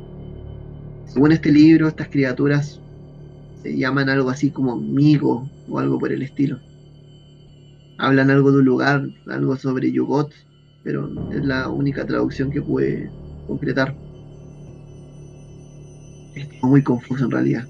Según 1.06 1.32
este 1.32 1.50
libro, 1.52 1.88
estas 1.88 2.08
criaturas 2.10 2.83
se 3.64 3.76
llaman 3.78 4.10
algo 4.10 4.28
así 4.28 4.50
como 4.50 4.76
Migo 4.76 5.48
o 5.68 5.78
algo 5.78 5.98
por 5.98 6.12
el 6.12 6.22
estilo. 6.22 6.60
Hablan 7.98 8.30
algo 8.30 8.52
de 8.52 8.58
un 8.58 8.64
lugar, 8.66 9.08
algo 9.26 9.56
sobre 9.56 9.90
Yugot, 9.90 10.30
pero 10.82 11.10
es 11.32 11.44
la 11.44 11.70
única 11.70 12.06
traducción 12.06 12.50
que 12.50 12.60
pude 12.60 13.10
concretar. 13.46 13.94
Es 16.34 16.48
todo 16.60 16.70
muy 16.70 16.82
confuso 16.82 17.24
en 17.24 17.30
realidad. 17.30 17.64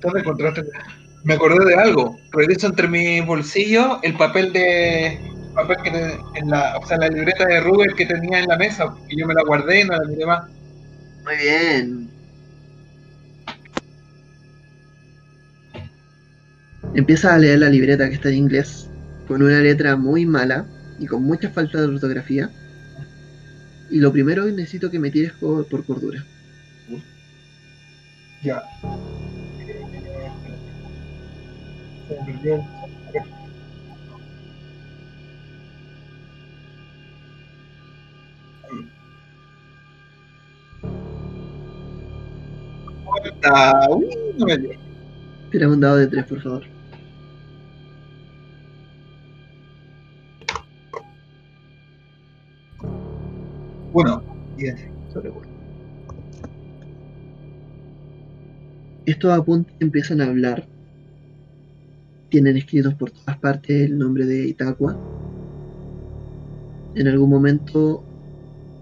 ¿Dónde 0.00 0.20
encontraste? 0.20 0.62
Me 1.24 1.34
acordé 1.34 1.64
de 1.64 1.74
algo. 1.74 2.16
Reviso 2.32 2.66
entre 2.66 2.88
mis 2.88 3.24
bolsillos 3.24 3.98
el 4.02 4.16
papel 4.16 4.52
de, 4.52 5.20
papel 5.54 5.76
que 5.84 6.40
en 6.40 6.50
la, 6.50 6.76
o 6.76 6.86
sea, 6.86 6.98
la 6.98 7.08
libreta 7.08 7.44
de 7.46 7.60
Ruber 7.60 7.94
que 7.94 8.06
tenía 8.06 8.40
en 8.40 8.48
la 8.48 8.56
mesa, 8.56 8.92
y 9.08 9.20
yo 9.20 9.28
me 9.28 9.34
la 9.34 9.42
guardé 9.44 9.82
y 9.82 9.84
no 9.84 9.96
la 9.96 10.08
miré 10.08 10.26
más. 10.26 10.48
Muy 11.24 11.36
bien. 11.36 12.09
Empieza 16.94 17.34
a 17.34 17.38
leer 17.38 17.60
la 17.60 17.68
libreta 17.68 18.08
que 18.08 18.16
está 18.16 18.30
en 18.30 18.36
inglés, 18.36 18.88
con 19.28 19.42
una 19.42 19.60
letra 19.60 19.96
muy 19.96 20.26
mala 20.26 20.66
y 20.98 21.06
con 21.06 21.22
mucha 21.22 21.50
falta 21.50 21.80
de 21.80 21.86
ortografía. 21.86 22.50
Y 23.90 23.98
lo 23.98 24.12
primero 24.12 24.46
que 24.46 24.52
necesito 24.52 24.90
que 24.90 24.98
me 24.98 25.10
tires 25.10 25.32
por, 25.32 25.66
por 25.66 25.84
cordura. 25.84 26.24
Ya. 28.42 28.62
Dio. 32.42 32.64
Tira 45.50 45.68
un 45.68 45.80
dado 45.80 45.96
de 45.96 46.06
tres, 46.06 46.24
por 46.26 46.42
favor. 46.42 46.79
Sobre 55.12 55.30
cuatro. 55.30 55.50
Estos 59.06 59.32
apuntes 59.32 59.74
empiezan 59.80 60.20
a 60.20 60.26
hablar. 60.26 60.66
Tienen 62.28 62.56
escritos 62.56 62.94
por 62.94 63.10
todas 63.10 63.38
partes 63.38 63.90
el 63.90 63.98
nombre 63.98 64.26
de 64.26 64.46
Itaqua. 64.46 64.96
En 66.94 67.08
algún 67.08 67.30
momento 67.30 68.04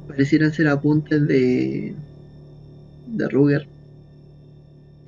parecieran 0.06 0.52
ser 0.52 0.68
apuntes 0.68 1.26
de, 1.26 1.94
de 3.06 3.28
Ruger, 3.28 3.66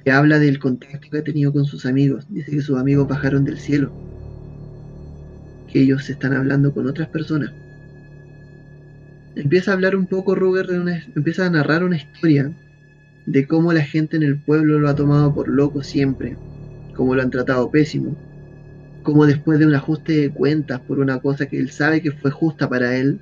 que 0.05 0.10
habla 0.10 0.39
del 0.39 0.59
contacto 0.59 1.09
que 1.10 1.18
ha 1.18 1.24
tenido 1.24 1.52
con 1.52 1.66
sus 1.66 1.85
amigos. 1.85 2.27
Dice 2.31 2.52
que 2.52 2.62
sus 2.62 2.78
amigos 2.78 3.06
bajaron 3.06 3.44
del 3.44 3.59
cielo, 3.59 3.90
que 5.70 5.82
ellos 5.82 6.09
están 6.09 6.32
hablando 6.32 6.72
con 6.72 6.86
otras 6.86 7.09
personas. 7.09 7.52
Empieza 9.36 9.70
a 9.70 9.74
hablar 9.74 9.94
un 9.94 10.07
poco 10.07 10.35
Ruger, 10.35 10.66
de 10.66 10.81
una, 10.81 11.05
empieza 11.15 11.47
a 11.47 11.51
narrar 11.51 11.85
una 11.85 11.97
historia 11.97 12.51
de 13.27 13.47
cómo 13.47 13.73
la 13.73 13.82
gente 13.82 14.16
en 14.16 14.24
el 14.24 14.36
pueblo 14.36 14.81
lo 14.81 14.89
ha 14.89 14.97
tomado 14.97 15.32
por 15.32 15.48
loco 15.48 15.85
siempre, 15.85 16.36
cómo 16.97 17.15
lo 17.15 17.23
han 17.23 17.31
tratado 17.31 17.70
pésimo, 17.70 18.16
cómo 19.05 19.27
después 19.27 19.61
de 19.61 19.66
un 19.66 19.74
ajuste 19.74 20.15
de 20.15 20.31
cuentas 20.31 20.81
por 20.81 20.98
una 20.98 21.20
cosa 21.20 21.47
que 21.47 21.61
él 21.61 21.70
sabe 21.70 22.02
que 22.02 22.11
fue 22.11 22.32
justa 22.32 22.69
para 22.69 22.97
él, 22.97 23.20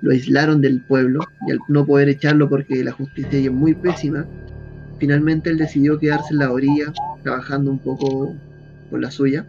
lo 0.00 0.12
aislaron 0.12 0.62
del 0.62 0.80
pueblo 0.80 1.20
y 1.46 1.52
al 1.52 1.58
no 1.68 1.84
poder 1.84 2.08
echarlo 2.08 2.48
porque 2.48 2.82
la 2.82 2.92
justicia 2.92 3.38
es 3.38 3.52
muy 3.52 3.74
pésima, 3.74 4.26
finalmente 4.98 5.50
él 5.50 5.58
decidió 5.58 5.98
quedarse 5.98 6.32
en 6.32 6.38
la 6.38 6.52
orilla, 6.52 6.90
trabajando 7.22 7.70
un 7.70 7.80
poco 7.80 8.34
por 8.90 8.98
la 8.98 9.10
suya, 9.10 9.46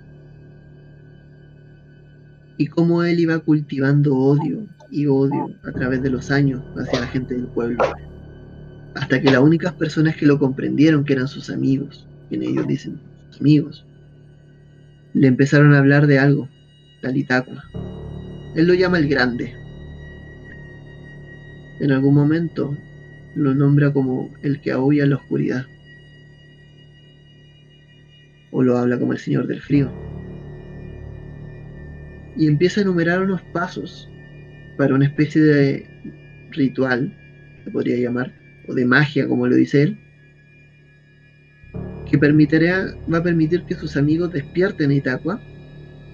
y 2.58 2.68
cómo 2.68 3.04
él 3.04 3.22
iba 3.22 3.40
cultivando 3.40 4.14
odio 4.14 4.68
y 4.92 5.08
odio 5.08 5.50
a 5.64 5.72
través 5.72 6.04
de 6.04 6.10
los 6.10 6.30
años 6.32 6.62
hacia 6.78 7.00
la 7.00 7.08
gente 7.08 7.34
del 7.36 7.48
pueblo 7.48 7.84
hasta 8.96 9.22
que 9.22 9.32
las 9.32 9.42
únicas 9.42 9.74
personas 9.74 10.16
que 10.16 10.26
lo 10.26 10.40
comprendieron, 10.40 11.04
que 11.06 11.14
eran 11.14 11.28
sus 11.28 11.50
amigos, 11.50 12.08
quienes 12.30 12.50
ellos 12.50 12.68
dicen, 12.68 13.00
sus 13.30 13.42
amigos, 13.42 13.86
le 15.14 15.28
empezaron 15.28 15.74
a 15.74 15.80
hablar 15.80 16.08
de 16.08 16.20
algo, 16.20 16.50
Talitacua. 17.02 17.64
Él 18.56 18.68
lo 18.68 18.74
llama 18.74 18.98
el 18.98 19.08
grande. 19.08 19.54
En 21.80 21.92
algún 21.92 22.14
momento 22.14 22.76
lo 23.36 23.54
nombra 23.56 23.94
como 23.94 24.30
el 24.44 24.62
que 24.62 24.72
aúlla 24.72 25.06
la 25.06 25.16
oscuridad. 25.16 25.66
O 28.52 28.62
lo 28.62 28.78
habla 28.78 29.00
como 29.00 29.14
el 29.14 29.20
señor 29.20 29.48
del 29.48 29.62
frío. 29.62 29.90
Y 32.36 32.48
empieza 32.48 32.82
a 32.82 32.84
enumerar 32.84 33.22
unos 33.22 33.42
pasos 33.54 34.10
para 34.82 34.95
una 34.95 35.06
especie 35.06 35.40
de 35.44 35.86
ritual, 36.49 37.16
se 37.64 37.70
podría 37.70 37.98
llamar, 37.98 38.34
o 38.68 38.74
de 38.74 38.84
magia, 38.84 39.28
como 39.28 39.45
lo 39.45 39.56
dice 39.56 39.84
él, 39.84 39.99
que 42.10 42.18
permitirá, 42.18 42.88
va 43.14 43.20
a 43.20 43.24
permitir 43.24 43.62
que 43.66 43.76
sus 43.76 43.95
amigos 43.95 44.34
despierten 44.34 44.90
a 44.90 44.95
Itaqua, 44.95 45.40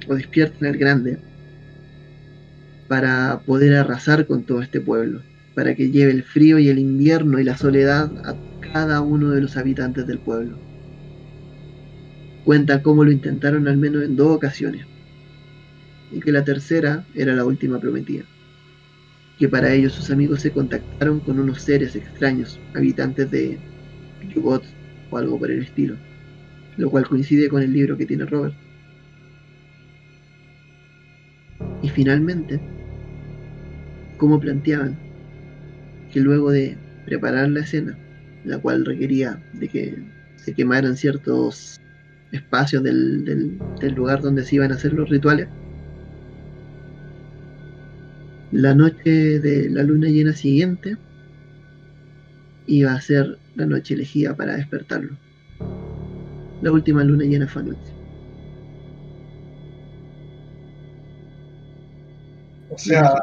o 0.09 0.15
despierten 0.15 0.67
al 0.67 0.75
grande, 0.75 1.17
para 2.89 3.39
poder 3.45 3.73
arrasar 3.73 4.27
con 4.27 4.43
todo 4.43 4.61
este 4.61 4.81
pueblo, 4.81 5.21
para 5.55 5.73
que 5.73 5.89
lleve 5.89 6.11
el 6.11 6.23
frío 6.23 6.59
y 6.59 6.67
el 6.67 6.77
invierno 6.77 7.39
y 7.39 7.45
la 7.45 7.55
soledad 7.55 8.11
a 8.25 8.35
cada 8.73 8.99
uno 8.99 9.31
de 9.31 9.39
los 9.39 9.55
habitantes 9.55 10.05
del 10.07 10.19
pueblo. 10.19 10.59
Cuenta 12.43 12.83
cómo 12.83 13.05
lo 13.05 13.13
intentaron 13.13 13.69
al 13.69 13.77
menos 13.77 14.03
en 14.03 14.17
dos 14.17 14.35
ocasiones, 14.35 14.85
y 16.11 16.19
que 16.19 16.33
la 16.33 16.43
tercera 16.43 17.05
era 17.15 17.33
la 17.33 17.45
última 17.45 17.79
prometida 17.79 18.25
que 19.37 19.47
para 19.47 19.71
ellos 19.71 19.93
sus 19.93 20.09
amigos 20.09 20.41
se 20.41 20.51
contactaron 20.51 21.19
con 21.19 21.39
unos 21.39 21.61
seres 21.61 21.95
extraños, 21.95 22.59
habitantes 22.75 23.29
de 23.29 23.57
Yugot 24.33 24.63
o 25.11 25.17
algo 25.17 25.37
por 25.37 25.51
el 25.51 25.61
estilo, 25.61 25.95
lo 26.77 26.89
cual 26.89 27.07
coincide 27.07 27.47
con 27.47 27.61
el 27.61 27.71
libro 27.71 27.97
que 27.97 28.05
tiene 28.05 28.25
Robert. 28.25 28.55
Y 31.83 31.89
finalmente, 31.89 32.59
como 34.17 34.39
planteaban 34.39 34.97
que 36.11 36.19
luego 36.19 36.51
de 36.51 36.75
preparar 37.05 37.49
la 37.49 37.59
escena, 37.59 37.97
la 38.43 38.57
cual 38.57 38.85
requería 38.85 39.39
de 39.53 39.67
que 39.67 39.95
se 40.35 40.53
quemaran 40.53 40.97
ciertos 40.97 41.79
espacios 42.31 42.81
del, 42.81 43.23
del 43.79 43.93
lugar 43.93 44.21
donde 44.21 44.43
se 44.43 44.55
iban 44.55 44.71
a 44.71 44.75
hacer 44.75 44.93
los 44.93 45.09
rituales, 45.09 45.47
la 48.51 48.73
noche 48.73 49.39
de 49.39 49.69
la 49.69 49.83
luna 49.83 50.07
llena 50.07 50.33
siguiente 50.33 50.97
iba 52.65 52.93
a 52.93 53.01
ser 53.01 53.37
la 53.55 53.65
noche 53.65 53.93
elegida 53.93 54.35
para 54.35 54.55
despertarlo. 54.55 55.17
La 56.61 56.71
última 56.71 57.03
luna 57.03 57.25
llena 57.25 57.47
fue 57.47 57.61
anoche. 57.61 57.93
O 62.69 62.77
sea, 62.77 63.13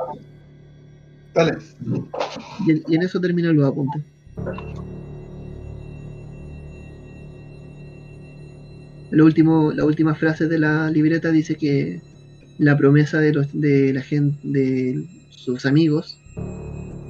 dale. 1.35 1.59
Y 2.67 2.71
en, 2.71 2.83
y 2.89 2.95
en 2.97 3.03
eso 3.03 3.21
termina 3.21 3.53
los 3.53 3.71
apuntes. 3.71 4.03
Lo 9.11 9.25
último, 9.25 9.73
la 9.73 9.85
última 9.85 10.15
frase 10.15 10.49
de 10.49 10.59
la 10.59 10.91
libreta 10.91 11.31
dice 11.31 11.55
que 11.55 12.01
la 12.59 12.77
promesa 12.77 13.21
de 13.21 13.33
los 13.33 13.49
de 13.53 13.93
la 13.93 14.03
gente 14.03 14.39
de 14.43 15.05
sus 15.31 15.67
amigos 15.67 16.19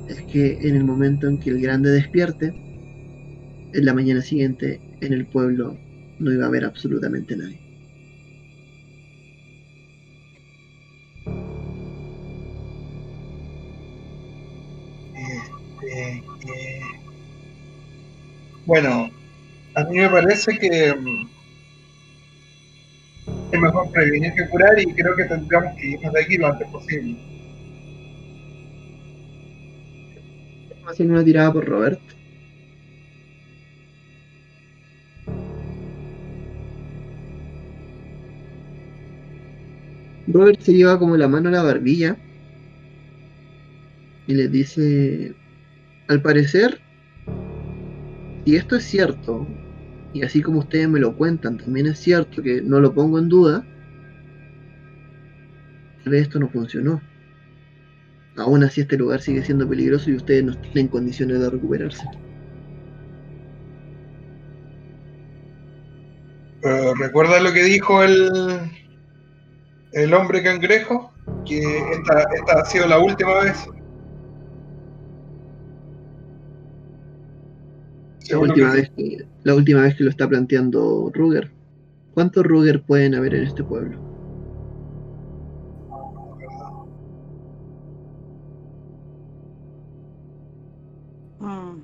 es 0.08 0.22
que 0.22 0.58
en 0.68 0.76
el 0.76 0.84
momento 0.84 1.28
en 1.28 1.38
que 1.38 1.50
el 1.50 1.60
grande 1.60 1.90
despierte, 1.90 2.54
en 3.72 3.84
la 3.84 3.94
mañana 3.94 4.22
siguiente 4.22 4.80
en 5.00 5.12
el 5.12 5.26
pueblo 5.26 5.76
no 6.18 6.32
iba 6.32 6.44
a 6.44 6.48
haber 6.48 6.64
absolutamente 6.64 7.36
nadie. 7.36 7.60
Este, 15.14 16.24
eh, 16.48 16.80
Bueno, 18.66 19.10
a 19.74 19.84
mí 19.84 19.98
me 19.98 20.08
parece 20.08 20.58
que 20.58 20.94
mm, 20.94 21.28
es 23.54 23.60
mejor 23.60 23.90
prevenir 23.92 24.32
que 24.34 24.48
curar 24.48 24.80
y 24.80 24.86
creo 24.92 25.14
que 25.16 25.24
tendríamos 25.24 25.76
que 25.76 25.86
irnos 25.86 26.12
de 26.12 26.20
aquí 26.20 26.36
lo 26.36 26.46
antes 26.48 26.68
posible. 26.68 27.16
Hacer 30.86 31.10
una 31.10 31.24
tirada 31.24 31.52
por 31.52 31.64
Robert. 31.64 32.00
Robert 40.26 40.60
se 40.60 40.72
lleva 40.72 40.98
como 40.98 41.16
la 41.16 41.28
mano 41.28 41.48
a 41.48 41.52
la 41.52 41.62
barbilla 41.62 42.16
y 44.26 44.34
le 44.34 44.48
dice, 44.48 45.32
al 46.08 46.22
parecer, 46.22 46.80
si 48.44 48.56
esto 48.56 48.76
es 48.76 48.84
cierto, 48.84 49.46
y 50.14 50.22
así 50.22 50.40
como 50.40 50.60
ustedes 50.60 50.88
me 50.88 51.00
lo 51.00 51.16
cuentan, 51.16 51.58
también 51.58 51.86
es 51.86 51.98
cierto 51.98 52.40
que 52.40 52.62
no 52.62 52.80
lo 52.80 52.94
pongo 52.94 53.18
en 53.18 53.28
duda, 53.28 53.66
tal 56.02 56.12
vez 56.12 56.22
esto 56.22 56.38
no 56.38 56.48
funcionó. 56.48 57.02
Aún 58.36 58.64
así 58.64 58.80
este 58.80 58.96
lugar 58.96 59.20
sigue 59.20 59.44
siendo 59.44 59.68
peligroso 59.68 60.10
y 60.10 60.16
ustedes 60.16 60.44
no 60.44 60.56
tienen 60.56 60.88
condiciones 60.88 61.40
de 61.40 61.50
recuperarse. 61.50 62.04
Pero, 66.62 66.94
¿Recuerdas 66.94 67.42
lo 67.42 67.52
que 67.52 67.64
dijo 67.64 68.02
el, 68.02 68.30
el 69.92 70.14
hombre 70.14 70.42
cangrejo? 70.42 71.14
que 71.44 71.60
esta 71.92 72.60
ha 72.60 72.64
sido 72.64 72.86
la 72.86 72.98
última 72.98 73.34
vez. 73.40 73.66
La 78.28 78.38
última, 78.38 78.72
que- 78.72 78.76
vez 78.80 78.90
que, 78.96 79.18
la 79.42 79.54
última 79.54 79.82
vez 79.82 79.96
que 79.96 80.04
lo 80.04 80.10
está 80.10 80.28
planteando 80.28 81.10
Ruger. 81.12 81.52
¿Cuántos 82.14 82.44
Ruger 82.44 82.82
pueden 82.82 83.14
haber 83.14 83.34
en 83.34 83.44
este 83.44 83.64
pueblo? 83.64 83.98
Mm. 91.40 91.82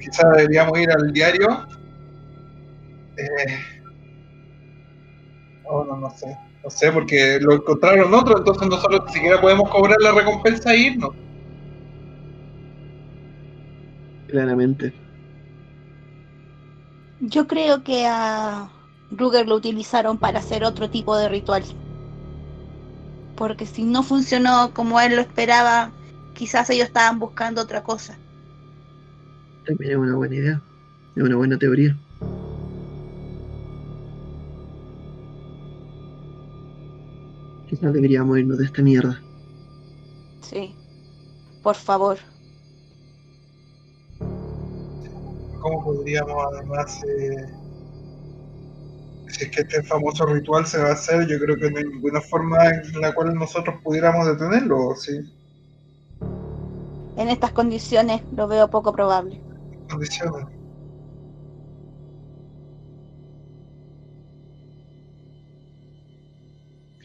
Quizás 0.00 0.32
deberíamos 0.36 0.78
ir 0.78 0.90
al 0.90 1.12
diario. 1.12 1.66
Eh, 3.16 3.58
oh, 5.64 5.84
no, 5.84 5.96
no 5.96 6.10
sé. 6.10 6.47
No 6.62 6.70
sé, 6.70 6.90
porque 6.92 7.38
lo 7.40 7.54
encontraron 7.54 8.12
otro, 8.12 8.38
entonces 8.38 8.68
nosotros 8.68 9.02
ni 9.06 9.12
siquiera 9.12 9.40
podemos 9.40 9.70
cobrar 9.70 9.96
la 10.00 10.12
recompensa 10.12 10.72
e 10.72 10.78
irnos. 10.78 11.10
Claramente. 14.26 14.92
Yo 17.20 17.46
creo 17.46 17.82
que 17.82 18.06
a 18.06 18.70
Ruger 19.10 19.48
lo 19.48 19.56
utilizaron 19.56 20.18
para 20.18 20.40
hacer 20.40 20.64
otro 20.64 20.88
tipo 20.88 21.16
de 21.16 21.28
ritual. 21.28 21.64
Porque 23.36 23.66
si 23.66 23.84
no 23.84 24.02
funcionó 24.02 24.72
como 24.74 25.00
él 25.00 25.16
lo 25.16 25.22
esperaba, 25.22 25.92
quizás 26.34 26.70
ellos 26.70 26.88
estaban 26.88 27.18
buscando 27.18 27.62
otra 27.62 27.82
cosa. 27.82 28.18
También 29.64 29.92
es 29.92 29.98
una 29.98 30.16
buena 30.16 30.34
idea. 30.34 30.62
Es 31.14 31.22
una 31.22 31.36
buena 31.36 31.58
teoría. 31.58 31.96
Quizás 37.68 37.92
deberíamos 37.92 38.38
irnos 38.38 38.58
de 38.58 38.64
esta 38.64 38.82
mierda. 38.82 39.20
Sí. 40.40 40.74
Por 41.62 41.74
favor. 41.74 42.18
¿Cómo 45.60 45.84
podríamos 45.84 46.36
además, 46.52 47.02
eh, 47.04 47.46
si 49.28 49.44
es 49.44 49.50
que 49.50 49.62
este 49.62 49.82
famoso 49.82 50.24
ritual 50.26 50.66
se 50.66 50.78
va 50.78 50.90
a 50.90 50.92
hacer, 50.92 51.26
yo 51.26 51.38
creo 51.38 51.56
que 51.56 51.70
no 51.70 51.78
hay 51.78 51.84
ninguna 51.84 52.20
forma 52.20 52.64
en 52.68 53.00
la 53.00 53.12
cual 53.12 53.34
nosotros 53.34 53.76
pudiéramos 53.82 54.26
detenerlo, 54.26 54.94
¿sí? 54.96 55.20
En 57.16 57.28
estas 57.28 57.50
condiciones 57.52 58.22
lo 58.34 58.46
veo 58.46 58.68
poco 58.68 58.92
probable. 58.92 59.42
Condiciones. 59.90 60.57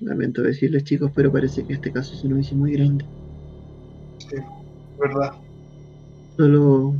Lamento 0.06 0.42
decirles 0.42 0.84
chicos, 0.84 1.12
pero 1.16 1.32
parece 1.32 1.66
que 1.66 1.74
este 1.74 1.92
caso 1.92 2.16
se 2.16 2.28
nos 2.28 2.40
hizo 2.40 2.56
muy 2.56 2.74
grande. 2.74 3.06
Sí, 4.18 4.36
verdad. 4.98 5.32
Solo 6.36 6.96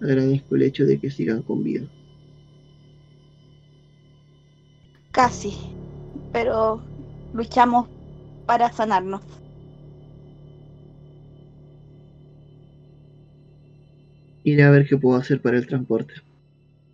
agradezco 0.00 0.56
el 0.56 0.62
hecho 0.62 0.84
de 0.86 1.00
que 1.00 1.10
sigan 1.10 1.42
con 1.42 1.62
vida. 1.62 1.86
Casi. 5.12 5.56
Pero 6.32 6.82
luchamos 7.32 7.88
para 8.46 8.72
sanarnos. 8.72 9.22
Iré 14.42 14.62
a 14.64 14.70
ver 14.70 14.86
qué 14.88 14.96
puedo 14.96 15.18
hacer 15.18 15.40
para 15.40 15.58
el 15.58 15.66
transporte. 15.66 16.14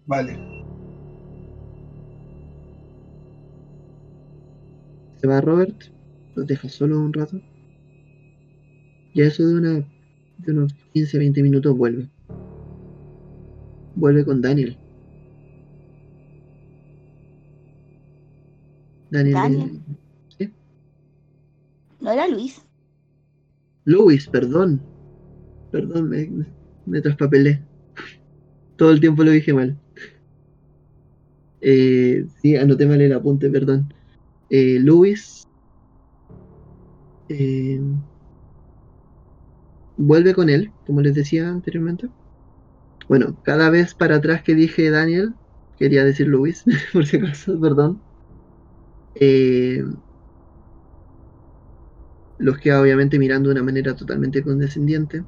Vale. 0.05 0.56
Se 5.17 5.27
va 5.27 5.41
Robert, 5.41 5.77
los 6.35 6.47
deja 6.47 6.69
solo 6.69 7.01
un 7.01 7.13
rato. 7.13 7.41
Y 9.15 9.23
a 9.23 9.27
eso 9.27 9.47
de, 9.47 9.55
una, 9.55 9.73
de 10.39 10.53
unos 10.53 10.75
15-20 10.95 11.43
minutos 11.43 11.77
vuelve. 11.77 12.09
Vuelve 13.95 14.25
con 14.25 14.43
Daniel. 14.43 14.77
Daniel. 19.11 19.35
Daniel. 19.35 19.81
¿sí? 20.39 20.53
¿No 22.01 22.13
era 22.13 22.29
Luis? 22.29 22.61
Louis, 23.85 24.29
perdón. 24.29 24.83
Perdón, 25.71 26.11
me, 26.11 26.29
me 26.85 27.01
traspapelé. 27.01 27.63
Todo 28.77 28.91
el 28.91 29.01
tiempo 29.01 29.25
lo 29.25 29.31
dije 29.31 29.55
mal. 29.55 29.79
Eh, 31.63 32.27
sí, 32.41 32.57
anoté 32.57 32.87
mal 32.87 33.01
el 33.01 33.13
apunte, 33.13 33.49
perdón. 33.49 33.93
Eh, 34.49 34.79
Louis 34.81 35.47
eh, 37.29 37.79
vuelve 39.97 40.33
con 40.35 40.49
él, 40.49 40.75
como 40.87 41.01
les 41.03 41.15
decía 41.15 41.49
anteriormente. 41.51 42.09
Bueno, 43.09 43.37
cada 43.43 43.69
vez 43.71 43.95
para 43.97 44.17
atrás 44.17 44.43
que 44.45 44.55
dije 44.55 44.91
Daniel, 44.91 45.35
quería 45.77 46.05
decir 46.05 46.29
Louis, 46.29 46.65
por 46.93 47.05
si 47.07 47.17
acaso, 47.17 47.59
perdón. 47.61 48.05
Eh, 49.15 49.83
los 52.39 52.57
queda 52.59 52.81
obviamente 52.81 53.19
mirando 53.19 53.51
de 53.51 53.57
una 53.57 53.63
manera 53.63 53.95
totalmente 53.95 54.43
condescendiente. 54.43 55.27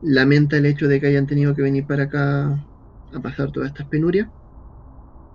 Lamenta 0.00 0.56
el 0.56 0.64
hecho 0.64 0.88
de 0.88 1.00
que 1.00 1.08
hayan 1.08 1.26
tenido 1.26 1.54
que 1.54 1.60
venir 1.60 1.86
para 1.86 2.04
acá 2.04 2.66
a 3.12 3.20
pasar 3.20 3.52
todas 3.52 3.68
estas 3.68 3.88
penurias. 3.88 4.28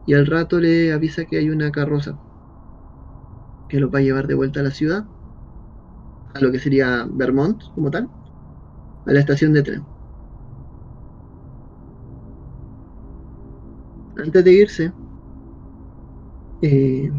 Y 0.06 0.14
al 0.14 0.26
rato 0.26 0.60
le 0.60 0.92
avisa 0.92 1.26
que 1.26 1.38
hay 1.38 1.50
una 1.50 1.72
carroza 1.72 2.18
que 3.72 3.80
los 3.80 3.94
va 3.94 4.00
a 4.00 4.02
llevar 4.02 4.28
de 4.28 4.34
vuelta 4.34 4.60
a 4.60 4.64
la 4.64 4.72
ciudad, 4.72 5.06
a 6.34 6.40
lo 6.42 6.52
que 6.52 6.60
sería 6.60 7.08
Vermont 7.10 7.62
como 7.74 7.90
tal, 7.90 8.10
a 9.06 9.14
la 9.14 9.20
estación 9.22 9.54
de 9.54 9.64
tren. 9.64 9.86
Antes 14.18 14.44
de 14.44 14.52
irse, 14.52 14.94
eh, 16.62 17.12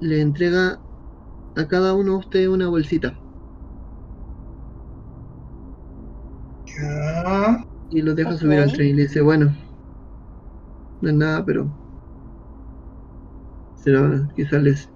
le 0.00 0.20
entrega 0.20 0.78
a 1.56 1.66
cada 1.66 1.94
uno 1.94 2.12
de 2.12 2.18
ustedes 2.18 2.48
una 2.48 2.68
bolsita. 2.68 3.18
Y 7.90 8.02
los 8.02 8.14
deja 8.14 8.36
subir 8.36 8.58
al 8.58 8.72
tren 8.72 8.88
y 8.88 8.92
le 8.92 9.02
dice, 9.02 9.20
bueno, 9.22 9.56
no 11.00 11.08
es 11.10 11.14
nada, 11.16 11.44
pero 11.44 11.70
será, 13.74 14.28
quizás 14.36 14.62
les, 14.62 14.92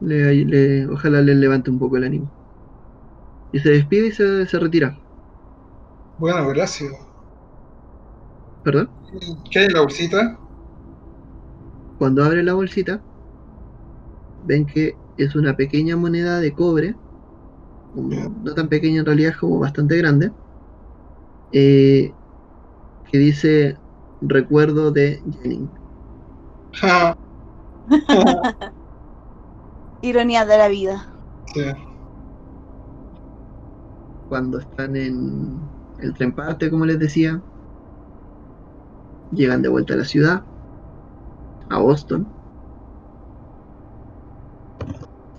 le, 0.00 0.34
le- 0.46 0.88
ojalá 0.88 1.22
les 1.22 1.36
levante 1.36 1.70
un 1.70 1.78
poco 1.80 1.96
el 1.98 2.04
ánimo. 2.04 2.30
Y 3.52 3.60
se 3.60 3.70
despide 3.70 4.08
y 4.08 4.12
se, 4.12 4.46
se 4.48 4.58
retira. 4.58 4.98
Bueno, 6.16 6.48
gracias. 6.48 6.90
¿Perdón? 8.62 8.92
¿Qué 9.50 9.58
hay 9.60 9.66
en 9.66 9.72
la 9.74 9.80
bolsita? 9.80 10.38
Cuando 11.96 12.22
abre 12.22 12.42
la 12.42 12.52
bolsita, 12.52 13.02
ven 14.42 14.66
que 14.66 15.00
es 15.16 15.34
una 15.34 15.56
pequeña 15.56 15.96
moneda 15.96 16.38
de 16.40 16.52
cobre, 16.54 16.98
no 17.92 18.54
tan 18.54 18.68
pequeña 18.68 19.00
en 19.00 19.06
realidad, 19.06 19.34
como 19.40 19.58
bastante 19.60 19.96
grande, 19.96 20.32
eh, 21.50 22.16
que 23.04 23.18
dice 23.18 23.81
recuerdo 24.22 24.90
de 24.90 25.22
Jennings. 25.40 25.70
Ja. 26.74 27.16
Ironía 30.02 30.44
de 30.44 30.58
la 30.58 30.68
vida. 30.68 31.08
Sí. 31.54 31.62
cuando 34.32 34.60
están 34.60 34.96
en 34.96 35.60
el 35.98 36.14
tren 36.14 36.32
parte, 36.32 36.70
como 36.70 36.86
les 36.86 36.98
decía, 36.98 37.42
llegan 39.30 39.60
de 39.60 39.68
vuelta 39.68 39.92
a 39.92 39.98
la 39.98 40.06
ciudad, 40.06 40.42
a 41.68 41.78
Boston, 41.78 42.26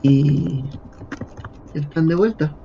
y 0.04 0.64
están 1.74 2.08
de 2.08 2.14
vuelta. 2.14 2.56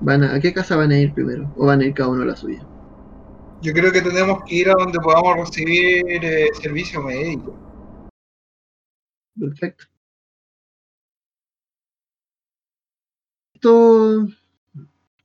Van 0.00 0.24
a, 0.24 0.32
¿A 0.32 0.40
qué 0.40 0.54
casa 0.54 0.76
van 0.76 0.92
a 0.92 0.98
ir 0.98 1.12
primero? 1.12 1.52
¿O 1.58 1.66
van 1.66 1.82
a 1.82 1.84
ir 1.84 1.92
cada 1.92 2.08
uno 2.08 2.22
a 2.22 2.26
la 2.26 2.36
suya? 2.36 2.66
Yo 3.62 3.72
creo 3.72 3.92
que 3.92 4.02
tenemos 4.02 4.42
que 4.44 4.56
ir 4.56 4.68
a 4.68 4.74
donde 4.76 4.98
podamos 4.98 5.36
recibir 5.36 6.24
eh, 6.24 6.48
servicio 6.60 7.00
médico. 7.00 7.56
Perfecto. 9.38 9.84
Esto 13.54 14.26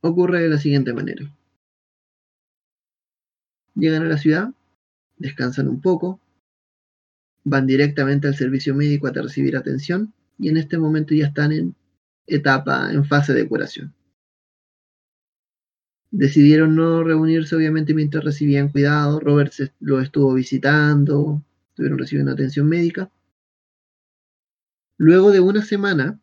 ocurre 0.02 0.42
de 0.44 0.50
la 0.50 0.60
siguiente 0.60 0.94
manera. 0.94 1.26
Llegan 3.74 4.04
a 4.04 4.10
la 4.10 4.18
ciudad, 4.18 4.54
descansan 5.18 5.68
un 5.68 5.82
poco, 5.82 6.20
van 7.44 7.66
directamente 7.66 8.28
al 8.28 8.36
servicio 8.36 8.76
médico 8.76 9.08
a 9.08 9.14
recibir 9.14 9.58
atención 9.58 10.14
y 10.38 10.50
en 10.50 10.58
este 10.58 10.78
momento 10.78 11.16
ya 11.16 11.26
están 11.26 11.52
en 11.54 11.76
etapa, 12.28 12.92
en 12.92 13.04
fase 13.04 13.34
de 13.34 13.48
curación. 13.48 13.96
Decidieron 16.12 16.76
no 16.76 17.04
reunirse 17.04 17.56
obviamente 17.56 17.94
mientras 17.94 18.24
recibían 18.24 18.70
cuidado. 18.70 19.20
Robert 19.20 19.52
se, 19.52 19.74
lo 19.80 20.00
estuvo 20.02 20.34
visitando, 20.34 21.44
estuvieron 21.70 22.00
recibiendo 22.00 22.32
atención 22.32 22.68
médica. 22.68 23.12
Luego 24.98 25.32
de 25.32 25.40
una 25.40 25.64
semana 25.64 26.20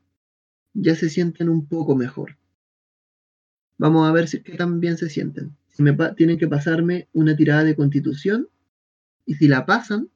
ya 0.72 0.94
se 0.96 1.08
sienten 1.08 1.48
un 1.48 1.66
poco 1.66 1.94
mejor. 1.94 2.36
Vamos 3.78 4.08
a 4.08 4.12
ver 4.12 4.28
si 4.28 4.42
qué 4.42 4.56
tan 4.56 4.80
bien 4.80 4.96
se 4.96 5.08
sienten. 5.08 5.56
Tienen 6.16 6.38
que 6.38 6.48
pasarme 6.48 7.08
una 7.12 7.36
tirada 7.36 7.64
de 7.64 7.76
constitución 7.76 8.48
y 9.26 9.34
si 9.34 9.48
la 9.48 9.66
pasan, 9.66 10.10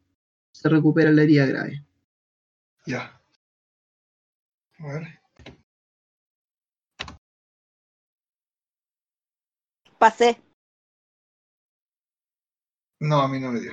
se 0.53 0.69
recupera 0.69 1.13
la 1.13 1.23
herida 1.23 1.47
grave. 1.47 1.85
Ya. 2.87 3.21
A 4.79 4.87
ver. 4.87 5.18
Pasé. 9.99 10.41
No, 13.01 13.21
a 13.21 13.29
mí 13.29 13.39
no 13.41 13.53
me 13.53 13.61
dio. 13.61 13.73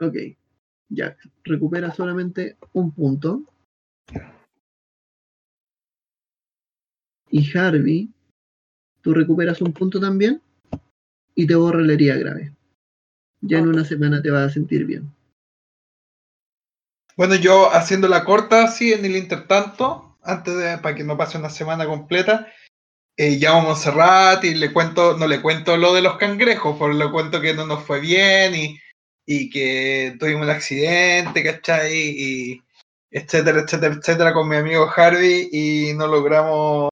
Ok. 0.00 0.16
Ya. 0.88 1.16
Recupera 1.42 1.92
solamente 1.92 2.56
un 2.72 2.92
punto. 2.92 3.42
Y 7.30 7.56
Harvey, 7.56 8.10
tú 9.00 9.12
recuperas 9.12 9.60
un 9.60 9.72
punto 9.72 9.98
también 9.98 10.40
y 11.34 11.46
te 11.46 11.56
borra 11.56 11.80
la 11.80 11.94
herida 11.94 12.16
grave. 12.16 12.54
Ya 13.40 13.58
en 13.58 13.68
una 13.68 13.84
semana 13.84 14.22
te 14.22 14.30
vas 14.30 14.50
a 14.50 14.54
sentir 14.54 14.84
bien. 14.84 15.12
Bueno, 17.16 17.34
yo 17.36 17.72
haciendo 17.72 18.08
la 18.08 18.24
corta, 18.24 18.68
sí, 18.68 18.92
en 18.92 19.04
el 19.04 19.16
intertanto, 19.16 20.16
antes 20.22 20.56
de, 20.56 20.78
para 20.78 20.94
que 20.94 21.04
no 21.04 21.16
pase 21.16 21.38
una 21.38 21.50
semana 21.50 21.86
completa, 21.86 22.48
eh, 23.16 23.36
llamo 23.38 23.60
a 23.60 23.64
Montserrat 23.64 24.44
y 24.44 24.54
le 24.54 24.72
cuento, 24.72 25.16
no 25.16 25.26
le 25.26 25.40
cuento 25.40 25.76
lo 25.76 25.94
de 25.94 26.02
los 26.02 26.16
cangrejos, 26.16 26.76
por 26.76 26.94
le 26.94 27.10
cuento 27.10 27.40
que 27.40 27.54
no 27.54 27.66
nos 27.66 27.84
fue 27.84 28.00
bien 28.00 28.54
y, 28.54 28.78
y 29.26 29.50
que 29.50 30.16
tuvimos 30.18 30.44
un 30.44 30.50
accidente, 30.50 31.42
¿cachai? 31.44 31.92
Y 31.94 32.62
etcétera, 33.10 33.60
etcétera, 33.60 33.94
etcétera 33.94 34.32
con 34.32 34.48
mi 34.48 34.56
amigo 34.56 34.90
Harvey 34.94 35.48
y 35.52 35.92
no 35.94 36.08
logramos, 36.08 36.90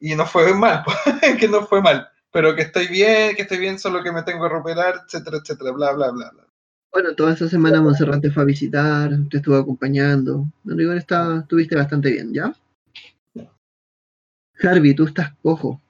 y 0.00 0.14
no 0.16 0.26
fue 0.26 0.52
mal, 0.54 0.84
que 1.38 1.48
no 1.48 1.64
fue 1.66 1.80
mal, 1.80 2.08
pero 2.32 2.54
que 2.56 2.62
estoy 2.62 2.88
bien, 2.88 3.36
que 3.36 3.42
estoy 3.42 3.58
bien, 3.58 3.78
solo 3.78 4.02
que 4.02 4.12
me 4.12 4.24
tengo 4.24 4.42
que 4.42 4.54
recuperar, 4.54 5.02
etcétera, 5.06 5.38
etcétera, 5.38 5.70
bla, 5.70 5.92
bla, 5.92 6.10
bla, 6.10 6.30
bla. 6.30 6.46
Bueno, 6.92 7.14
toda 7.14 7.34
esa 7.34 7.48
semana 7.48 7.82
Monserrat 7.82 8.22
te 8.22 8.30
fue 8.30 8.42
a 8.42 8.46
visitar, 8.46 9.10
te 9.30 9.36
estuvo 9.36 9.56
acompañando. 9.56 10.46
En 10.64 10.78
rigor 10.78 10.96
está, 10.96 11.40
estuviste 11.40 11.76
bastante 11.76 12.10
bien, 12.10 12.32
¿ya? 12.32 12.52
Harvey, 14.62 14.94
tú 14.94 15.04
estás 15.04 15.34
cojo. 15.42 15.80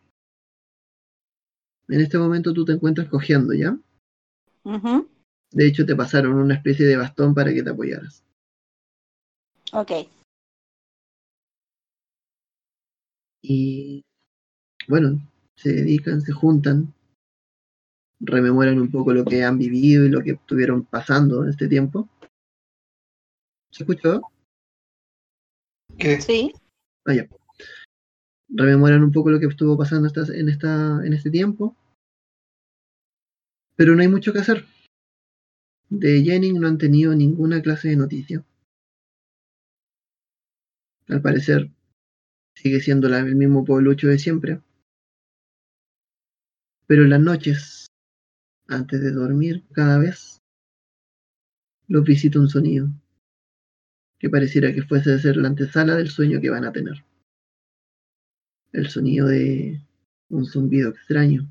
En 1.88 2.00
este 2.00 2.18
momento 2.18 2.52
tú 2.52 2.64
te 2.64 2.72
encuentras 2.72 3.08
cogiendo, 3.08 3.54
¿ya? 3.54 3.78
De 5.52 5.66
hecho, 5.66 5.86
te 5.86 5.94
pasaron 5.94 6.34
una 6.34 6.54
especie 6.54 6.86
de 6.86 6.96
bastón 6.96 7.34
para 7.34 7.52
que 7.52 7.62
te 7.62 7.70
apoyaras. 7.70 8.24
Ok. 9.72 9.92
Y 13.42 14.04
bueno, 14.88 15.20
se 15.54 15.72
dedican, 15.72 16.20
se 16.20 16.32
juntan, 16.32 16.92
rememoran 18.18 18.80
un 18.80 18.90
poco 18.90 19.12
lo 19.12 19.24
que 19.24 19.44
han 19.44 19.58
vivido 19.58 20.04
y 20.04 20.08
lo 20.08 20.22
que 20.22 20.32
estuvieron 20.32 20.84
pasando 20.84 21.44
en 21.44 21.50
este 21.50 21.68
tiempo. 21.68 22.08
¿Se 23.70 23.84
escuchó? 23.84 24.22
¿Qué? 25.98 26.20
Sí. 26.20 26.52
Ah, 27.04 27.14
ya. 27.14 27.28
Rememoran 28.48 29.02
un 29.02 29.12
poco 29.12 29.30
lo 29.30 29.40
que 29.40 29.46
estuvo 29.46 29.76
pasando 29.76 30.08
en, 30.28 31.12
este 31.12 31.30
tiempo. 31.30 31.76
Pero 33.76 33.94
no 33.94 34.02
hay 34.02 34.08
mucho 34.08 34.32
que 34.32 34.38
hacer. 34.38 34.64
De 35.88 36.22
Jennings 36.22 36.60
no 36.60 36.66
han 36.66 36.78
tenido 36.78 37.14
ninguna 37.14 37.62
clase 37.62 37.88
de 37.88 37.96
noticia. 37.96 38.44
Al 41.08 41.22
parecer 41.22 41.70
sigue 42.54 42.80
siendo 42.80 43.08
la- 43.08 43.20
el 43.20 43.36
mismo 43.36 43.64
pueblucho 43.64 44.08
de 44.08 44.18
siempre. 44.18 44.60
Pero 46.86 47.02
en 47.02 47.10
las 47.10 47.20
noches, 47.20 47.86
antes 48.68 49.00
de 49.00 49.10
dormir, 49.10 49.64
cada 49.72 49.98
vez 49.98 50.38
los 51.88 52.04
visita 52.04 52.40
un 52.40 52.48
sonido 52.48 52.88
que 54.18 54.30
pareciera 54.30 54.72
que 54.72 54.82
fuese 54.82 55.12
a 55.12 55.18
ser 55.18 55.36
la 55.36 55.48
antesala 55.48 55.94
del 55.94 56.08
sueño 56.08 56.40
que 56.40 56.50
van 56.50 56.64
a 56.64 56.72
tener. 56.72 57.04
El 58.72 58.88
sonido 58.88 59.28
de 59.28 59.80
un 60.28 60.44
zumbido 60.44 60.90
extraño 60.90 61.48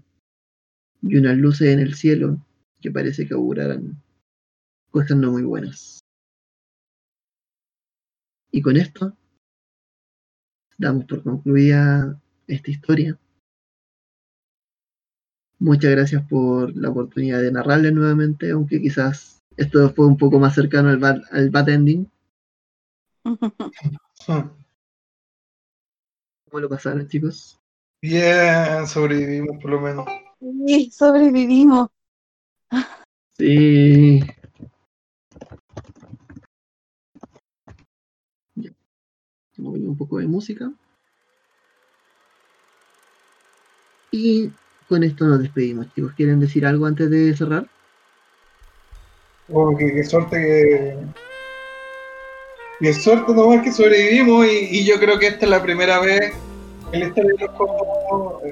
y 1.01 1.17
unas 1.17 1.37
luces 1.37 1.69
en 1.69 1.79
el 1.79 1.95
cielo 1.95 2.45
que 2.81 2.91
parece 2.91 3.27
que 3.27 3.33
auguraran 3.33 4.01
cosas 4.91 5.17
no 5.17 5.31
muy 5.31 5.43
buenas. 5.43 5.99
Y 8.51 8.61
con 8.61 8.77
esto 8.77 9.15
damos 10.77 11.05
por 11.05 11.23
concluida 11.23 12.19
esta 12.47 12.71
historia. 12.71 13.19
Muchas 15.59 15.91
gracias 15.91 16.27
por 16.27 16.75
la 16.75 16.89
oportunidad 16.89 17.41
de 17.41 17.51
narrarles 17.51 17.93
nuevamente, 17.93 18.51
aunque 18.51 18.81
quizás 18.81 19.41
esto 19.57 19.89
fue 19.93 20.05
un 20.05 20.17
poco 20.17 20.39
más 20.39 20.53
cercano 20.53 20.89
al 20.89 20.97
bad, 20.97 21.21
al 21.31 21.49
bad 21.49 21.69
ending. 21.69 22.09
¿Cómo 26.55 26.61
lo 26.61 26.69
pasaron, 26.69 27.05
chicos? 27.09 27.59
Bien, 28.01 28.87
sobrevivimos 28.87 29.61
por 29.61 29.71
lo 29.71 29.81
menos. 29.81 30.05
Sí, 30.39 30.89
sobrevivimos. 30.89 31.89
Sí. 33.37 34.21
Ya. 38.55 38.71
Vamos 39.57 39.71
a 39.71 39.73
poner 39.73 39.89
un 39.89 39.97
poco 39.97 40.19
de 40.19 40.27
música. 40.27 40.71
Y 44.11 44.49
con 44.87 45.03
esto 45.03 45.25
nos 45.25 45.41
despedimos, 45.41 45.93
chicos. 45.93 46.13
¿Quieren 46.15 46.39
decir 46.39 46.65
algo 46.65 46.85
antes 46.85 47.09
de 47.09 47.35
cerrar? 47.35 47.69
Oh, 49.49 49.75
qué, 49.77 49.93
qué 49.93 50.03
suerte 50.05 50.37
que. 50.37 51.05
Qué 52.79 52.93
suerte 52.93 53.33
nomás 53.33 53.61
que 53.61 53.73
sobrevivimos 53.73 54.47
y, 54.47 54.79
y 54.79 54.85
yo 54.85 54.97
creo 55.01 55.19
que 55.19 55.27
esta 55.27 55.43
es 55.43 55.49
la 55.51 55.61
primera 55.61 55.99
vez 55.99 56.44
historia 56.99 57.31
de 57.37 57.45
los 57.45 57.55
juegos 57.55 58.43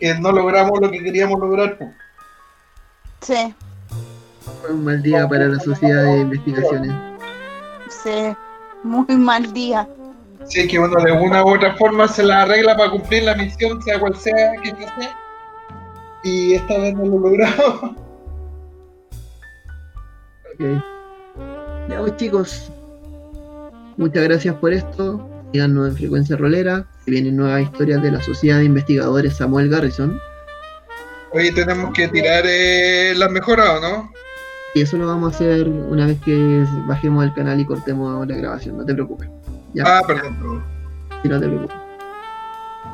que 0.00 0.14
no 0.14 0.32
logramos 0.32 0.80
lo 0.80 0.90
que 0.90 1.02
queríamos 1.02 1.38
lograr. 1.40 1.78
Sí, 3.20 3.54
Fue 4.60 4.72
un 4.72 4.84
mal 4.84 5.02
día 5.02 5.26
para 5.28 5.46
la 5.46 5.58
sociedad 5.60 6.02
de 6.04 6.18
investigaciones. 6.20 6.92
sí. 7.88 8.34
Muy 8.82 9.16
mal 9.16 9.50
día. 9.54 9.88
Sí, 10.44 10.68
que 10.68 10.78
uno 10.78 11.00
de 11.02 11.10
una 11.12 11.42
u 11.42 11.54
otra 11.54 11.74
forma 11.76 12.06
se 12.06 12.22
la 12.22 12.42
arregla 12.42 12.76
para 12.76 12.90
cumplir 12.90 13.22
la 13.22 13.34
misión, 13.34 13.80
sea 13.80 13.98
cual 13.98 14.14
sea 14.14 14.52
que 14.62 14.76
sea. 14.76 15.16
Y 16.22 16.52
esta 16.54 16.76
vez 16.78 16.94
no 16.94 17.06
lo 17.06 17.18
logramos. 17.18 17.92
Ok. 20.54 20.82
Ya 21.88 21.98
pues 22.00 22.16
chicos. 22.16 22.70
Muchas 23.96 24.24
gracias 24.24 24.54
por 24.56 24.72
esto. 24.74 25.26
Síganos 25.54 25.88
en 25.88 25.96
Frecuencia 25.96 26.36
Rolera. 26.36 26.84
Se 27.04 27.12
vienen 27.12 27.36
nuevas 27.36 27.62
historias 27.62 28.02
de 28.02 28.10
la 28.10 28.20
Sociedad 28.20 28.58
de 28.58 28.64
Investigadores 28.64 29.36
Samuel 29.36 29.68
Garrison. 29.68 30.20
Oye, 31.30 31.52
tenemos 31.52 31.94
que 31.94 32.08
tirar 32.08 32.42
eh, 32.44 33.14
las 33.16 33.30
mejoras, 33.30 33.68
¿o 33.68 33.80
no? 33.80 34.12
Y 34.74 34.80
eso 34.80 34.96
lo 34.96 35.06
vamos 35.06 35.32
a 35.32 35.36
hacer 35.36 35.68
una 35.68 36.06
vez 36.06 36.18
que 36.22 36.66
bajemos 36.88 37.22
el 37.22 37.32
canal 37.34 37.60
y 37.60 37.64
cortemos 37.64 38.26
la 38.26 38.34
grabación. 38.34 38.78
No 38.78 38.84
te 38.84 38.94
preocupes. 38.94 39.28
Ya. 39.74 39.84
Ah, 39.86 40.02
perdón, 40.04 40.34
perdón. 40.40 40.64
Sí, 41.22 41.28
no 41.28 41.38
te 41.38 41.46
preocupes. 41.46 41.76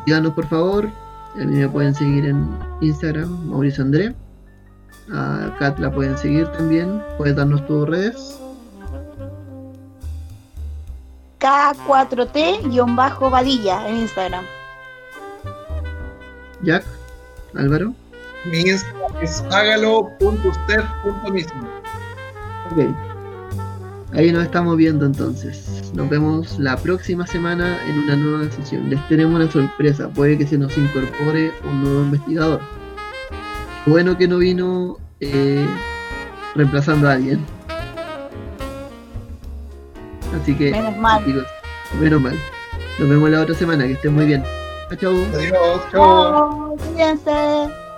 Síganos 0.05 0.35
por 0.35 0.47
favor. 0.49 0.91
A 1.37 1.39
mí 1.39 1.57
me 1.57 1.69
pueden 1.71 1.95
seguir 1.95 2.27
en 2.27 2.47
Instagram, 2.83 3.49
Mauricio 3.49 3.85
André. 3.85 4.15
A 5.11 5.57
Kat 5.59 5.79
la 5.79 5.91
pueden 5.91 6.19
seguir 6.19 6.47
también. 6.49 7.03
Puedes 7.17 7.37
darnos 7.37 7.67
tus 7.67 7.89
redes. 7.89 8.39
K4T-Vadilla 11.41 13.89
en 13.89 13.97
Instagram. 13.97 14.45
Jack, 16.63 16.85
Álvaro. 17.57 17.93
Mi 18.45 18.61
Instagram 18.61 19.17
es 19.23 19.43
hágalo.usted.mismo. 19.51 21.63
Ok. 22.71 22.79
Ahí 24.13 24.33
nos 24.33 24.43
estamos 24.45 24.77
viendo 24.77 25.07
entonces. 25.07 25.93
Nos 25.95 26.09
vemos 26.09 26.59
la 26.59 26.77
próxima 26.77 27.25
semana 27.27 27.79
en 27.87 28.01
una 28.01 28.17
nueva 28.17 28.51
sesión. 28.51 28.91
Les 28.91 29.09
tenemos 29.09 29.37
una 29.37 29.51
sorpresa. 29.51 30.09
Puede 30.09 30.37
que 30.37 30.47
se 30.47 30.59
nos 30.59 30.77
incorpore 30.77 31.53
un 31.65 31.83
nuevo 31.83 32.03
investigador. 32.03 32.61
Bueno 33.87 34.19
que 34.19 34.29
no 34.29 34.37
vino 34.39 34.99
eh, 35.21 35.67
reemplazando 36.55 37.09
a 37.09 37.13
alguien. 37.13 37.41
Así 40.35 40.55
que, 40.57 40.71
Menos 40.71 40.97
mal. 40.97 41.25
chicos, 41.25 41.45
menos 42.01 42.21
mal. 42.21 42.39
Nos 42.99 43.09
vemos 43.09 43.31
la 43.31 43.41
otra 43.41 43.55
semana. 43.55 43.85
Que 43.87 43.93
estén 43.95 44.15
muy 44.15 44.27
bien. 44.27 44.45
Chao, 44.89 44.97
chao. 44.99 45.27
Adiós. 45.35 45.81
Chao, 45.91 46.77
cuídense. 46.77 47.90